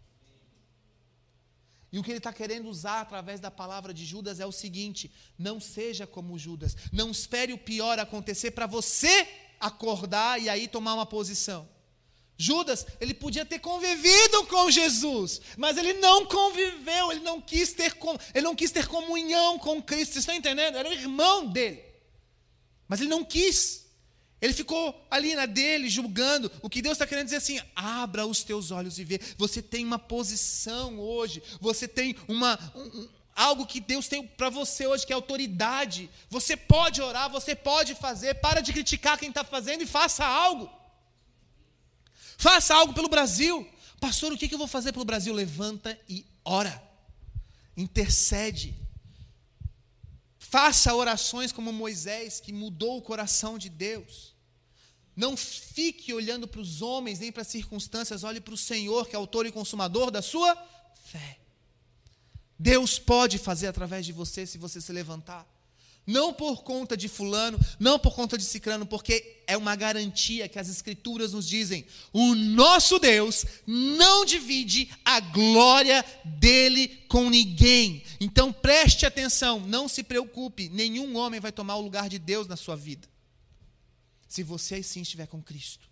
E 1.93 1.99
o 1.99 2.03
que 2.03 2.11
ele 2.11 2.19
está 2.19 2.33
querendo 2.33 2.69
usar 2.69 3.01
através 3.01 3.41
da 3.41 3.51
palavra 3.51 3.93
de 3.93 4.05
Judas 4.05 4.41
é 4.41 4.47
o 4.47 4.53
seguinte: 4.53 5.11
não 5.37 5.61
seja 5.61 6.07
como 6.07 6.39
Judas, 6.39 6.77
não 6.93 7.11
espere 7.11 7.53
o 7.53 7.59
pior 7.59 7.99
acontecer 7.99 8.53
para 8.53 8.67
você 8.67 9.29
acordar 9.59 10.41
e 10.41 10.49
aí 10.49 10.67
tomar 10.67 10.95
uma 10.95 11.07
posição. 11.07 11.69
Judas, 12.39 12.87
ele 12.99 13.13
podia 13.13 13.45
ter 13.45 13.59
convivido 13.59 14.47
com 14.47 14.71
Jesus, 14.71 15.43
mas 15.59 15.77
ele 15.77 15.93
não 15.95 16.25
conviveu, 16.25 17.13
ele 17.13 17.21
não 17.21 17.39
quis 17.39 17.75
ter, 17.75 17.95
ele 18.35 18.45
não 18.45 18.57
quis 18.57 18.71
ter 18.71 18.89
comunhão 18.89 19.59
com 19.59 19.83
Cristo. 19.83 20.13
Vocês 20.13 20.23
estão 20.23 20.35
entendendo? 20.35 20.79
Era 20.79 20.91
irmão 20.95 21.47
dele. 21.47 21.85
Mas 22.89 23.01
ele 23.01 23.11
não 23.11 23.23
quis. 23.23 23.80
Ele 24.41 24.55
ficou 24.55 25.07
ali 25.11 25.35
na 25.35 25.45
dele, 25.45 25.89
julgando. 25.89 26.51
O 26.63 26.71
que 26.71 26.81
Deus 26.81 26.93
está 26.93 27.07
querendo 27.07 27.27
dizer 27.27 27.37
assim: 27.37 27.61
abra 27.77 28.27
os 28.27 28.43
teus 28.43 28.71
olhos 28.71 28.99
e 28.99 29.05
vê. 29.05 29.21
Você 29.37 29.61
tem 29.61 29.85
uma 29.85 29.99
posição 29.99 30.99
hoje. 30.99 31.43
Você 31.61 31.87
tem 31.87 32.17
uma, 32.27 32.59
um, 32.75 33.09
algo 33.35 33.67
que 33.67 33.81
Deus 33.81 34.09
tem 34.09 34.27
para 34.27 34.49
você 34.49 34.87
hoje, 34.87 35.07
que 35.07 35.13
é 35.13 35.17
autoridade. 35.17 36.09
Você 36.31 36.57
pode 36.57 37.03
orar, 37.03 37.29
você 37.29 37.55
pode 37.55 37.95
fazer. 37.95 38.35
Para 38.35 38.61
de 38.61 38.73
criticar 38.73 39.19
quem 39.19 39.29
está 39.29 39.45
fazendo 39.45 39.83
e 39.83 39.87
faça 39.87 40.25
algo. 40.25 40.71
Faça 42.39 42.75
algo 42.75 42.95
pelo 42.95 43.09
Brasil. 43.09 43.69
Pastor, 44.01 44.33
o 44.33 44.39
que 44.39 44.53
eu 44.53 44.59
vou 44.59 44.67
fazer 44.67 44.93
pelo 44.93 45.05
Brasil? 45.05 45.35
Levanta 45.35 45.99
e 46.09 46.25
ora. 46.43 46.83
Intercede. 47.77 48.75
Faça 50.39 50.93
orações 50.95 51.53
como 51.53 51.73
Moisés, 51.73 52.41
que 52.41 52.53
mudou 52.53 52.97
o 52.97 53.03
coração 53.03 53.57
de 53.57 53.69
Deus. 53.69 54.30
Não 55.17 55.37
fique 55.37 56.15
olhando 56.15 56.47
para 56.47 56.61
os 56.61 56.83
homens 56.83 57.19
nem 57.19 57.33
para 57.33 57.43
as 57.43 57.49
circunstâncias, 57.49 58.25
olhe 58.25 58.41
para 58.41 58.55
o 58.55 58.57
Senhor, 58.57 59.07
que 59.07 59.15
é 59.15 59.19
autor 59.19 59.47
e 59.47 59.53
consumador 59.53 60.11
da 60.11 60.23
sua 60.23 60.57
fé. 61.05 61.39
Deus 62.59 62.99
pode 62.99 63.39
fazer 63.39 63.67
através 63.67 64.05
de 64.05 64.13
você 64.13 64.47
se 64.47 64.59
você 64.59 64.81
se 64.81 64.93
levantar. 64.93 65.47
Não 66.07 66.33
por 66.33 66.63
conta 66.63 66.97
de 66.97 67.09
fulano, 67.09 67.59
não 67.79 67.99
por 67.99 68.15
conta 68.15 68.37
de 68.37 68.45
cicrano, 68.45 68.85
porque 68.85 69.43
é 69.47 69.57
uma 69.57 69.77
garantia 69.77 70.49
que 70.49 70.59
as 70.59 70.69
escrituras 70.69 71.33
nos 71.33 71.47
dizem: 71.47 71.87
o 72.13 72.35
nosso 72.35 72.99
Deus 72.99 73.45
não 73.67 74.25
divide 74.25 74.91
a 75.05 75.21
glória 75.21 76.05
dele 76.25 76.89
com 77.09 77.31
ninguém. 77.31 78.03
Então 78.19 78.53
preste 78.53 79.07
atenção, 79.07 79.61
não 79.61 79.89
se 79.89 80.03
preocupe, 80.03 80.69
nenhum 80.71 81.17
homem 81.17 81.39
vai 81.39 81.53
tomar 81.53 81.77
o 81.77 81.83
lugar 81.83 82.09
de 82.09 82.19
Deus 82.19 82.49
na 82.49 82.57
sua 82.57 82.77
vida. 82.77 83.07
Se 84.31 84.43
você 84.43 84.83
sim 84.83 85.03
estiver 85.03 85.27
com 85.27 85.43
Cristo. 85.43 85.87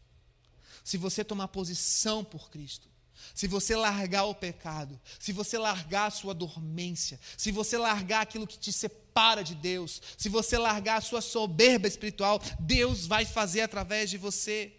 Se 0.82 0.96
você 0.96 1.22
tomar 1.22 1.48
posição 1.48 2.24
por 2.24 2.48
Cristo 2.48 2.88
se 3.34 3.46
você 3.46 3.76
largar 3.76 4.24
o 4.24 4.34
pecado, 4.34 4.98
se 5.18 5.32
você 5.32 5.58
largar 5.58 6.06
a 6.06 6.10
sua 6.10 6.34
dormência, 6.34 7.18
se 7.36 7.50
você 7.50 7.76
largar 7.76 8.22
aquilo 8.22 8.46
que 8.46 8.58
te 8.58 8.72
separa 8.72 9.42
de 9.42 9.54
Deus, 9.54 10.00
se 10.16 10.28
você 10.28 10.56
largar 10.58 10.96
a 10.96 11.00
sua 11.00 11.20
soberba 11.20 11.86
espiritual, 11.86 12.40
Deus 12.60 13.06
vai 13.06 13.24
fazer 13.24 13.62
através 13.62 14.10
de 14.10 14.18
você. 14.18 14.72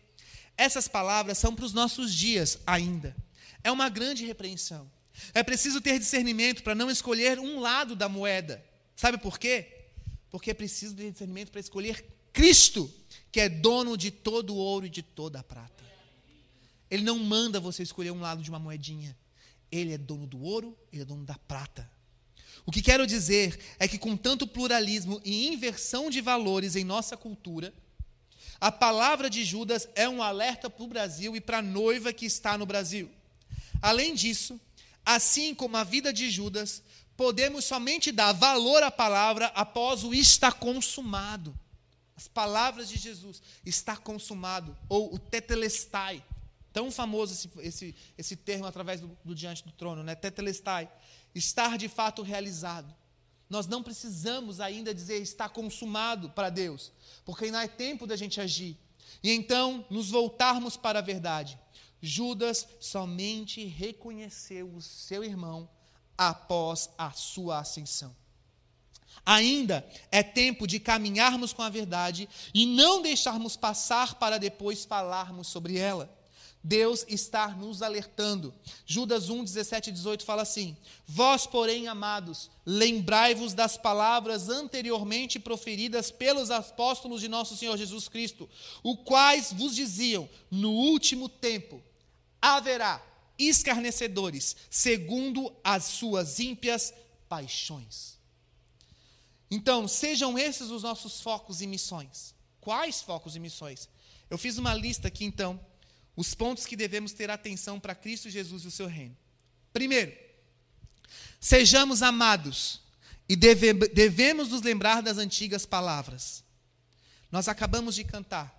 Essas 0.57 0.88
palavras 0.88 1.38
são 1.38 1.55
para 1.55 1.66
os 1.66 1.74
nossos 1.74 2.14
dias 2.14 2.60
ainda. 2.66 3.16
É 3.64 3.72
uma 3.72 3.89
grande 3.89 4.26
repreensão. 4.26 4.89
É 5.34 5.43
preciso 5.43 5.82
ter 5.82 5.99
discernimento 5.99 6.64
para 6.64 6.76
não 6.76 6.89
escolher 6.89 7.39
um 7.39 7.60
lado 7.60 7.95
da 7.95 8.07
moeda. 8.07 8.64
Sabe 8.95 9.18
por 9.18 9.38
quê? 9.38 9.88
Porque 10.30 10.51
é 10.51 10.53
preciso 10.53 10.95
ter 10.95 11.12
discernimento 11.12 11.51
para 11.51 11.60
escolher 11.60 12.05
Cristo, 12.32 12.92
que 13.32 13.40
é 13.40 13.50
dono 13.50 13.98
de 13.98 14.12
todo 14.12 14.54
o 14.54 14.58
ouro 14.58 14.86
e 14.86 14.90
de 14.90 15.02
toda 15.02 15.40
a 15.40 15.44
prata. 15.44 15.84
Ele 16.90 17.04
não 17.04 17.20
manda 17.20 17.60
você 17.60 17.84
escolher 17.84 18.12
um 18.12 18.22
lado 18.22 18.42
de 18.42 18.50
uma 18.50 18.60
moedinha. 18.60 19.16
Ele 19.72 19.94
é 19.94 19.98
dono 19.98 20.26
do 20.26 20.42
ouro, 20.42 20.76
ele 20.92 21.04
é 21.04 21.06
dono 21.06 21.24
da 21.24 21.36
prata. 21.36 21.90
O 22.66 22.72
que 22.72 22.82
quero 22.82 23.06
dizer 23.06 23.60
é 23.80 23.88
que, 23.88 23.98
com 23.98 24.18
tanto 24.18 24.48
pluralismo 24.48 25.22
e 25.24 25.48
inversão 25.48 26.10
de 26.10 26.22
valores 26.22 26.76
em 26.76 26.84
nossa 26.84 27.16
cultura, 27.16 27.74
a 28.60 28.72
palavra 28.72 29.30
de 29.30 29.46
Judas 29.46 29.88
é 29.96 30.10
um 30.10 30.22
alerta 30.22 30.70
para 30.70 30.84
o 30.84 30.88
Brasil 30.88 31.36
e 31.36 31.42
para 31.42 31.60
a 31.60 31.62
noiva 31.62 32.12
que 32.12 32.26
está 32.26 32.58
no 32.58 32.66
Brasil. 32.66 33.10
Além 33.82 34.14
disso, 34.14 34.60
assim 35.06 35.56
como 35.56 35.78
a 35.78 35.84
vida 35.84 36.12
de 36.12 36.30
Judas, 36.30 36.84
podemos 37.16 37.66
somente 37.66 38.12
dar 38.12 38.34
valor 38.34 38.84
à 38.84 38.92
palavra 38.92 39.48
após 39.56 40.04
o 40.04 40.14
está 40.14 40.52
consumado. 40.52 41.58
As 42.20 42.28
palavras 42.28 42.89
de 42.89 42.97
Jesus, 42.97 43.41
está 43.65 43.95
consumado, 43.95 44.76
ou 44.89 45.15
o 45.15 45.17
tetelestai. 45.17 46.22
Tão 46.74 46.91
famoso 46.91 47.32
esse, 47.32 47.49
esse, 47.59 47.95
esse 48.17 48.36
termo 48.36 48.65
através 48.65 48.99
do, 48.99 49.17
do 49.24 49.34
diante 49.34 49.63
do 49.63 49.72
trono, 49.72 50.03
né? 50.03 50.15
Tetelestai. 50.15 50.91
Estar 51.34 51.78
de 51.78 51.88
fato 51.88 52.22
realizado. 52.22 52.93
Nós 53.49 53.67
não 53.67 53.82
precisamos 53.82 54.59
ainda 54.59 54.93
dizer 54.93 55.22
está 55.22 55.47
consumado 55.47 56.30
para 56.32 56.49
Deus, 56.49 56.91
porque 57.24 57.45
ainda 57.45 57.63
é 57.63 57.70
tempo 57.70 58.05
da 58.05 58.17
gente 58.17 58.41
agir. 58.41 58.78
E 59.24 59.32
então 59.32 59.86
nos 59.89 60.09
voltarmos 60.09 60.76
para 60.76 60.99
a 60.99 61.01
verdade. 61.01 61.57
Judas 62.01 62.67
somente 62.82 63.63
reconheceu 63.63 64.70
o 64.76 64.82
seu 64.82 65.24
irmão 65.24 65.70
após 66.17 66.89
a 66.97 67.11
sua 67.11 67.59
ascensão. 67.59 68.13
Ainda 69.30 69.88
é 70.12 70.24
tempo 70.24 70.66
de 70.66 70.80
caminharmos 70.80 71.54
com 71.54 71.62
a 71.62 71.70
verdade 71.70 72.28
e 72.52 72.66
não 72.66 73.00
deixarmos 73.00 73.56
passar 73.56 74.16
para 74.16 74.40
depois 74.40 74.86
falarmos 74.86 75.50
sobre 75.50 75.78
ela. 75.78 76.10
Deus 76.64 77.06
está 77.08 77.50
nos 77.50 77.84
alertando. 77.84 78.52
Judas 78.88 79.30
1, 79.30 79.44
17 79.44 79.92
e 79.92 79.94
18 79.94 80.26
fala 80.26 80.42
assim: 80.42 80.76
Vós, 81.06 81.46
porém, 81.46 81.88
amados, 81.88 82.50
lembrai-vos 82.66 83.54
das 83.54 83.78
palavras 83.78 84.50
anteriormente 84.50 85.38
proferidas 85.38 86.10
pelos 86.10 86.50
apóstolos 86.50 87.22
de 87.22 87.28
nosso 87.28 87.56
Senhor 87.56 87.78
Jesus 87.78 88.08
Cristo, 88.08 88.50
os 88.84 88.98
quais 89.06 89.54
vos 89.54 89.76
diziam: 89.76 90.28
No 90.50 90.72
último 90.72 91.30
tempo 91.30 91.84
haverá 92.42 93.00
escarnecedores, 93.38 94.56
segundo 94.72 95.54
as 95.64 95.84
suas 95.84 96.40
ímpias 96.40 96.92
paixões. 97.30 98.18
Então, 99.50 99.88
sejam 99.88 100.38
esses 100.38 100.70
os 100.70 100.84
nossos 100.84 101.22
focos 101.22 101.62
e 101.62 101.68
missões. 101.68 102.36
Quais 102.62 103.02
focos 103.02 103.36
e 103.36 103.39
missões? 103.39 103.89
Eu 104.30 104.38
fiz 104.38 104.58
uma 104.58 104.74
lista 104.74 105.08
aqui, 105.08 105.26
então 105.26 105.60
os 106.16 106.36
pontos 106.36 106.66
que 106.66 106.76
devemos 106.76 107.14
ter 107.14 107.30
atenção 107.30 107.80
para 107.80 107.95
Cristo 107.95 108.30
Jesus 108.30 108.64
e 108.64 108.68
o 108.68 108.72
seu 108.72 108.88
reino. 108.88 109.18
Primeiro, 109.72 110.16
sejamos 111.39 112.04
amados 112.04 112.82
e 113.28 113.36
deve, 113.36 113.74
devemos 113.74 114.50
nos 114.50 114.62
lembrar 114.62 115.02
das 115.02 115.18
antigas 115.18 115.66
palavras. 115.66 116.43
Nós 117.32 117.47
acabamos 117.47 117.95
de 117.95 118.04
cantar. 118.04 118.54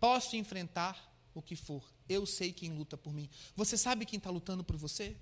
Posso 0.00 0.36
enfrentar 0.36 1.08
o 1.34 1.40
que 1.40 1.54
for, 1.54 1.84
eu 2.08 2.26
sei 2.26 2.52
quem 2.52 2.72
luta 2.72 2.96
por 2.96 3.12
mim. 3.12 3.30
Você 3.54 3.76
sabe 3.76 4.04
quem 4.04 4.16
está 4.16 4.30
lutando 4.30 4.64
por 4.64 4.76
você? 4.76 5.16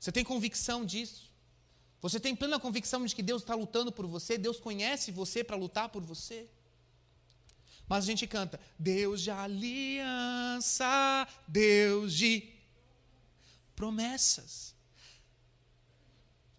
Você 0.00 0.10
tem 0.10 0.24
convicção 0.24 0.84
disso? 0.84 1.32
Você 2.00 2.20
tem 2.20 2.36
plena 2.36 2.58
convicção 2.60 3.04
de 3.04 3.14
que 3.14 3.22
Deus 3.22 3.42
está 3.42 3.54
lutando 3.54 3.90
por 3.90 4.06
você? 4.06 4.36
Deus 4.38 4.60
conhece 4.60 5.10
você 5.10 5.42
para 5.42 5.56
lutar 5.56 5.88
por 5.88 6.02
você? 6.02 6.48
Mas 7.88 8.04
a 8.04 8.06
gente 8.06 8.26
canta: 8.26 8.60
Deus 8.78 9.22
de 9.22 9.30
aliança, 9.30 10.86
Deus 11.46 12.12
de 12.14 12.48
promessas. 13.74 14.74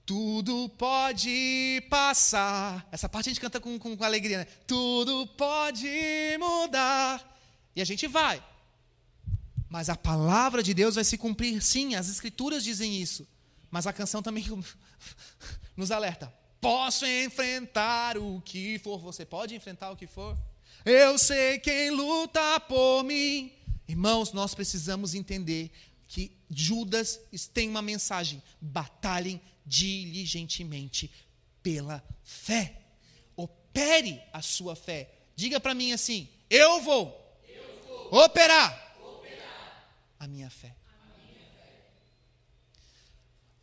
Tudo 0.05 0.69
pode 0.69 1.83
passar. 1.89 2.87
Essa 2.91 3.09
parte 3.09 3.27
a 3.27 3.31
gente 3.31 3.41
canta 3.41 3.59
com, 3.59 3.77
com, 3.77 3.97
com 3.97 4.03
alegria, 4.05 4.37
né? 4.37 4.45
Tudo 4.65 5.27
pode 5.27 5.89
mudar. 6.39 7.37
E 7.75 7.81
a 7.81 7.85
gente 7.85 8.07
vai. 8.07 8.41
Mas 9.69 9.89
a 9.89 9.97
palavra 9.97 10.63
de 10.63 10.73
Deus 10.73 10.95
vai 10.95 11.03
se 11.03 11.17
cumprir, 11.17 11.61
sim, 11.61 11.95
as 11.95 12.07
escrituras 12.07 12.63
dizem 12.63 12.95
isso. 13.01 13.27
Mas 13.69 13.85
a 13.85 13.91
canção 13.91 14.23
também 14.23 14.45
nos 15.75 15.91
alerta. 15.91 16.33
Posso 16.59 17.05
enfrentar 17.05 18.17
o 18.17 18.41
que 18.41 18.79
for. 18.79 18.99
Você 18.99 19.25
pode 19.25 19.55
enfrentar 19.55 19.91
o 19.91 19.95
que 19.95 20.07
for? 20.07 20.37
Eu 20.83 21.17
sei 21.17 21.59
quem 21.59 21.91
luta 21.91 22.59
por 22.61 23.03
mim. 23.03 23.53
Irmãos, 23.87 24.33
nós 24.33 24.53
precisamos 24.55 25.13
entender 25.13 25.71
que 26.07 26.31
Judas 26.49 27.19
tem 27.53 27.69
uma 27.69 27.81
mensagem: 27.81 28.41
batalhem 28.59 29.41
diligentemente 29.65 31.11
pela 31.61 32.03
fé. 32.23 32.81
Opere 33.35 34.21
a 34.33 34.41
sua 34.41 34.75
fé. 34.75 35.11
Diga 35.35 35.59
para 35.59 35.75
mim 35.75 35.91
assim: 35.91 36.27
eu 36.49 36.81
vou, 36.81 37.39
eu 37.47 37.83
vou 37.85 38.23
operar, 38.23 38.97
operar, 39.01 39.91
a 40.19 40.27
minha 40.27 40.49
fé. 40.49 40.73
A 41.03 41.17
minha 41.21 41.49
fé. 41.51 41.73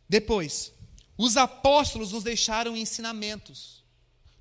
Depois, 0.07 0.71
os 1.17 1.37
apóstolos 1.37 2.11
nos 2.11 2.23
deixaram 2.23 2.75
ensinamentos. 2.75 3.83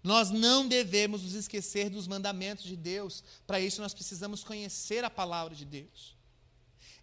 Nós 0.02 0.30
não 0.30 0.68
devemos 0.68 1.22
nos 1.22 1.34
esquecer 1.34 1.88
dos 1.88 2.06
mandamentos 2.06 2.64
de 2.64 2.76
Deus. 2.76 3.24
Para 3.46 3.58
isso, 3.60 3.80
nós 3.80 3.94
precisamos 3.94 4.44
conhecer 4.44 5.04
a 5.04 5.08
palavra 5.10 5.54
de 5.54 5.64
Deus. 5.64 6.14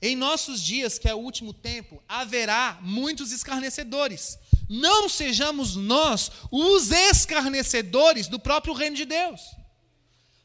Em 0.01 0.15
nossos 0.15 0.61
dias, 0.61 0.97
que 0.97 1.07
é 1.07 1.13
o 1.13 1.19
último 1.19 1.53
tempo, 1.53 2.01
haverá 2.07 2.79
muitos 2.81 3.31
escarnecedores. 3.31 4.37
Não 4.67 5.07
sejamos 5.07 5.75
nós 5.75 6.31
os 6.51 6.91
escarnecedores 6.91 8.27
do 8.27 8.39
próprio 8.39 8.73
reino 8.73 8.95
de 8.95 9.05
Deus. 9.05 9.41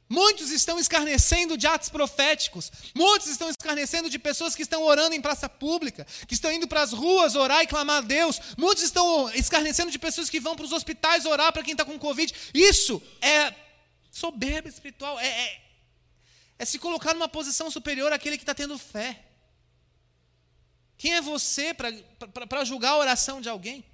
Muitos 0.08 0.50
estão 0.50 0.78
escarnecendo 0.78 1.56
de 1.56 1.66
atos 1.66 1.88
proféticos. 1.88 2.70
Muitos 2.94 3.28
estão 3.28 3.50
escarnecendo 3.50 4.08
de 4.08 4.18
pessoas 4.18 4.54
que 4.54 4.62
estão 4.62 4.84
orando 4.84 5.14
em 5.14 5.20
praça 5.20 5.48
pública, 5.48 6.06
que 6.28 6.34
estão 6.34 6.52
indo 6.52 6.68
para 6.68 6.82
as 6.82 6.92
ruas 6.92 7.34
orar 7.34 7.62
e 7.62 7.66
clamar 7.66 7.98
a 7.98 8.00
Deus. 8.00 8.40
Muitos 8.56 8.84
estão 8.84 9.28
escarnecendo 9.34 9.90
de 9.90 9.98
pessoas 9.98 10.30
que 10.30 10.38
vão 10.38 10.54
para 10.54 10.64
os 10.64 10.72
hospitais 10.72 11.26
orar 11.26 11.52
para 11.52 11.62
quem 11.62 11.72
está 11.72 11.84
com 11.84 11.98
Covid. 11.98 12.32
Isso 12.54 13.02
é 13.20 13.52
soberba 14.10 14.68
espiritual. 14.68 15.18
É, 15.18 15.26
é, 15.26 15.60
é 16.60 16.64
se 16.64 16.78
colocar 16.78 17.12
numa 17.12 17.28
posição 17.28 17.68
superior 17.68 18.12
àquele 18.12 18.36
que 18.36 18.44
está 18.44 18.54
tendo 18.54 18.78
fé. 18.78 19.24
Quem 20.96 21.14
é 21.14 21.20
você 21.20 21.74
para 21.74 22.64
julgar 22.64 22.90
a 22.90 22.98
oração 22.98 23.40
de 23.40 23.48
alguém? 23.48 23.84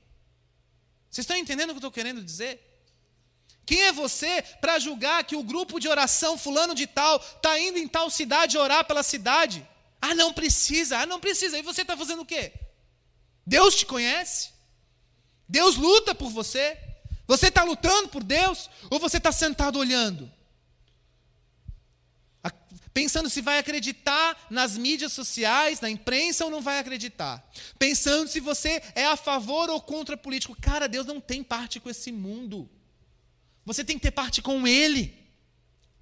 Vocês 1.11 1.25
estão 1.25 1.37
entendendo 1.37 1.71
o 1.71 1.73
que 1.73 1.77
eu 1.77 1.89
estou 1.89 1.91
querendo 1.91 2.23
dizer? 2.23 2.72
Quem 3.65 3.83
é 3.83 3.93
você 3.93 4.43
para 4.61 4.79
julgar 4.79 5.25
que 5.25 5.37
o 5.37 5.43
grupo 5.43 5.79
de 5.79 5.89
oração 5.89 6.37
fulano 6.37 6.75
de 6.75 6.87
tal 6.87 7.17
está 7.17 7.59
indo 7.59 7.79
em 7.79 7.87
tal 7.87 8.11
cidade 8.11 8.59
orar 8.59 8.85
pela 8.85 9.03
cidade? 9.03 9.67
Ah, 10.01 10.15
não 10.15 10.33
precisa, 10.33 10.99
ah, 10.99 11.07
não 11.07 11.21
precisa. 11.21 11.59
E 11.59 11.63
você 11.63 11.83
está 11.83 11.97
fazendo 11.97 12.23
o 12.23 12.27
quê? 12.27 12.53
Deus 13.47 13.77
te 13.77 13.87
conhece? 13.87 14.51
Deus 15.49 15.77
luta 15.77 16.15
por 16.15 16.31
você? 16.31 16.77
Você 17.27 17.49
está 17.49 17.63
lutando 17.63 18.09
por 18.09 18.25
Deus? 18.25 18.69
Ou 18.91 18.99
você 18.99 19.19
está 19.19 19.31
sentado 19.31 19.79
olhando? 19.79 20.31
pensando 22.93 23.31
se 23.31 23.41
vai 23.41 23.59
acreditar 23.59 24.47
nas 24.51 24.77
mídias 24.77 25.13
sociais, 25.13 25.81
na 25.81 25.89
imprensa 25.89 26.45
ou 26.45 26.51
não 26.51 26.61
vai 26.61 26.79
acreditar, 26.79 27.43
pensando 27.79 28.29
se 28.29 28.41
você 28.41 28.83
é 28.95 29.07
a 29.07 29.17
favor 29.17 29.71
ou 29.71 29.81
contra 29.81 30.17
político. 30.17 30.57
Cara, 30.61 30.89
Deus 30.89 31.07
não 31.07 31.21
tem 31.21 31.43
parte 31.43 31.81
com 31.81 31.89
esse 31.89 32.13
mundo. 32.13 32.69
Você 33.65 33.85
tem 33.85 33.97
que 33.97 34.03
ter 34.03 34.11
parte 34.11 34.43
com 34.43 34.67
Ele. 34.67 35.15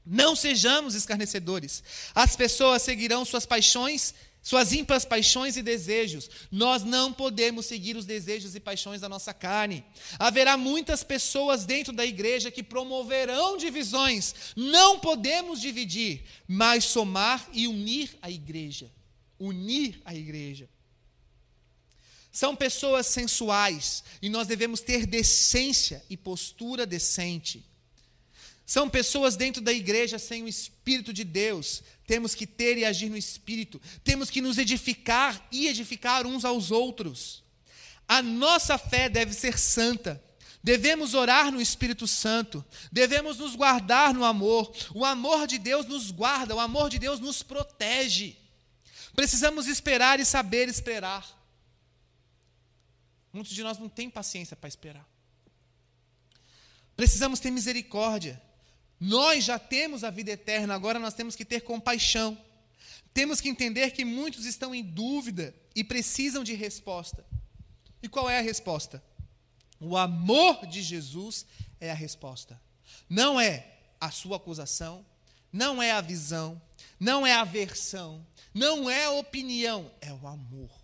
Não 0.04 0.34
sejamos 0.34 0.94
escarnecedores. 0.94 1.82
As 2.14 2.34
pessoas 2.34 2.82
seguirão 2.82 3.24
suas 3.24 3.46
paixões 3.46 4.14
suas 4.42 4.72
ímpias 4.72 5.04
paixões 5.04 5.56
e 5.56 5.62
desejos. 5.62 6.30
Nós 6.50 6.82
não 6.82 7.12
podemos 7.12 7.66
seguir 7.66 7.96
os 7.96 8.06
desejos 8.06 8.54
e 8.54 8.60
paixões 8.60 9.00
da 9.00 9.08
nossa 9.08 9.34
carne. 9.34 9.84
Haverá 10.18 10.56
muitas 10.56 11.02
pessoas 11.04 11.64
dentro 11.64 11.92
da 11.92 12.06
igreja 12.06 12.50
que 12.50 12.62
promoverão 12.62 13.56
divisões. 13.56 14.34
Não 14.56 14.98
podemos 14.98 15.60
dividir, 15.60 16.24
mas 16.48 16.84
somar 16.84 17.48
e 17.52 17.68
unir 17.68 18.16
a 18.22 18.30
igreja. 18.30 18.90
Unir 19.38 20.00
a 20.04 20.14
igreja. 20.14 20.68
São 22.32 22.54
pessoas 22.54 23.06
sensuais 23.06 24.04
e 24.22 24.28
nós 24.28 24.46
devemos 24.46 24.80
ter 24.80 25.06
decência 25.06 26.04
e 26.08 26.16
postura 26.16 26.86
decente. 26.86 27.64
São 28.64 28.88
pessoas 28.88 29.34
dentro 29.34 29.60
da 29.60 29.72
igreja 29.72 30.16
sem 30.16 30.44
o 30.44 30.48
Espírito 30.48 31.12
de 31.12 31.24
Deus. 31.24 31.82
Temos 32.06 32.36
que 32.36 32.46
ter 32.46 32.78
e 32.78 32.84
agir 32.84 33.10
no 33.10 33.16
Espírito. 33.16 33.82
Temos 34.04 34.30
que 34.30 34.40
nos 34.40 34.58
edificar 34.58 35.44
e 35.50 35.66
edificar 35.66 36.24
uns 36.24 36.44
aos 36.44 36.70
outros. 36.70 37.42
A 38.06 38.22
nossa 38.22 38.78
fé 38.78 39.08
deve 39.08 39.32
ser 39.32 39.58
santa. 39.58 40.22
Devemos 40.62 41.14
orar 41.14 41.50
no 41.50 41.60
Espírito 41.60 42.06
Santo. 42.06 42.64
Devemos 42.92 43.38
nos 43.38 43.56
guardar 43.56 44.14
no 44.14 44.24
amor. 44.24 44.72
O 44.94 45.04
amor 45.04 45.48
de 45.48 45.58
Deus 45.58 45.86
nos 45.86 46.12
guarda. 46.12 46.54
O 46.54 46.60
amor 46.60 46.90
de 46.90 46.98
Deus 47.00 47.18
nos 47.18 47.42
protege. 47.42 48.36
Precisamos 49.16 49.66
esperar 49.66 50.20
e 50.20 50.24
saber 50.24 50.68
esperar. 50.68 51.39
Muitos 53.32 53.52
de 53.52 53.62
nós 53.62 53.78
não 53.78 53.88
têm 53.88 54.10
paciência 54.10 54.56
para 54.56 54.68
esperar. 54.68 55.08
Precisamos 56.96 57.40
ter 57.40 57.50
misericórdia. 57.50 58.40
Nós 58.98 59.44
já 59.44 59.58
temos 59.58 60.04
a 60.04 60.10
vida 60.10 60.32
eterna, 60.32 60.74
agora 60.74 60.98
nós 60.98 61.14
temos 61.14 61.34
que 61.34 61.44
ter 61.44 61.62
compaixão. 61.62 62.36
Temos 63.14 63.40
que 63.40 63.48
entender 63.48 63.92
que 63.92 64.04
muitos 64.04 64.44
estão 64.44 64.74
em 64.74 64.82
dúvida 64.82 65.54
e 65.74 65.82
precisam 65.82 66.44
de 66.44 66.54
resposta. 66.54 67.24
E 68.02 68.08
qual 68.08 68.28
é 68.28 68.38
a 68.38 68.42
resposta? 68.42 69.02
O 69.80 69.96
amor 69.96 70.66
de 70.66 70.82
Jesus 70.82 71.46
é 71.80 71.90
a 71.90 71.94
resposta. 71.94 72.60
Não 73.08 73.40
é 73.40 73.66
a 74.00 74.10
sua 74.10 74.36
acusação, 74.36 75.04
não 75.52 75.82
é 75.82 75.90
a 75.90 76.00
visão, 76.00 76.60
não 76.98 77.26
é 77.26 77.32
a 77.32 77.44
versão, 77.44 78.26
não 78.52 78.88
é 78.88 79.06
a 79.06 79.12
opinião, 79.12 79.90
é 80.00 80.12
o 80.12 80.26
amor. 80.26 80.79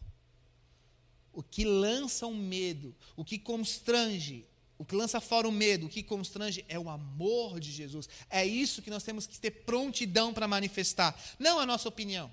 O 1.36 1.42
que 1.42 1.66
lança 1.66 2.26
o 2.26 2.34
medo, 2.34 2.96
o 3.14 3.22
que 3.22 3.38
constrange, 3.38 4.46
o 4.78 4.86
que 4.86 4.96
lança 4.96 5.20
fora 5.20 5.46
o 5.46 5.52
medo, 5.52 5.84
o 5.84 5.88
que 5.90 6.02
constrange 6.02 6.64
é 6.66 6.78
o 6.78 6.88
amor 6.88 7.60
de 7.60 7.70
Jesus. 7.70 8.08
É 8.30 8.42
isso 8.42 8.80
que 8.80 8.88
nós 8.88 9.02
temos 9.02 9.26
que 9.26 9.38
ter 9.38 9.50
prontidão 9.50 10.32
para 10.32 10.48
manifestar. 10.48 11.14
Não 11.38 11.58
a 11.58 11.66
nossa 11.66 11.90
opinião, 11.90 12.32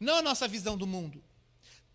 não 0.00 0.14
a 0.16 0.22
nossa 0.22 0.48
visão 0.48 0.74
do 0.74 0.86
mundo. 0.86 1.22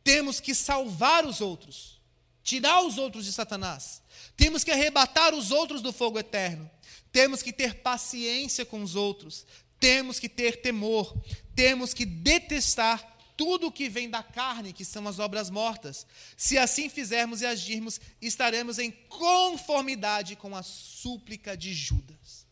Temos 0.04 0.40
que 0.40 0.54
salvar 0.54 1.26
os 1.26 1.42
outros, 1.42 2.00
tirar 2.44 2.84
os 2.84 3.00
outros 3.00 3.26
de 3.26 3.34
Satanás. 3.34 4.00
Temos 4.38 4.64
que 4.64 4.70
arrebatar 4.70 5.34
os 5.34 5.50
outros 5.50 5.82
do 5.82 5.92
fogo 5.92 6.20
eterno. 6.20 6.70
Temos 7.12 7.42
que 7.42 7.52
ter 7.52 7.82
paciência 7.82 8.64
com 8.64 8.84
os 8.84 8.96
outros. 8.96 9.48
Temos 9.80 10.20
que 10.20 10.30
ter 10.30 10.62
temor. 10.62 11.12
Temos 11.56 11.92
que 11.92 12.06
detestar 12.06 13.18
tudo 13.40 13.72
que 13.72 13.88
vem 13.88 14.10
da 14.10 14.22
carne, 14.22 14.74
que 14.74 14.84
são 14.84 15.08
as 15.08 15.18
obras 15.18 15.50
mortas. 15.50 16.06
Se 16.36 16.58
assim 16.58 16.90
fizermos 16.90 17.40
e 17.40 17.46
agirmos, 17.46 17.98
estaremos 18.22 18.78
em 18.78 18.92
conformidade 18.92 20.36
com 20.36 20.54
a 20.54 20.62
súplica 20.62 21.56
de 21.56 21.74
Judas. 21.74 22.46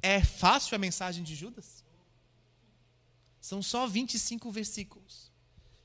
É 0.00 0.22
fácil 0.22 0.76
a 0.76 0.78
mensagem 0.78 1.24
de 1.24 1.34
Judas? 1.34 1.82
São 3.40 3.60
só 3.60 3.88
25 3.88 4.52
versículos 4.52 5.32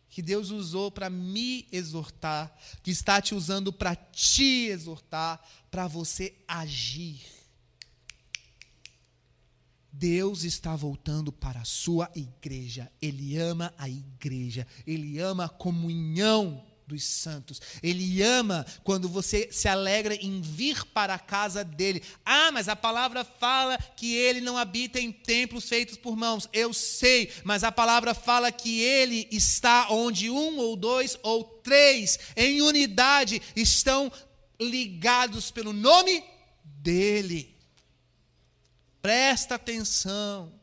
que 0.08 0.22
Deus 0.22 0.52
usou 0.52 0.92
para 0.92 1.10
me 1.10 1.68
exortar, 1.72 2.56
que 2.84 2.92
está 2.92 3.20
te 3.20 3.34
usando 3.34 3.74
para 3.74 3.96
te 3.96 4.68
exortar, 4.68 5.44
para 5.72 5.88
você 5.88 6.36
agir. 6.48 7.39
Deus 10.00 10.46
está 10.46 10.78
voltando 10.78 11.30
para 11.30 11.60
a 11.60 11.66
sua 11.66 12.10
igreja. 12.16 12.90
Ele 13.02 13.38
ama 13.38 13.74
a 13.78 13.90
igreja. 13.90 14.66
Ele 14.88 15.20
ama 15.20 15.44
a 15.46 15.50
comunhão 15.50 16.64
dos 16.88 17.04
santos. 17.04 17.62
Ele 17.84 18.24
ama 18.24 18.66
quando 18.82 19.10
você 19.10 19.50
se 19.52 19.68
alegra 19.68 20.16
em 20.16 20.40
vir 20.40 20.86
para 20.86 21.16
a 21.16 21.20
casa 21.20 21.66
dele. 21.66 22.02
Ah, 22.26 22.50
mas 22.50 22.70
a 22.70 22.78
palavra 22.78 23.26
fala 23.26 23.78
que 23.78 24.16
ele 24.16 24.40
não 24.40 24.58
habita 24.58 25.02
em 25.02 25.12
templos 25.12 25.68
feitos 25.68 25.98
por 25.98 26.16
mãos. 26.16 26.48
Eu 26.54 26.74
sei, 26.74 27.30
mas 27.44 27.66
a 27.66 27.72
palavra 27.72 28.14
fala 28.14 28.54
que 28.54 28.80
ele 28.80 29.28
está 29.30 29.90
onde 29.90 30.30
um 30.30 30.60
ou 30.60 30.78
dois 30.78 31.20
ou 31.22 31.44
três 31.44 32.18
em 32.38 32.62
unidade 32.62 33.42
estão 33.54 34.10
ligados 34.58 35.52
pelo 35.52 35.74
nome 35.74 36.24
dele. 36.64 37.59
Presta 39.02 39.56
atenção. 39.56 40.54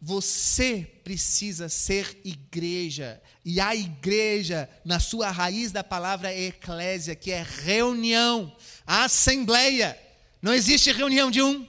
Você 0.00 1.00
precisa 1.02 1.68
ser 1.68 2.20
igreja. 2.24 3.22
E 3.44 3.60
a 3.60 3.74
igreja, 3.74 4.68
na 4.84 5.00
sua 5.00 5.30
raiz 5.30 5.72
da 5.72 5.82
palavra 5.82 6.32
é 6.32 6.44
eclésia, 6.44 7.14
que 7.14 7.30
é 7.30 7.42
reunião, 7.42 8.54
assembleia. 8.86 9.98
Não 10.42 10.52
existe 10.52 10.92
reunião 10.92 11.30
de 11.30 11.42
um. 11.42 11.66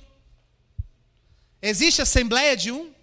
Existe 1.61 2.01
assembleia 2.01 2.55
de 2.57 2.71
um? 2.71 2.93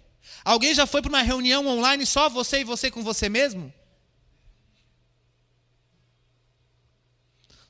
Alguém 0.45 0.73
já 0.73 0.85
foi 0.85 1.01
para 1.01 1.09
uma 1.09 1.21
reunião 1.21 1.65
online 1.67 2.05
só 2.05 2.29
você 2.29 2.61
e 2.61 2.63
você 2.63 2.91
com 2.91 3.03
você 3.03 3.27
mesmo? 3.27 3.73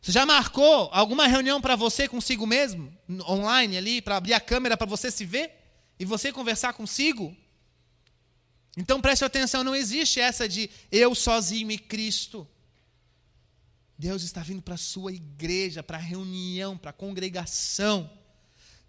Você 0.04 0.12
já 0.12 0.26
marcou 0.26 0.90
alguma 0.92 1.28
reunião 1.28 1.62
para 1.62 1.78
você 1.78 2.10
consigo 2.10 2.46
mesmo? 2.46 2.92
Online 3.22 3.78
ali, 3.78 4.02
para 4.02 4.18
abrir 4.18 4.34
a 4.34 4.40
câmera 4.40 4.76
para 4.76 4.86
você 4.86 5.10
se 5.10 5.24
ver? 5.24 5.50
E 5.98 6.04
você 6.04 6.30
conversar 6.30 6.74
consigo? 6.74 7.34
Então 8.76 9.00
preste 9.00 9.24
atenção, 9.24 9.64
não 9.64 9.74
existe 9.74 10.20
essa 10.20 10.48
de 10.48 10.70
eu 10.92 11.16
sozinho 11.16 11.72
e 11.72 11.78
Cristo. 11.78 12.46
Deus 13.98 14.24
está 14.24 14.42
vindo 14.42 14.62
para 14.62 14.74
a 14.74 14.78
sua 14.78 15.14
igreja, 15.14 15.82
para 15.82 15.98
a 15.98 16.02
reunião, 16.02 16.78
para 16.78 16.90
a 16.90 16.94
congregação. 16.94 18.12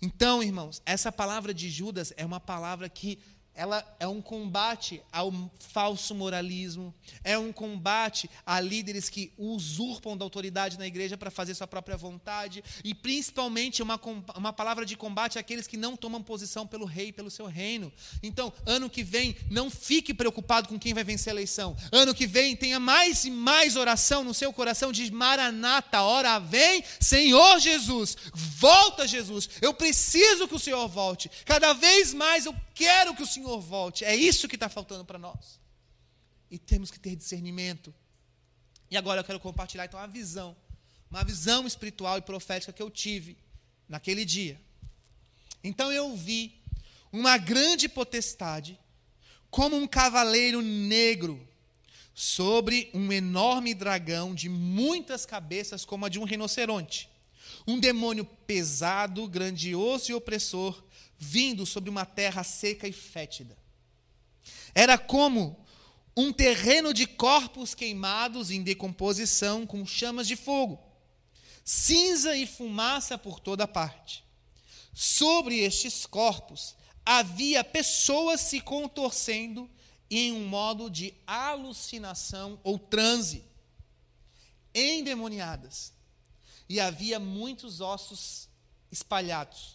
Então, 0.03 0.43
irmãos, 0.43 0.83
essa 0.85 1.13
palavra 1.13 1.55
de 1.55 1.71
Judas 1.71 2.13
é 2.17 2.27
uma 2.27 2.41
palavra 2.41 2.89
que 2.89 3.21
ela 3.55 3.85
é 4.01 4.09
um 4.09 4.21
combate 4.21 5.01
ao 5.13 5.33
falso 5.59 6.15
moralismo, 6.15 6.93
é 7.23 7.39
um 7.39 7.53
combate 7.53 8.29
a 8.45 8.61
líderes 8.61 9.09
que 9.09 9.33
usurpam 9.39 10.17
da 10.17 10.25
autoridade 10.25 10.79
na 10.79 10.87
igreja 10.87 11.17
para 11.17 11.31
fazer 11.31 11.55
sua 11.55 11.67
própria 11.67 11.97
vontade, 11.97 12.65
e 12.83 12.93
principalmente 12.93 13.81
uma, 13.83 14.01
uma 14.37 14.53
palavra 14.53 14.85
de 14.85 14.97
combate 14.97 15.39
àqueles 15.39 15.69
que 15.69 15.77
não 15.77 15.97
tomam 15.97 16.23
posição 16.23 16.67
pelo 16.67 16.85
rei, 16.85 17.13
pelo 17.13 17.31
seu 17.31 17.47
reino. 17.47 17.93
Então, 18.23 18.53
ano 18.67 18.91
que 18.91 19.05
vem, 19.05 19.37
não 19.49 19.71
fique 19.71 20.13
preocupado 20.13 20.69
com 20.69 20.79
quem 20.79 20.93
vai 20.93 21.05
vencer 21.05 21.31
a 21.31 21.35
eleição. 21.35 21.77
Ano 21.93 22.15
que 22.15 22.27
vem, 22.27 22.57
tenha 22.57 22.81
mais 22.81 23.25
e 23.25 23.31
mais 23.31 23.77
oração 23.77 24.25
no 24.25 24.35
seu 24.35 24.53
coração 24.53 24.91
de 24.91 25.11
Maranata, 25.13 26.03
hora 26.03 26.41
vem, 26.41 26.83
Senhor 26.99 27.61
Jesus, 27.61 28.17
volta 28.33 29.07
Jesus, 29.07 29.49
eu 29.63 29.73
preciso 29.73 30.49
que 30.49 30.57
o 30.57 30.59
Senhor 30.59 30.89
volte. 30.89 31.31
Cada 31.45 31.73
vez 31.73 32.13
mais 32.13 32.47
eu 32.47 32.55
quero 32.75 33.15
que 33.15 33.23
o 33.23 33.27
Senhor 33.27 33.44
volte. 33.61 34.05
É 34.05 34.15
isso 34.15 34.49
que 34.49 34.57
está 34.57 34.69
faltando 34.69 35.05
para 35.05 35.19
nós. 35.19 35.61
E 36.51 36.59
temos 36.59 36.91
que 36.91 36.99
ter 36.99 37.17
discernimento. 37.17 37.95
E 38.91 38.97
agora 38.97 39.21
eu 39.21 39.25
quero 39.25 39.41
compartilhar 39.41 39.87
então 39.87 39.99
a 39.99 40.07
visão, 40.07 40.57
uma 41.11 41.25
visão 41.25 41.67
espiritual 41.67 42.19
e 42.19 42.23
profética 42.23 42.73
que 42.73 42.83
eu 42.83 42.91
tive 42.91 43.37
naquele 43.89 44.25
dia. 44.25 44.61
Então 45.63 45.91
eu 45.91 46.15
vi 46.15 46.61
uma 47.11 47.39
grande 47.39 47.89
potestade, 47.89 48.79
como 49.51 49.77
um 49.77 49.87
cavaleiro 49.87 50.61
negro, 50.61 51.49
sobre 52.15 52.91
um 52.95 53.13
enorme 53.13 53.75
dragão 53.75 54.35
de 54.35 54.49
muitas 54.49 55.27
cabeças, 55.27 55.85
como 55.85 56.05
a 56.07 56.09
de 56.09 56.19
um 56.19 56.25
rinoceronte. 56.25 57.09
Um 57.67 57.81
demônio 57.81 58.25
pesado, 58.25 59.27
grandioso 59.27 60.13
e 60.13 60.15
opressor, 60.15 60.84
vindo 61.25 61.65
sobre 61.65 61.89
uma 61.89 62.05
terra 62.05 62.45
seca 62.45 62.87
e 62.87 62.93
fétida. 62.93 63.57
Era 64.75 64.99
como 64.99 65.65
um 66.17 66.33
terreno 66.33 66.93
de 66.93 67.07
corpos 67.07 67.75
queimados 67.75 68.51
em 68.51 68.63
decomposição 68.63 69.67
com 69.67 69.85
chamas 69.87 70.29
de 70.29 70.37
fogo, 70.37 70.79
cinza 71.65 72.37
e 72.37 72.47
fumaça 72.47 73.17
por 73.17 73.41
toda 73.41 73.67
parte. 73.67 74.23
Sobre 74.93 75.59
estes 75.59 76.07
corpos 76.07 76.77
havia 77.05 77.65
pessoas 77.65 78.41
se 78.41 78.61
contorcendo 78.61 79.69
em 80.11 80.31
um 80.31 80.47
modo 80.47 80.89
de 80.89 81.15
alucinação 81.27 82.61
ou 82.63 82.79
transe, 82.79 83.45
endemoniadas. 84.75 85.93
E 86.69 86.79
havia 86.81 87.19
muitos 87.19 87.81
ossos 87.81 88.49
espalhados. 88.91 89.74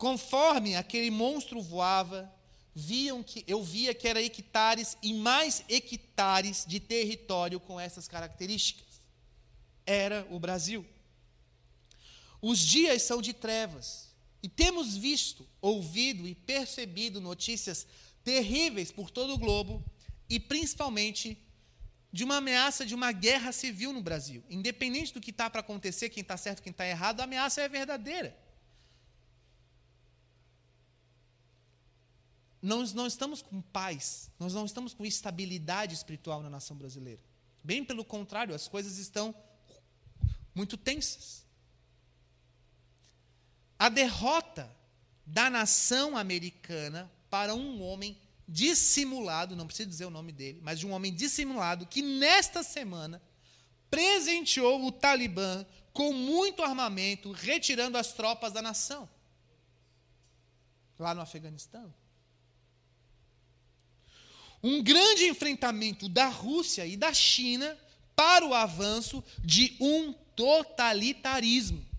Conforme 0.00 0.76
aquele 0.76 1.10
monstro 1.10 1.60
voava, 1.60 2.34
viam 2.74 3.22
que 3.22 3.44
eu 3.46 3.62
via 3.62 3.92
que 3.92 4.08
era 4.08 4.22
hectares 4.22 4.96
e 5.02 5.12
mais 5.12 5.62
hectares 5.68 6.64
de 6.66 6.80
território 6.80 7.60
com 7.60 7.78
essas 7.78 8.08
características. 8.08 9.02
Era 9.84 10.26
o 10.30 10.40
Brasil. 10.40 10.86
Os 12.40 12.60
dias 12.60 13.02
são 13.02 13.20
de 13.20 13.34
trevas 13.34 14.08
e 14.42 14.48
temos 14.48 14.96
visto, 14.96 15.46
ouvido 15.60 16.26
e 16.26 16.34
percebido 16.34 17.20
notícias 17.20 17.86
terríveis 18.24 18.90
por 18.90 19.10
todo 19.10 19.34
o 19.34 19.38
globo 19.38 19.84
e 20.30 20.40
principalmente 20.40 21.36
de 22.10 22.24
uma 22.24 22.38
ameaça 22.38 22.86
de 22.86 22.94
uma 22.94 23.12
guerra 23.12 23.52
civil 23.52 23.92
no 23.92 24.00
Brasil. 24.00 24.42
Independente 24.48 25.12
do 25.12 25.20
que 25.20 25.30
está 25.30 25.50
para 25.50 25.60
acontecer, 25.60 26.08
quem 26.08 26.22
está 26.22 26.38
certo, 26.38 26.62
quem 26.62 26.70
está 26.70 26.86
errado, 26.86 27.20
a 27.20 27.24
ameaça 27.24 27.60
é 27.60 27.68
verdadeira. 27.68 28.34
Nós 32.62 32.92
não 32.92 33.06
estamos 33.06 33.40
com 33.40 33.60
paz, 33.60 34.30
nós 34.38 34.52
não 34.52 34.66
estamos 34.66 34.92
com 34.92 35.04
estabilidade 35.06 35.94
espiritual 35.94 36.42
na 36.42 36.50
nação 36.50 36.76
brasileira. 36.76 37.20
Bem 37.64 37.84
pelo 37.84 38.04
contrário, 38.04 38.54
as 38.54 38.68
coisas 38.68 38.98
estão 38.98 39.34
muito 40.54 40.76
tensas. 40.76 41.46
A 43.78 43.88
derrota 43.88 44.70
da 45.24 45.48
nação 45.48 46.16
americana 46.16 47.10
para 47.30 47.54
um 47.54 47.80
homem 47.82 48.18
dissimulado, 48.46 49.56
não 49.56 49.66
preciso 49.66 49.88
dizer 49.88 50.04
o 50.04 50.10
nome 50.10 50.32
dele, 50.32 50.60
mas 50.62 50.78
de 50.78 50.86
um 50.86 50.90
homem 50.90 51.14
dissimulado 51.14 51.86
que 51.86 52.02
nesta 52.02 52.62
semana 52.62 53.22
presenteou 53.88 54.84
o 54.84 54.92
Talibã 54.92 55.64
com 55.92 56.12
muito 56.12 56.62
armamento, 56.62 57.32
retirando 57.32 57.96
as 57.96 58.12
tropas 58.12 58.52
da 58.52 58.60
nação 58.60 59.08
lá 60.98 61.14
no 61.14 61.20
Afeganistão. 61.20 61.92
Um 64.62 64.82
grande 64.82 65.26
enfrentamento 65.26 66.08
da 66.08 66.28
Rússia 66.28 66.86
e 66.86 66.96
da 66.96 67.12
China 67.14 67.76
para 68.14 68.46
o 68.46 68.54
avanço 68.54 69.24
de 69.44 69.76
um 69.80 70.12
totalitarismo. 70.34 71.90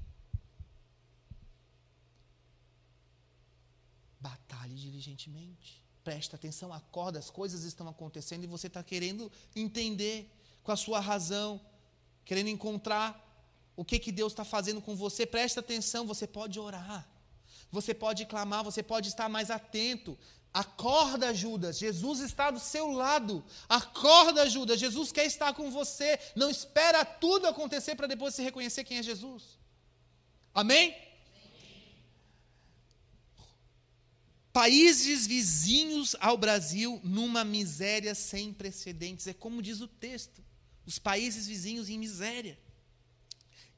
diligentemente. 5.02 5.84
Presta 6.04 6.36
atenção, 6.36 6.72
acorda, 6.74 7.20
as 7.20 7.30
coisas 7.30 7.64
estão 7.64 7.88
acontecendo 7.88 8.44
e 8.44 8.48
você 8.48 8.68
está 8.68 8.84
querendo 8.84 9.32
entender 9.56 10.32
com 10.64 10.72
a 10.72 10.76
sua 10.76 11.00
razão, 11.00 11.62
querendo 12.26 12.50
encontrar 12.50 13.28
o 13.76 13.86
que, 13.86 14.00
que 14.00 14.12
Deus 14.12 14.32
está 14.32 14.44
fazendo 14.44 14.82
com 14.82 14.96
você. 14.96 15.26
Presta 15.26 15.60
atenção, 15.60 16.06
você 16.06 16.26
pode 16.26 16.60
orar, 16.60 17.08
você 17.72 17.94
pode 17.94 18.26
clamar, 18.26 18.64
você 18.64 18.82
pode 18.82 19.10
estar 19.10 19.30
mais 19.30 19.52
atento. 19.52 20.18
Acorda, 20.54 21.34
Judas, 21.34 21.78
Jesus 21.78 22.20
está 22.20 22.52
do 22.52 22.60
seu 22.60 22.92
lado. 22.92 23.44
Acorda, 23.70 24.50
Judas, 24.50 24.80
Jesus 24.80 25.12
quer 25.12 25.26
estar 25.26 25.54
com 25.54 25.72
você. 25.72 26.20
Não 26.36 26.50
espera 26.50 27.06
tudo 27.06 27.48
acontecer 27.48 27.96
para 27.96 28.08
depois 28.08 28.36
se 28.36 28.44
reconhecer 28.44 28.84
quem 28.84 28.98
é 28.98 29.04
Jesus. 29.04 29.58
Amém? 30.54 30.94
países 34.52 35.26
vizinhos 35.26 36.16
ao 36.20 36.38
Brasil 36.38 37.00
numa 37.04 37.44
miséria 37.44 38.14
sem 38.14 38.54
precedentes. 38.54 39.28
É 39.28 39.34
como 39.34 39.62
diz 39.62 39.82
o 39.82 39.88
texto: 39.88 40.44
os 40.86 41.00
países 41.00 41.48
vizinhos 41.48 41.90
em 41.90 41.98
miséria. 41.98 42.60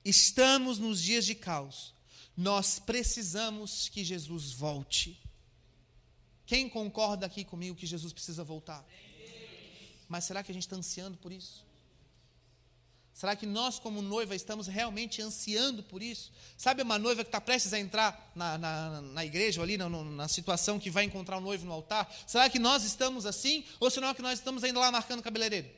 Estamos 0.03 0.79
nos 0.79 1.01
dias 1.01 1.25
de 1.25 1.35
caos. 1.35 1.93
Nós 2.35 2.79
precisamos 2.79 3.87
que 3.89 4.03
Jesus 4.03 4.51
volte. 4.51 5.22
Quem 6.45 6.69
concorda 6.69 7.25
aqui 7.25 7.43
comigo 7.43 7.75
que 7.75 7.85
Jesus 7.85 8.11
precisa 8.11 8.43
voltar? 8.43 8.85
Mas 10.07 10.25
será 10.25 10.43
que 10.43 10.51
a 10.51 10.53
gente 10.53 10.63
está 10.63 10.75
ansiando 10.75 11.17
por 11.17 11.31
isso? 11.31 11.65
Será 13.13 13.35
que 13.35 13.45
nós, 13.45 13.77
como 13.77 14.01
noiva, 14.01 14.35
estamos 14.35 14.65
realmente 14.65 15.21
ansiando 15.21 15.83
por 15.83 16.01
isso? 16.01 16.31
Sabe 16.57 16.81
uma 16.81 16.97
noiva 16.97 17.23
que 17.23 17.27
está 17.27 17.39
prestes 17.39 17.71
a 17.71 17.79
entrar 17.79 18.31
na, 18.33 18.57
na, 18.57 19.01
na 19.01 19.25
igreja, 19.25 19.61
ali 19.61 19.77
na, 19.77 19.87
na, 19.87 20.27
situação 20.27 20.79
que 20.79 20.89
vai 20.89 21.03
encontrar 21.03 21.37
o 21.37 21.41
noivo 21.41 21.63
no 21.63 21.71
altar? 21.71 22.11
Será 22.25 22.49
que 22.49 22.57
nós 22.57 22.83
estamos 22.83 23.27
assim? 23.27 23.63
Ou 23.79 23.91
será 23.91 24.15
que 24.15 24.21
nós 24.21 24.39
estamos 24.39 24.63
ainda 24.63 24.79
lá 24.79 24.91
marcando 24.91 25.21
cabeleireiro? 25.21 25.69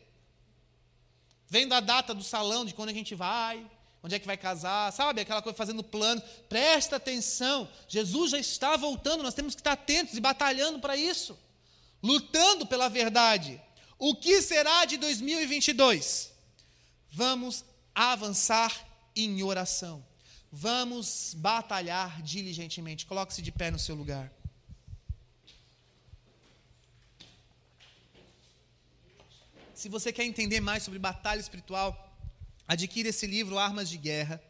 Vendo 1.48 1.74
a 1.74 1.82
data 1.82 2.14
do 2.14 2.24
salão, 2.24 2.66
de 2.66 2.74
quando 2.74 2.90
a 2.90 2.94
gente 2.94 3.14
vai, 3.14 3.70
onde 4.06 4.14
é 4.14 4.20
que 4.20 4.28
vai 4.28 4.38
casar, 4.38 4.94
sabe? 4.94 5.20
Aquela 5.20 5.42
coisa 5.42 5.58
fazendo 5.58 5.84
plano. 5.84 6.22
Presta 6.48 6.98
atenção, 6.98 7.68
Jesus 7.88 8.30
já 8.30 8.38
está 8.38 8.78
voltando, 8.78 9.24
nós 9.24 9.34
temos 9.34 9.56
que 9.56 9.62
estar 9.62 9.72
atentos 9.72 10.16
e 10.16 10.22
batalhando 10.22 10.78
para 10.78 10.96
isso, 10.96 11.36
lutando 12.04 12.68
pela 12.68 12.88
verdade. 12.88 13.60
O 13.98 14.14
que 14.14 14.44
será 14.44 14.86
de 14.86 14.98
2022? 14.98 16.32
Vamos 17.12 17.66
avançar 17.96 18.72
em 19.16 19.42
oração. 19.42 20.06
Vamos 20.52 21.34
batalhar 21.36 22.22
diligentemente. 22.22 23.08
Coloque-se 23.08 23.42
de 23.42 23.52
pé 23.52 23.72
no 23.72 23.80
seu 23.80 23.96
lugar. 23.96 24.32
Se 29.74 29.90
você 29.90 30.14
quer 30.14 30.26
entender 30.26 30.60
mais 30.60 30.84
sobre 30.84 31.00
batalha 31.00 31.40
espiritual, 31.40 32.05
adquira 32.68 33.10
esse 33.10 33.28
livro, 33.28 33.58
Armas 33.58 33.90
de 33.90 33.98
Guerra. 33.98 34.42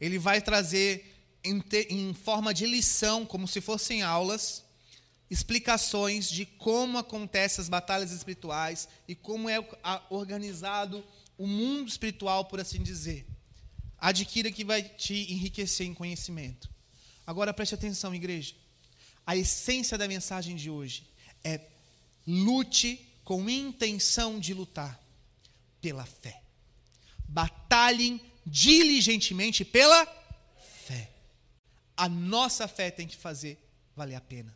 Ele 0.00 0.18
vai 0.18 0.40
trazer 0.40 1.14
em, 1.42 1.60
te, 1.60 1.86
em 1.90 2.12
forma 2.14 2.52
de 2.52 2.66
lição, 2.66 3.24
como 3.26 3.46
se 3.46 3.60
fossem 3.60 4.02
aulas, 4.02 4.64
explicações 5.30 6.28
de 6.28 6.46
como 6.46 6.98
acontecem 6.98 7.62
as 7.62 7.68
batalhas 7.68 8.12
espirituais 8.12 8.88
e 9.08 9.14
como 9.14 9.48
é 9.48 9.58
organizado 10.10 11.04
o 11.36 11.46
mundo 11.46 11.88
espiritual, 11.88 12.44
por 12.44 12.60
assim 12.60 12.82
dizer. 12.82 13.26
Adquira 13.98 14.50
que 14.52 14.64
vai 14.64 14.82
te 14.82 15.32
enriquecer 15.32 15.86
em 15.86 15.94
conhecimento. 15.94 16.70
Agora 17.26 17.54
preste 17.54 17.74
atenção, 17.74 18.14
igreja. 18.14 18.54
A 19.26 19.36
essência 19.36 19.96
da 19.96 20.06
mensagem 20.06 20.54
de 20.54 20.68
hoje 20.68 21.06
é 21.42 21.60
lute 22.26 23.00
com 23.24 23.48
intenção 23.48 24.38
de 24.38 24.52
lutar 24.52 25.02
pela 25.80 26.04
fé. 26.04 26.43
Batalhem 27.28 28.20
diligentemente 28.46 29.64
pela 29.64 30.06
fé. 30.84 31.10
A 31.96 32.08
nossa 32.08 32.68
fé 32.68 32.90
tem 32.90 33.06
que 33.06 33.16
fazer 33.16 33.58
valer 33.96 34.16
a 34.16 34.20
pena. 34.20 34.54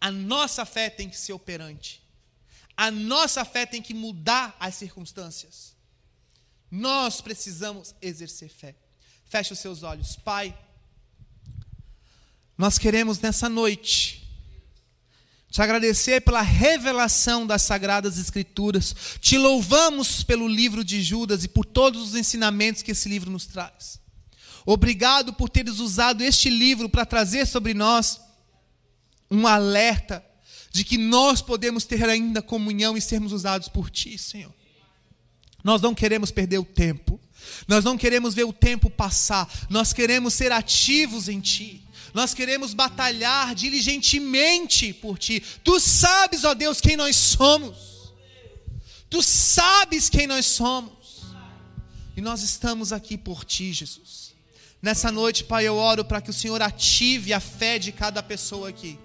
A 0.00 0.10
nossa 0.10 0.64
fé 0.64 0.90
tem 0.90 1.08
que 1.08 1.18
ser 1.18 1.32
operante. 1.32 2.02
A 2.76 2.90
nossa 2.90 3.44
fé 3.44 3.64
tem 3.64 3.80
que 3.80 3.94
mudar 3.94 4.56
as 4.58 4.74
circunstâncias. 4.74 5.74
Nós 6.70 7.20
precisamos 7.20 7.94
exercer 8.02 8.48
fé. 8.48 8.74
Feche 9.26 9.52
os 9.52 9.58
seus 9.58 9.82
olhos. 9.82 10.16
Pai, 10.16 10.56
nós 12.58 12.78
queremos 12.78 13.20
nessa 13.20 13.48
noite 13.48 14.23
te 15.54 15.62
agradecer 15.62 16.20
pela 16.22 16.42
revelação 16.42 17.46
das 17.46 17.62
sagradas 17.62 18.18
escrituras. 18.18 18.92
Te 19.20 19.38
louvamos 19.38 20.24
pelo 20.24 20.48
livro 20.48 20.82
de 20.82 21.00
Judas 21.00 21.44
e 21.44 21.48
por 21.48 21.64
todos 21.64 22.02
os 22.02 22.14
ensinamentos 22.16 22.82
que 22.82 22.90
esse 22.90 23.08
livro 23.08 23.30
nos 23.30 23.46
traz. 23.46 24.00
Obrigado 24.66 25.32
por 25.32 25.48
teres 25.48 25.78
usado 25.78 26.22
este 26.24 26.50
livro 26.50 26.88
para 26.88 27.06
trazer 27.06 27.46
sobre 27.46 27.72
nós 27.72 28.20
um 29.30 29.46
alerta 29.46 30.26
de 30.72 30.82
que 30.82 30.98
nós 30.98 31.40
podemos 31.40 31.84
ter 31.84 32.02
ainda 32.02 32.42
comunhão 32.42 32.96
e 32.96 33.00
sermos 33.00 33.30
usados 33.30 33.68
por 33.68 33.88
Ti, 33.88 34.18
Senhor. 34.18 34.52
Nós 35.62 35.80
não 35.80 35.94
queremos 35.94 36.32
perder 36.32 36.58
o 36.58 36.64
tempo, 36.64 37.20
nós 37.68 37.84
não 37.84 37.96
queremos 37.96 38.34
ver 38.34 38.42
o 38.42 38.52
tempo 38.52 38.90
passar, 38.90 39.48
nós 39.70 39.92
queremos 39.92 40.34
ser 40.34 40.50
ativos 40.50 41.28
em 41.28 41.38
Ti. 41.38 41.83
Nós 42.14 42.32
queremos 42.32 42.72
batalhar 42.72 43.54
diligentemente 43.54 44.92
por 44.94 45.18
Ti. 45.18 45.42
Tu 45.62 45.78
sabes, 45.80 46.44
ó 46.44 46.54
Deus, 46.54 46.80
quem 46.80 46.96
nós 46.96 47.16
somos. 47.16 48.12
Tu 49.10 49.20
sabes 49.22 50.08
quem 50.08 50.26
nós 50.26 50.46
somos. 50.46 51.24
E 52.16 52.20
nós 52.20 52.42
estamos 52.42 52.92
aqui 52.92 53.18
por 53.18 53.44
Ti, 53.44 53.72
Jesus. 53.72 54.32
Nessa 54.80 55.10
noite, 55.10 55.44
Pai, 55.44 55.66
eu 55.66 55.74
oro 55.76 56.04
para 56.04 56.20
que 56.20 56.30
o 56.30 56.34
Senhor 56.34 56.62
ative 56.62 57.32
a 57.32 57.40
fé 57.40 57.78
de 57.78 57.90
cada 57.90 58.22
pessoa 58.22 58.68
aqui 58.68 58.98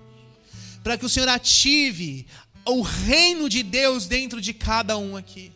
para 0.83 0.97
que 0.97 1.05
o 1.05 1.09
Senhor 1.09 1.29
ative 1.29 2.25
o 2.65 2.81
reino 2.81 3.49
de 3.49 3.63
Deus 3.63 4.07
dentro 4.07 4.41
de 4.41 4.53
cada 4.53 4.97
um 4.97 5.15
aqui. 5.15 5.51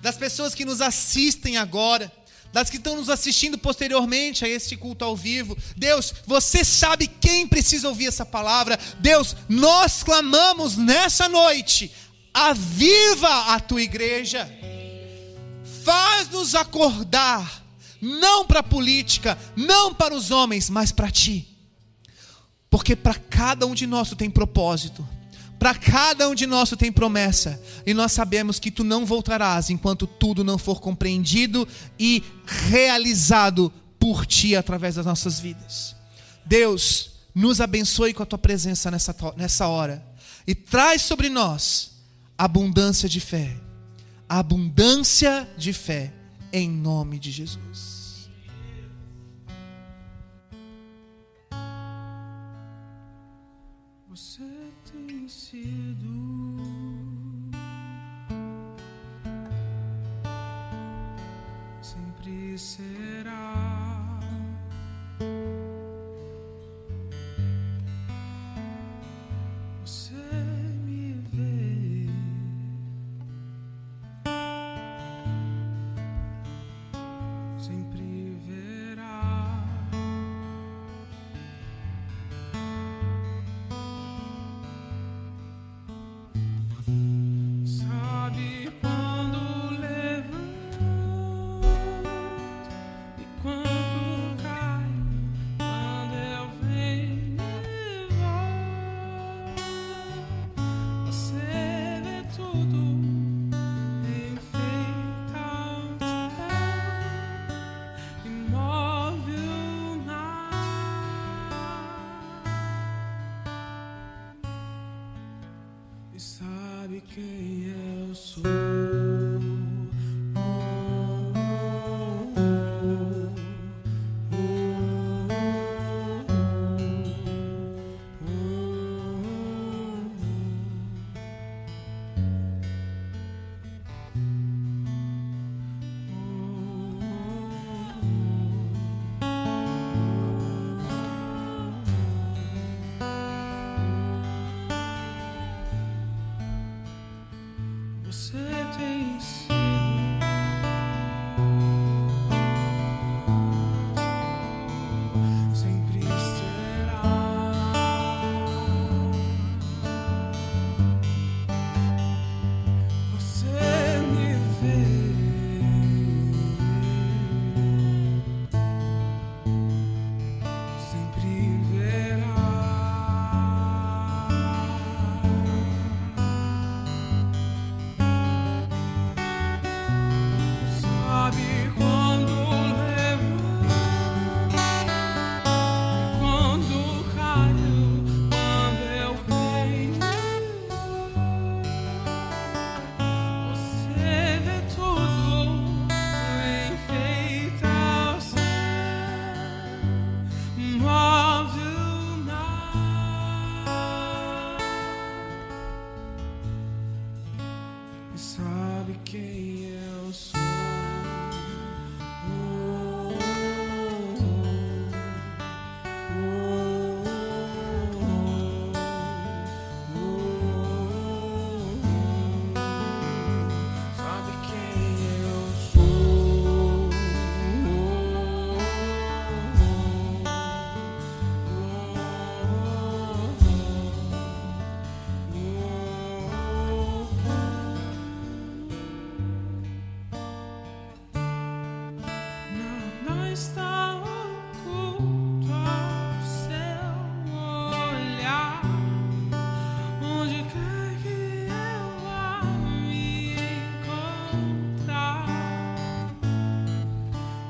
Das 0.00 0.16
pessoas 0.16 0.54
que 0.54 0.64
nos 0.64 0.80
assistem 0.80 1.56
agora, 1.56 2.12
das 2.54 2.70
que 2.70 2.76
estão 2.76 2.94
nos 2.94 3.10
assistindo 3.10 3.58
posteriormente 3.58 4.44
a 4.44 4.48
este 4.48 4.76
culto 4.76 5.04
ao 5.04 5.16
vivo. 5.16 5.58
Deus, 5.76 6.14
você 6.24 6.64
sabe 6.64 7.08
quem 7.08 7.48
precisa 7.48 7.88
ouvir 7.88 8.06
essa 8.06 8.24
palavra. 8.24 8.78
Deus, 9.00 9.34
nós 9.48 10.04
clamamos 10.04 10.76
nessa 10.76 11.28
noite, 11.28 11.90
aviva 12.32 13.52
a 13.54 13.58
tua 13.58 13.82
igreja, 13.82 14.48
faz-nos 15.84 16.54
acordar, 16.54 17.64
não 18.00 18.46
para 18.46 18.60
a 18.60 18.62
política, 18.62 19.36
não 19.56 19.92
para 19.92 20.14
os 20.14 20.30
homens, 20.30 20.70
mas 20.70 20.92
para 20.92 21.10
ti. 21.10 21.48
Porque 22.70 22.94
para 22.94 23.14
cada 23.16 23.66
um 23.66 23.74
de 23.74 23.84
nós 23.84 24.10
tu 24.10 24.14
tem 24.14 24.30
propósito. 24.30 25.04
Para 25.64 25.76
cada 25.76 26.28
um 26.28 26.34
de 26.34 26.46
nós 26.46 26.68
tu 26.68 26.76
tem 26.76 26.92
promessa, 26.92 27.58
e 27.86 27.94
nós 27.94 28.12
sabemos 28.12 28.58
que 28.58 28.70
tu 28.70 28.84
não 28.84 29.06
voltarás 29.06 29.70
enquanto 29.70 30.06
tudo 30.06 30.44
não 30.44 30.58
for 30.58 30.78
compreendido 30.78 31.66
e 31.98 32.22
realizado 32.68 33.72
por 33.98 34.26
ti 34.26 34.54
através 34.54 34.96
das 34.96 35.06
nossas 35.06 35.40
vidas. 35.40 35.96
Deus, 36.44 37.12
nos 37.34 37.62
abençoe 37.62 38.12
com 38.12 38.22
a 38.22 38.26
tua 38.26 38.38
presença 38.38 38.90
nessa, 38.90 39.16
nessa 39.38 39.66
hora 39.66 40.04
e 40.46 40.54
traz 40.54 41.00
sobre 41.00 41.30
nós 41.30 41.92
abundância 42.36 43.08
de 43.08 43.18
fé. 43.18 43.56
Abundância 44.28 45.48
de 45.56 45.72
fé, 45.72 46.12
em 46.52 46.68
nome 46.68 47.18
de 47.18 47.30
Jesus. 47.30 47.93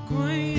归。 0.08 0.53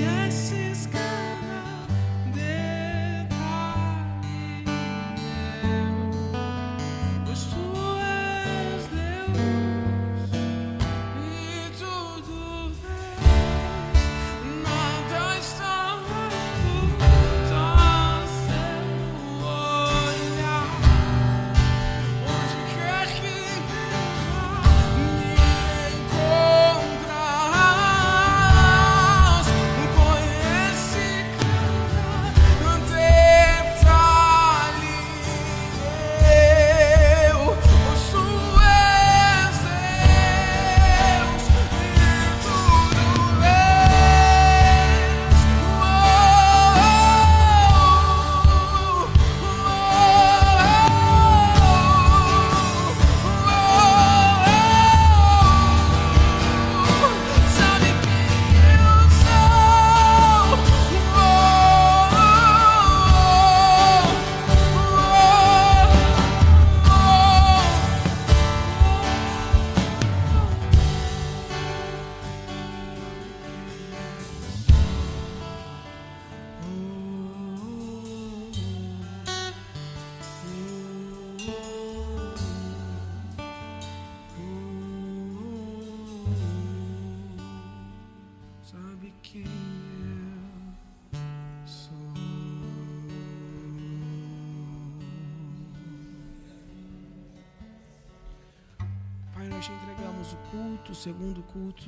Segundo 101.06 101.40
culto 101.44 101.84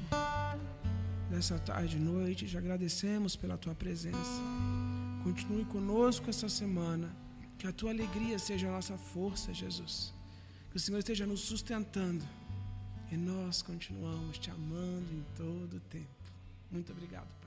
dessa 1.29 1.59
tarde 1.59 1.97
e 1.97 2.01
noite. 2.01 2.47
Te 2.47 2.57
agradecemos 2.57 3.35
pela 3.35 3.59
tua 3.59 3.75
presença. 3.75 4.41
Continue 5.25 5.65
conosco 5.65 6.31
essa 6.31 6.49
semana. 6.49 7.09
Que 7.59 7.67
a 7.67 7.73
tua 7.73 7.91
alegria 7.91 8.39
seja 8.39 8.69
a 8.69 8.71
nossa 8.71 8.97
força, 8.97 9.53
Jesus. 9.53 10.15
Que 10.71 10.77
o 10.77 10.81
Senhor 10.81 10.99
esteja 10.99 11.27
nos 11.27 11.41
sustentando. 11.41 12.25
E 13.11 13.17
nós 13.17 13.61
continuamos 13.61 14.39
te 14.39 14.53
amando 14.53 15.13
em 15.13 15.25
todo 15.37 15.79
o 15.79 15.81
tempo. 15.81 16.07
Muito 16.71 16.93
obrigado. 16.93 17.38